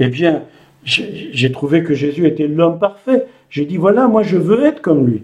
eh 0.00 0.08
bien, 0.08 0.42
j'ai 0.84 1.52
trouvé 1.52 1.84
que 1.84 1.94
Jésus 1.94 2.26
était 2.26 2.48
l'homme 2.48 2.78
parfait. 2.78 3.26
J'ai 3.48 3.64
dit, 3.64 3.76
voilà, 3.76 4.08
moi, 4.08 4.22
je 4.22 4.36
veux 4.36 4.64
être 4.64 4.82
comme 4.82 5.06
lui. 5.06 5.22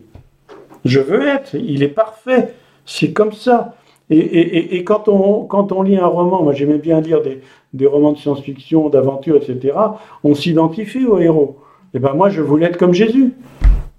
Je 0.85 1.01
veux 1.01 1.27
être, 1.27 1.55
il 1.55 1.83
est 1.83 1.89
parfait. 1.89 2.55
C'est 2.87 3.13
comme 3.13 3.33
ça. 3.33 3.75
Et, 4.09 4.83
quand, 4.85 5.09
on, 5.09 5.83
lit 5.83 5.97
un 5.97 6.07
roman, 6.07 6.43
moi 6.43 6.53
j'aimais 6.53 6.79
bien 6.79 7.01
lire 7.01 7.23
des, 7.23 7.41
des 7.75 7.87
romans 7.87 8.13
de 8.13 8.19
science-fiction, 8.19 8.89
d'aventure, 8.89 9.37
etc., 9.37 9.77
on 10.25 10.35
s'identifie 10.35 11.07
au 11.07 11.19
héros. 11.19 11.59
Eh 11.95 11.99
ben 11.99 12.15
moi, 12.15 12.31
je 12.31 12.41
voulais 12.41 12.67
être 12.67 12.79
comme 12.79 12.95
Jésus. 12.95 13.33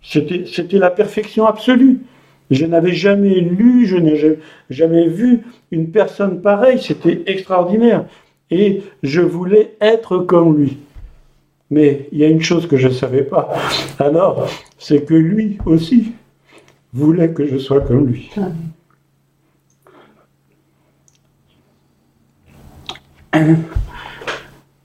C'était 0.01 0.79
la 0.79 0.89
perfection 0.89 1.45
absolue. 1.45 1.99
Je 2.49 2.65
n'avais 2.65 2.93
jamais 2.93 3.39
lu, 3.39 3.85
je 3.85 3.97
n'ai 3.97 4.39
jamais 4.69 5.07
vu 5.07 5.41
une 5.71 5.91
personne 5.91 6.41
pareille. 6.41 6.81
C'était 6.81 7.23
extraordinaire. 7.27 8.05
Et 8.49 8.83
je 9.03 9.21
voulais 9.21 9.75
être 9.79 10.17
comme 10.19 10.57
lui. 10.57 10.77
Mais 11.69 12.09
il 12.11 12.19
y 12.19 12.25
a 12.25 12.27
une 12.27 12.41
chose 12.41 12.67
que 12.67 12.75
je 12.75 12.89
ne 12.89 12.93
savais 12.93 13.23
pas. 13.23 13.53
Alors, 13.99 14.49
c'est 14.77 15.05
que 15.05 15.13
lui 15.13 15.57
aussi 15.65 16.11
voulait 16.93 17.31
que 17.31 17.47
je 17.47 17.57
sois 17.57 17.79
comme 17.79 18.07
lui. 18.07 18.29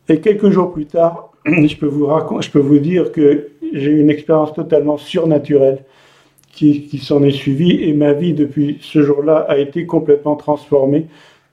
Et 0.09 0.21
quelques 0.21 0.51
jours 0.51 0.73
plus 0.73 0.87
tard, 0.87 1.26
je 1.47 1.77
peux 1.77 1.87
vous, 1.87 2.09
je 2.41 2.51
peux 2.51 2.59
vous 2.59 2.79
dire 2.79 3.13
que 3.13 3.49
j'ai 3.73 3.91
eu 3.91 4.01
une 4.01 4.11
expérience 4.11 4.53
totalement 4.53 4.97
surnaturelle 4.97 5.79
qui, 6.53 6.99
s'en 7.03 7.23
est 7.23 7.31
suivie 7.31 7.83
et 7.85 7.93
ma 7.93 8.15
vie 8.15 8.33
depuis 8.33 8.79
ce 8.81 9.03
jour-là 9.03 9.45
a 9.49 9.59
été 9.59 9.85
complètement 9.85 10.37
transformée. 10.37 11.07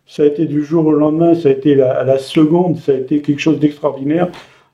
Ça 0.08 0.24
a 0.24 0.26
été 0.26 0.46
du 0.46 0.64
jour 0.64 0.86
au 0.86 0.94
lendemain, 0.94 1.36
ça 1.36 1.50
a 1.50 1.52
été 1.52 1.80
à 1.82 2.04
la 2.04 2.18
seconde, 2.18 2.78
ça 2.78 2.94
a 2.94 2.96
été 2.96 3.22
quelque 3.22 3.40
chose 3.40 3.60
d'extraordinaire, 3.60 4.30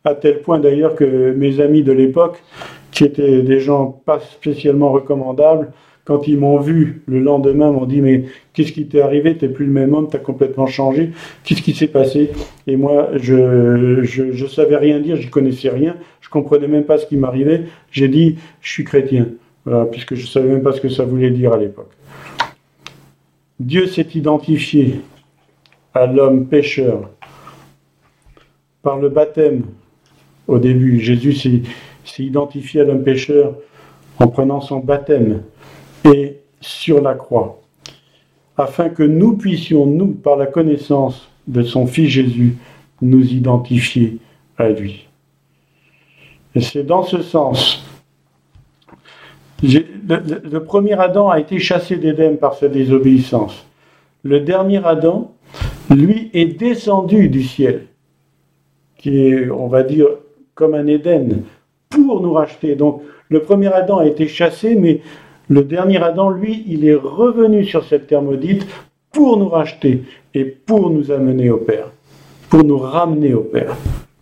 à 0.05 0.13
tel 0.13 0.41
point 0.41 0.59
d'ailleurs 0.59 0.95
que 0.95 1.33
mes 1.33 1.59
amis 1.59 1.81
de 1.81 1.91
l'époque, 1.91 2.41
qui 2.91 3.03
étaient 3.03 3.41
des 3.41 3.59
gens 3.59 4.01
pas 4.05 4.19
spécialement 4.19 4.91
recommandables, 4.91 5.71
quand 6.09 6.27
ils 6.27 6.39
m'ont 6.39 6.59
vu 6.59 7.03
le 7.05 7.19
lendemain, 7.19 7.71
m'ont 7.71 7.85
dit 7.85 8.01
mais 8.01 8.25
qu'est-ce 8.53 8.71
qui 8.71 8.87
t'est 8.87 8.99
arrivé? 8.99 9.37
T'es 9.37 9.47
plus 9.47 9.67
le 9.67 9.71
même 9.71 9.93
homme, 9.93 10.07
t'as 10.09 10.17
complètement 10.17 10.65
changé. 10.65 11.11
Qu'est-ce 11.43 11.61
qui 11.61 11.75
s'est 11.75 11.85
passé? 11.85 12.31
Et 12.65 12.77
moi, 12.77 13.09
je, 13.13 14.01
je, 14.01 14.45
savais 14.47 14.75
rien 14.77 14.99
dire, 14.99 15.17
j'y 15.17 15.29
connaissais 15.29 15.69
rien, 15.69 15.97
je 16.21 16.29
comprenais 16.29 16.67
même 16.67 16.85
pas 16.85 16.97
ce 16.97 17.05
qui 17.05 17.15
m'arrivait. 17.15 17.65
J'ai 17.91 18.07
dit 18.07 18.39
je 18.59 18.71
suis 18.71 18.83
chrétien, 18.85 19.27
puisque 19.91 20.15
je 20.15 20.25
savais 20.25 20.49
même 20.49 20.63
pas 20.63 20.73
ce 20.73 20.81
que 20.81 20.89
ça 20.89 21.05
voulait 21.05 21.29
dire 21.29 21.53
à 21.53 21.57
l'époque. 21.57 21.91
Dieu 23.59 23.85
s'est 23.85 24.09
identifié 24.15 25.01
à 25.93 26.07
l'homme 26.07 26.47
pécheur 26.47 27.11
par 28.81 28.97
le 28.97 29.09
baptême 29.09 29.61
au 30.47 30.57
début. 30.57 31.01
Jésus 31.01 31.33
s'est 31.33 31.61
identifié 32.23 32.81
à 32.81 32.85
l'homme 32.85 33.03
pécheur 33.03 33.53
en 34.17 34.27
prenant 34.27 34.59
son 34.59 34.79
baptême 34.79 35.43
et 36.05 36.37
sur 36.61 37.01
la 37.01 37.15
croix, 37.15 37.61
afin 38.57 38.89
que 38.89 39.03
nous 39.03 39.37
puissions, 39.37 39.85
nous, 39.85 40.07
par 40.07 40.35
la 40.35 40.45
connaissance 40.45 41.29
de 41.47 41.63
son 41.63 41.87
Fils 41.87 42.09
Jésus, 42.09 42.57
nous 43.01 43.33
identifier 43.33 44.17
à 44.57 44.69
lui. 44.69 45.07
Et 46.55 46.61
c'est 46.61 46.83
dans 46.83 47.03
ce 47.03 47.21
sens. 47.21 47.85
Le, 49.61 50.59
premier 50.59 50.93
Adam 50.93 51.29
a 51.29 51.39
été 51.39 51.59
chassé 51.59 51.97
d'Éden 51.97 52.37
par 52.37 52.53
sa 52.55 52.67
désobéissance. 52.67 53.65
Le 54.23 54.39
dernier 54.39 54.81
Adam, 54.85 55.33
lui, 55.89 56.29
est 56.33 56.57
descendu 56.59 57.29
du 57.29 57.43
ciel, 57.43 57.87
qui 58.97 59.27
est, 59.27 59.49
on 59.49 59.67
va 59.67 59.83
dire, 59.83 60.07
comme 60.55 60.73
un 60.73 60.87
Éden, 60.87 61.43
pour 61.89 62.21
nous 62.21 62.33
racheter. 62.33 62.75
Donc, 62.75 63.01
le 63.29 63.41
premier 63.41 63.67
Adam 63.67 63.97
a 63.97 64.05
été 64.05 64.27
chassé, 64.27 64.75
mais 64.75 65.01
le 65.49 65.63
dernier 65.63 65.97
Adam, 65.97 66.29
lui, 66.29 66.63
il 66.67 66.85
est 66.85 66.95
revenu 66.95 67.65
sur 67.65 67.83
cette 67.83 68.07
terre 68.07 68.21
maudite 68.21 68.67
pour 69.11 69.37
nous 69.37 69.49
racheter 69.49 70.03
et 70.35 70.45
pour 70.45 70.91
nous 70.91 71.11
amener 71.11 71.49
au 71.49 71.57
Père, 71.57 71.91
pour 72.49 72.63
nous 72.63 72.77
ramener 72.77 73.33
au 73.33 73.41
Père, 73.41 73.75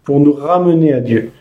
pour 0.03 0.21
nous 0.21 0.33
ramener 0.33 0.93
à 0.93 1.01
Dieu. 1.01 1.31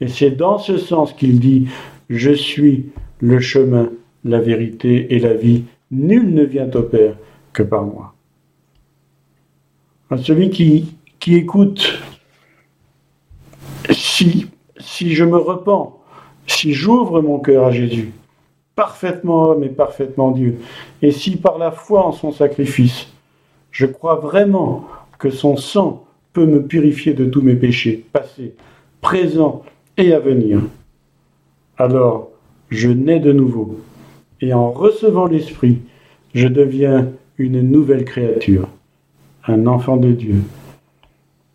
Et 0.00 0.08
c'est 0.08 0.32
dans 0.32 0.58
ce 0.58 0.78
sens 0.78 1.12
qu'il 1.12 1.38
dit, 1.38 1.68
je 2.08 2.32
suis 2.32 2.86
le 3.20 3.38
chemin, 3.38 3.90
la 4.24 4.40
vérité 4.40 5.14
et 5.14 5.20
la 5.20 5.34
vie. 5.34 5.64
Nul 5.92 6.34
ne 6.34 6.42
vient 6.42 6.70
au 6.74 6.82
Père 6.82 7.16
que 7.52 7.62
par 7.62 7.84
moi. 7.84 8.14
Celui 10.16 10.50
qui, 10.50 10.96
écoute, 11.28 12.00
si, 13.90 14.46
si 14.78 15.14
je 15.14 15.24
me 15.24 15.36
repens, 15.36 16.00
si 16.48 16.72
j'ouvre 16.72 17.22
mon 17.22 17.38
cœur 17.38 17.66
à 17.66 17.70
Jésus, 17.70 18.10
parfaitement 18.80 19.50
homme 19.50 19.62
et 19.62 19.68
parfaitement 19.68 20.30
Dieu. 20.30 20.58
Et 21.02 21.10
si 21.10 21.36
par 21.36 21.58
la 21.58 21.70
foi 21.70 22.02
en 22.02 22.12
son 22.12 22.32
sacrifice, 22.32 23.08
je 23.70 23.84
crois 23.84 24.14
vraiment 24.14 24.86
que 25.18 25.28
son 25.28 25.58
sang 25.58 26.06
peut 26.32 26.46
me 26.46 26.62
purifier 26.62 27.12
de 27.12 27.26
tous 27.26 27.42
mes 27.42 27.56
péchés, 27.56 28.02
passés, 28.10 28.54
présents 29.02 29.64
et 29.98 30.14
à 30.14 30.18
venir, 30.18 30.62
alors 31.76 32.30
je 32.70 32.88
nais 32.88 33.20
de 33.20 33.32
nouveau. 33.32 33.78
Et 34.40 34.54
en 34.54 34.70
recevant 34.70 35.26
l'Esprit, 35.26 35.82
je 36.34 36.48
deviens 36.48 37.08
une 37.36 37.60
nouvelle 37.60 38.06
créature, 38.06 38.66
un 39.46 39.66
enfant 39.66 39.98
de 39.98 40.12
Dieu, 40.12 40.36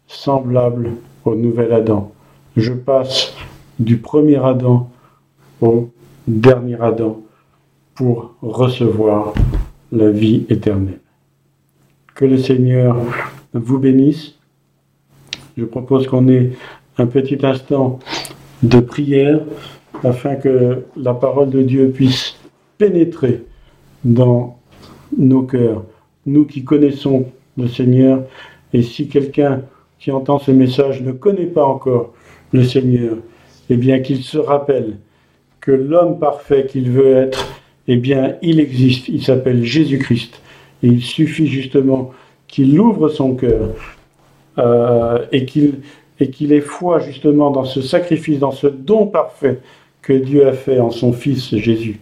semblable 0.05 0.91
au 1.23 1.33
nouvel 1.33 1.73
Adam. 1.73 2.11
Je 2.55 2.73
passe 2.73 3.33
du 3.79 3.97
premier 3.97 4.45
Adam 4.45 4.91
au 5.59 5.89
dernier 6.27 6.79
Adam 6.81 7.21
pour 7.93 8.35
recevoir 8.41 9.33
la 9.91 10.09
vie 10.09 10.45
éternelle. 10.49 10.99
Que 12.13 12.25
le 12.25 12.37
Seigneur 12.37 12.97
vous 13.53 13.79
bénisse. 13.79 14.35
Je 15.57 15.65
propose 15.65 16.07
qu'on 16.07 16.27
ait 16.27 16.51
un 16.97 17.05
petit 17.07 17.45
instant 17.45 17.99
de 18.63 18.79
prière 18.79 19.41
afin 20.03 20.35
que 20.35 20.83
la 20.97 21.13
parole 21.13 21.49
de 21.49 21.61
Dieu 21.61 21.91
puisse 21.91 22.35
pénétrer 22.77 23.43
dans 24.03 24.59
nos 25.17 25.43
cœurs, 25.43 25.83
nous 26.25 26.45
qui 26.45 26.63
connaissons 26.63 27.25
le 27.57 27.67
Seigneur. 27.67 28.23
Et 28.73 28.81
si 28.81 29.07
quelqu'un 29.07 29.61
qui 29.99 30.11
entend 30.11 30.39
ce 30.39 30.51
message 30.51 31.01
ne 31.01 31.11
connaît 31.11 31.45
pas 31.45 31.65
encore 31.65 32.13
le 32.51 32.63
Seigneur, 32.63 33.17
eh 33.69 33.77
bien 33.77 33.99
qu'il 33.99 34.23
se 34.23 34.37
rappelle 34.37 34.97
que 35.65 35.71
l'homme 35.71 36.19
parfait 36.19 36.67
qu'il 36.67 36.91
veut 36.91 37.15
être, 37.17 37.47
eh 37.87 37.97
bien, 37.97 38.35
il 38.43 38.59
existe, 38.59 39.07
il 39.07 39.23
s'appelle 39.23 39.63
Jésus-Christ. 39.63 40.39
Il 40.83 41.01
suffit 41.01 41.47
justement 41.47 42.11
qu'il 42.47 42.79
ouvre 42.79 43.09
son 43.09 43.35
cœur 43.35 43.69
euh, 44.59 45.25
et 45.31 45.45
qu'il 45.45 45.79
et 46.19 46.29
qu'il 46.29 46.53
ait 46.53 46.61
foi 46.61 46.99
justement 46.99 47.51
dans 47.51 47.65
ce 47.65 47.81
sacrifice, 47.81 48.39
dans 48.39 48.51
ce 48.51 48.67
don 48.67 49.07
parfait 49.07 49.59
que 50.01 50.13
Dieu 50.13 50.47
a 50.47 50.53
fait 50.53 50.79
en 50.79 50.91
son 50.91 51.11
Fils 51.11 51.53
Jésus, 51.57 51.99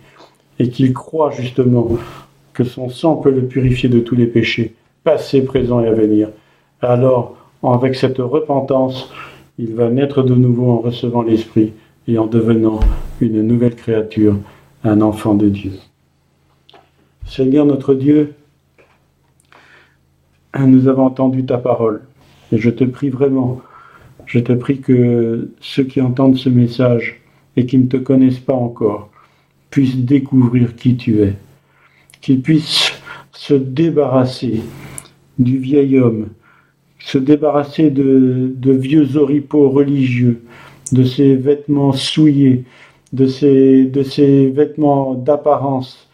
et 0.59 0.69
qu'il 0.69 0.93
croit 0.93 1.31
justement 1.31 1.87
que 2.53 2.63
son 2.63 2.89
sang 2.89 3.15
peut 3.15 3.31
le 3.31 3.47
purifier 3.47 3.89
de 3.89 3.99
tous 3.99 4.15
les 4.15 4.27
péchés, 4.27 4.75
passés, 5.03 5.41
présents 5.41 5.81
et 5.81 5.87
à 5.87 5.93
venir. 5.93 6.29
Alors, 6.81 7.37
avec 7.63 7.95
cette 7.95 8.19
repentance, 8.19 9.11
il 9.57 9.73
va 9.73 9.89
naître 9.89 10.21
de 10.21 10.35
nouveau 10.35 10.69
en 10.69 10.77
recevant 10.77 11.23
l'Esprit 11.23 11.73
et 12.07 12.17
en 12.17 12.27
devenant 12.27 12.79
une 13.21 13.41
nouvelle 13.41 13.75
créature, 13.75 14.37
un 14.83 15.01
enfant 15.01 15.35
de 15.35 15.49
Dieu. 15.49 15.73
Seigneur 17.25 17.65
notre 17.65 17.93
Dieu, 17.93 18.33
nous 20.59 20.87
avons 20.87 21.05
entendu 21.05 21.45
ta 21.45 21.57
parole 21.57 22.01
et 22.51 22.57
je 22.57 22.69
te 22.69 22.83
prie 22.83 23.09
vraiment, 23.09 23.61
je 24.25 24.39
te 24.39 24.53
prie 24.53 24.79
que 24.79 25.49
ceux 25.59 25.83
qui 25.83 26.01
entendent 26.01 26.37
ce 26.37 26.49
message 26.49 27.21
et 27.55 27.65
qui 27.65 27.77
ne 27.77 27.87
te 27.87 27.97
connaissent 27.97 28.39
pas 28.39 28.53
encore 28.53 29.09
puissent 29.69 29.97
découvrir 29.97 30.75
qui 30.75 30.95
tu 30.95 31.21
es, 31.21 31.33
qu'ils 32.21 32.41
puissent 32.41 32.91
se 33.31 33.53
débarrasser 33.53 34.61
du 35.39 35.57
vieil 35.57 35.97
homme, 35.97 36.27
se 36.99 37.17
débarrasser 37.17 37.89
de, 37.89 38.53
vieux 38.63 39.17
oripeaux 39.17 39.69
religieux, 39.69 40.43
de 40.93 41.03
ces 41.03 41.35
vêtements 41.35 41.91
souillés, 41.91 42.63
de 43.11 43.25
ces, 43.25 44.51
vêtements 44.53 45.15
d'apparence, 45.15 46.07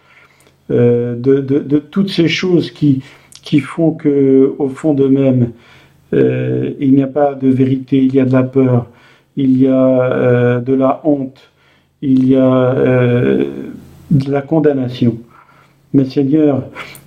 euh, 0.72 1.16
de, 1.16 1.80
toutes 1.80 2.10
ces 2.10 2.28
choses 2.28 2.72
qui, 2.72 3.04
qui 3.44 3.60
font 3.60 3.92
que, 3.92 4.54
au 4.58 4.70
fond 4.70 4.94
d'eux-mêmes, 4.94 5.52
euh, 6.14 6.72
il 6.80 6.94
n'y 6.94 7.04
a 7.04 7.08
pas 7.08 7.34
de 7.34 7.50
vérité, 7.50 7.98
il 7.98 8.16
y 8.16 8.20
a 8.20 8.26
de 8.26 8.34
la 8.34 8.44
peur, 8.44 8.88
il 9.36 9.60
y 9.60 9.68
a 9.68 10.12
euh, 10.12 10.60
de 10.60 10.74
la 10.74 11.02
honte, 11.04 11.40
il 12.02 12.28
y 12.28 12.36
a 12.36 12.74
de 14.12 14.32
la 14.32 14.42
condamnation. 14.42 15.18
Mais 15.94 16.06
Seigneur, 16.06 16.64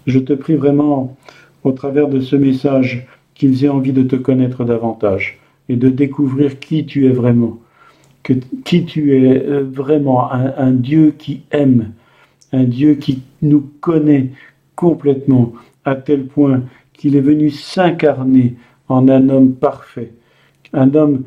je 0.07 0.19
te 0.19 0.35
prie 0.35 0.55
vraiment, 0.55 1.17
au 1.65 1.73
travers 1.73 2.09
de 2.09 2.21
ce 2.21 2.37
message, 2.37 3.07
qu'ils 3.35 3.65
aient 3.65 3.69
envie 3.69 3.93
de 3.93 4.03
te 4.03 4.17
connaître 4.17 4.65
davantage 4.65 5.42
de 5.77 5.89
découvrir 5.89 6.59
qui 6.59 6.85
tu 6.87 7.07
es 7.07 7.13
vraiment, 7.13 7.61
que, 8.23 8.35
qui 8.65 8.85
tu 8.85 9.17
es 9.17 9.47
euh, 9.47 9.65
vraiment, 9.65 10.31
un, 10.33 10.73
Dieu 10.73 11.15
qui 11.17 11.43
aime, 11.51 11.93
un 12.53 12.65
Dieu 12.65 12.95
qui 12.95 13.23
nous 13.41 13.71
connaît 13.81 14.31
complètement, 14.77 15.53
à 15.85 15.95
tel 15.95 16.27
point 16.27 16.63
qu'il 16.93 17.17
est 17.17 17.21
venu 17.21 17.51
s'incarner 17.51 18.55
en 18.89 19.09
un 19.09 19.29
homme 19.29 19.55
parfait, 19.55 20.13
un 20.73 20.95
homme 20.95 21.25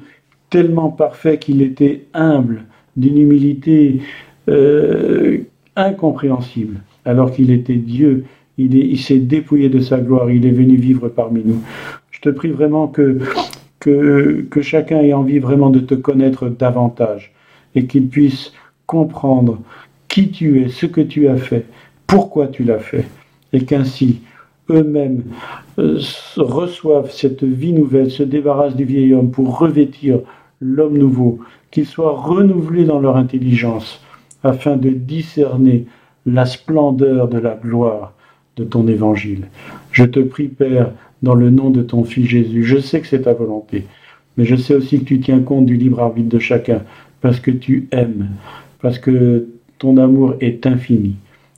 tellement 0.49 0.89
parfait 0.89 1.37
qu'il 1.37 1.61
était 1.61 2.05
humble, 2.13 2.63
d'une 2.95 3.17
humilité 3.17 4.01
euh, 4.47 5.39
incompréhensible, 5.75 6.81
alors 7.03 7.31
qu'il 7.31 7.51
était 7.51 7.75
Dieu, 7.75 8.25
il 8.57 8.97
s'est 8.97 9.19
dépouillé 9.19 9.67
de 9.67 9.79
sa 9.79 9.99
gloire, 9.99 10.31
il 10.31 10.45
est 10.45 10.51
venu 10.51 10.77
vivre 10.77 11.09
parmi 11.09 11.41
nous. 11.43 11.61
Je 12.11 12.21
te 12.21 12.29
prie 12.29 12.51
vraiment 12.51 12.87
que, 12.87 13.19
que, 13.85 14.61
chacun 14.61 15.01
ait 15.01 15.13
envie 15.13 15.39
vraiment 15.39 15.69
de 15.69 15.79
te 15.79 15.93
connaître 15.93 16.49
davantage 16.49 17.33
et 17.75 17.85
qu'il 17.85 18.07
puisse 18.07 18.51
comprendre 18.87 19.59
qui 20.07 20.31
tu 20.31 20.61
es, 20.61 20.69
ce 20.69 20.85
que 20.85 21.01
tu 21.01 21.27
as 21.27 21.37
fait, 21.37 21.65
pourquoi 22.07 22.47
tu 22.47 22.63
l'as 22.63 22.79
fait, 22.79 23.05
et 23.53 23.63
qu'ainsi 23.63 24.21
eux-mêmes 24.69 25.23
euh, 25.77 25.99
reçoivent 26.37 27.11
cette 27.11 27.43
vie 27.43 27.73
nouvelle, 27.73 28.09
se 28.09 28.23
débarrassent 28.23 28.75
du 28.75 28.85
vieil 28.85 29.13
homme 29.13 29.31
pour 29.31 29.59
revêtir 29.59 30.19
l'homme 30.61 30.97
nouveau, 30.97 31.39
qu'ils 31.69 31.85
soient 31.85 32.19
renouvelés 32.19 32.85
dans 32.85 32.99
leur 32.99 33.17
intelligence 33.17 34.01
afin 34.43 34.77
de 34.77 34.89
discerner 34.89 35.85
la 36.25 36.45
splendeur 36.45 37.27
de 37.27 37.37
la 37.37 37.55
gloire 37.55 38.13
de 38.55 38.63
ton 38.63 38.87
évangile. 38.87 39.47
Je 39.91 40.05
te 40.05 40.19
prie, 40.19 40.47
Père, 40.47 40.91
dans 41.21 41.35
le 41.35 41.49
nom 41.49 41.69
de 41.69 41.81
ton 41.81 42.03
Fils 42.03 42.27
Jésus. 42.27 42.63
Je 42.63 42.79
sais 42.79 43.01
que 43.01 43.07
c'est 43.07 43.23
ta 43.23 43.33
volonté, 43.33 43.85
mais 44.37 44.45
je 44.45 44.55
sais 44.55 44.75
aussi 44.75 44.99
que 44.99 45.05
tu 45.05 45.19
tiens 45.19 45.39
compte 45.39 45.65
du 45.65 45.75
libre 45.75 45.99
arbitre 46.01 46.29
de 46.29 46.39
chacun, 46.39 46.81
parce 47.21 47.39
que 47.39 47.51
tu 47.51 47.87
aimes, 47.91 48.29
parce 48.81 48.99
que 48.99 49.47
ton 49.79 49.97
amour 49.97 50.35
est 50.41 50.65
infini. 50.65 51.15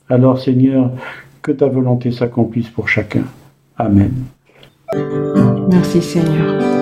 Alors, 0.10 0.40
Seigneur, 0.40 0.92
que 1.42 1.52
ta 1.52 1.68
volonté 1.68 2.12
s'accomplisse 2.12 2.70
pour 2.70 2.90
chacun. 2.90 3.24
Amen. 3.78 4.12
Merci, 5.70 6.02
Seigneur. 6.02 6.78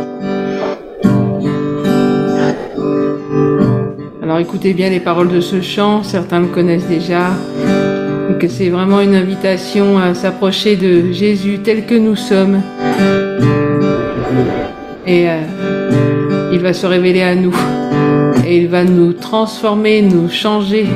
Alors 4.22 4.40
écoutez 4.40 4.74
bien 4.74 4.90
les 4.90 5.00
paroles 5.00 5.30
de 5.30 5.40
ce 5.40 5.62
chant, 5.62 6.04
certains 6.04 6.40
le 6.40 6.48
connaissent 6.48 6.88
déjà 6.88 7.30
que 8.34 8.48
c'est 8.48 8.70
vraiment 8.70 9.02
une 9.02 9.16
invitation 9.16 9.98
à 9.98 10.14
s'approcher 10.14 10.76
de 10.76 11.12
Jésus 11.12 11.60
tel 11.64 11.86
que 11.86 11.96
nous 11.96 12.16
sommes. 12.16 12.62
Et 15.08 15.30
euh, 15.30 15.42
il 16.52 16.60
va 16.60 16.74
se 16.74 16.86
révéler 16.86 17.22
à 17.22 17.36
nous 17.36 17.56
et 18.46 18.58
il 18.58 18.68
va 18.68 18.84
nous 18.84 19.14
transformer, 19.14 20.02
nous 20.02 20.30
changer. 20.30 20.88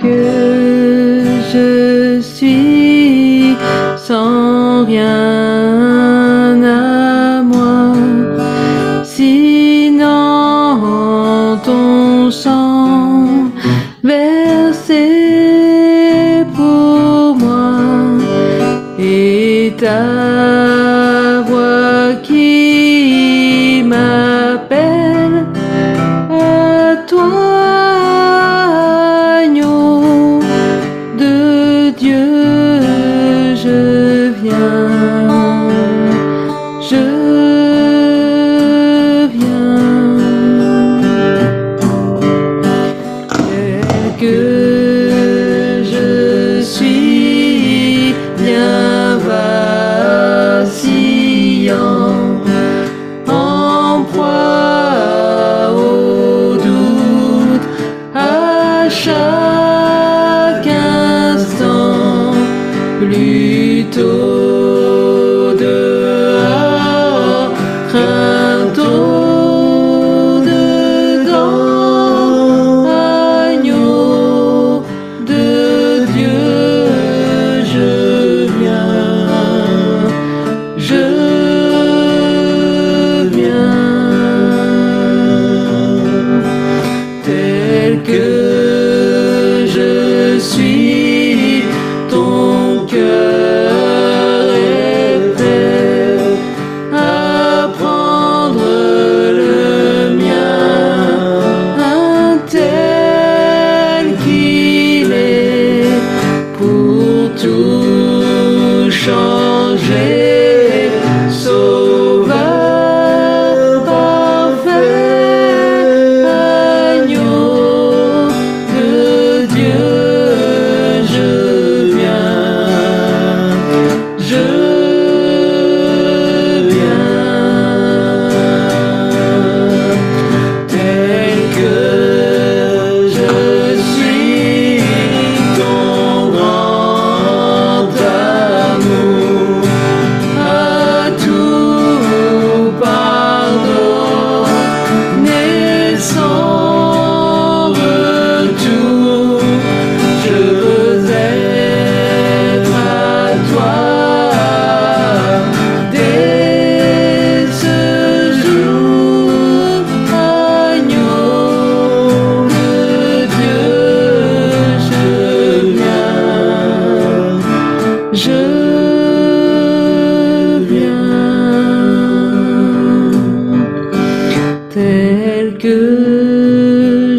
Que 0.00 1.22
je 1.52 2.20
suis 2.20 3.56
sans 3.96 4.84
rien 4.84 5.81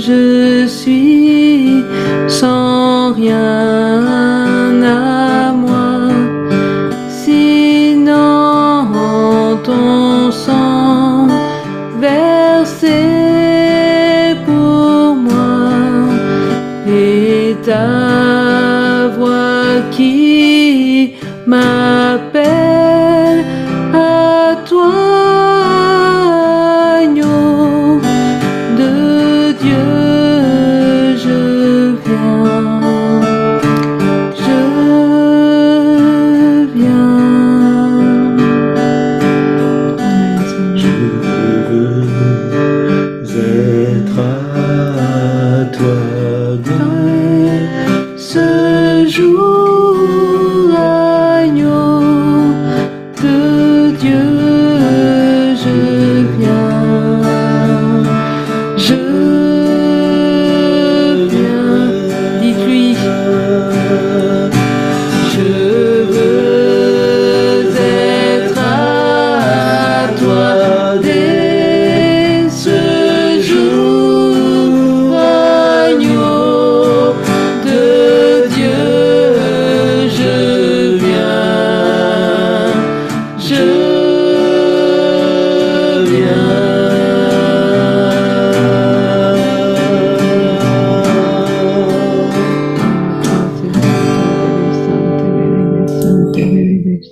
je 0.05 0.67
suis 0.67 1.81
sans 2.27 3.13
rien 3.13 5.12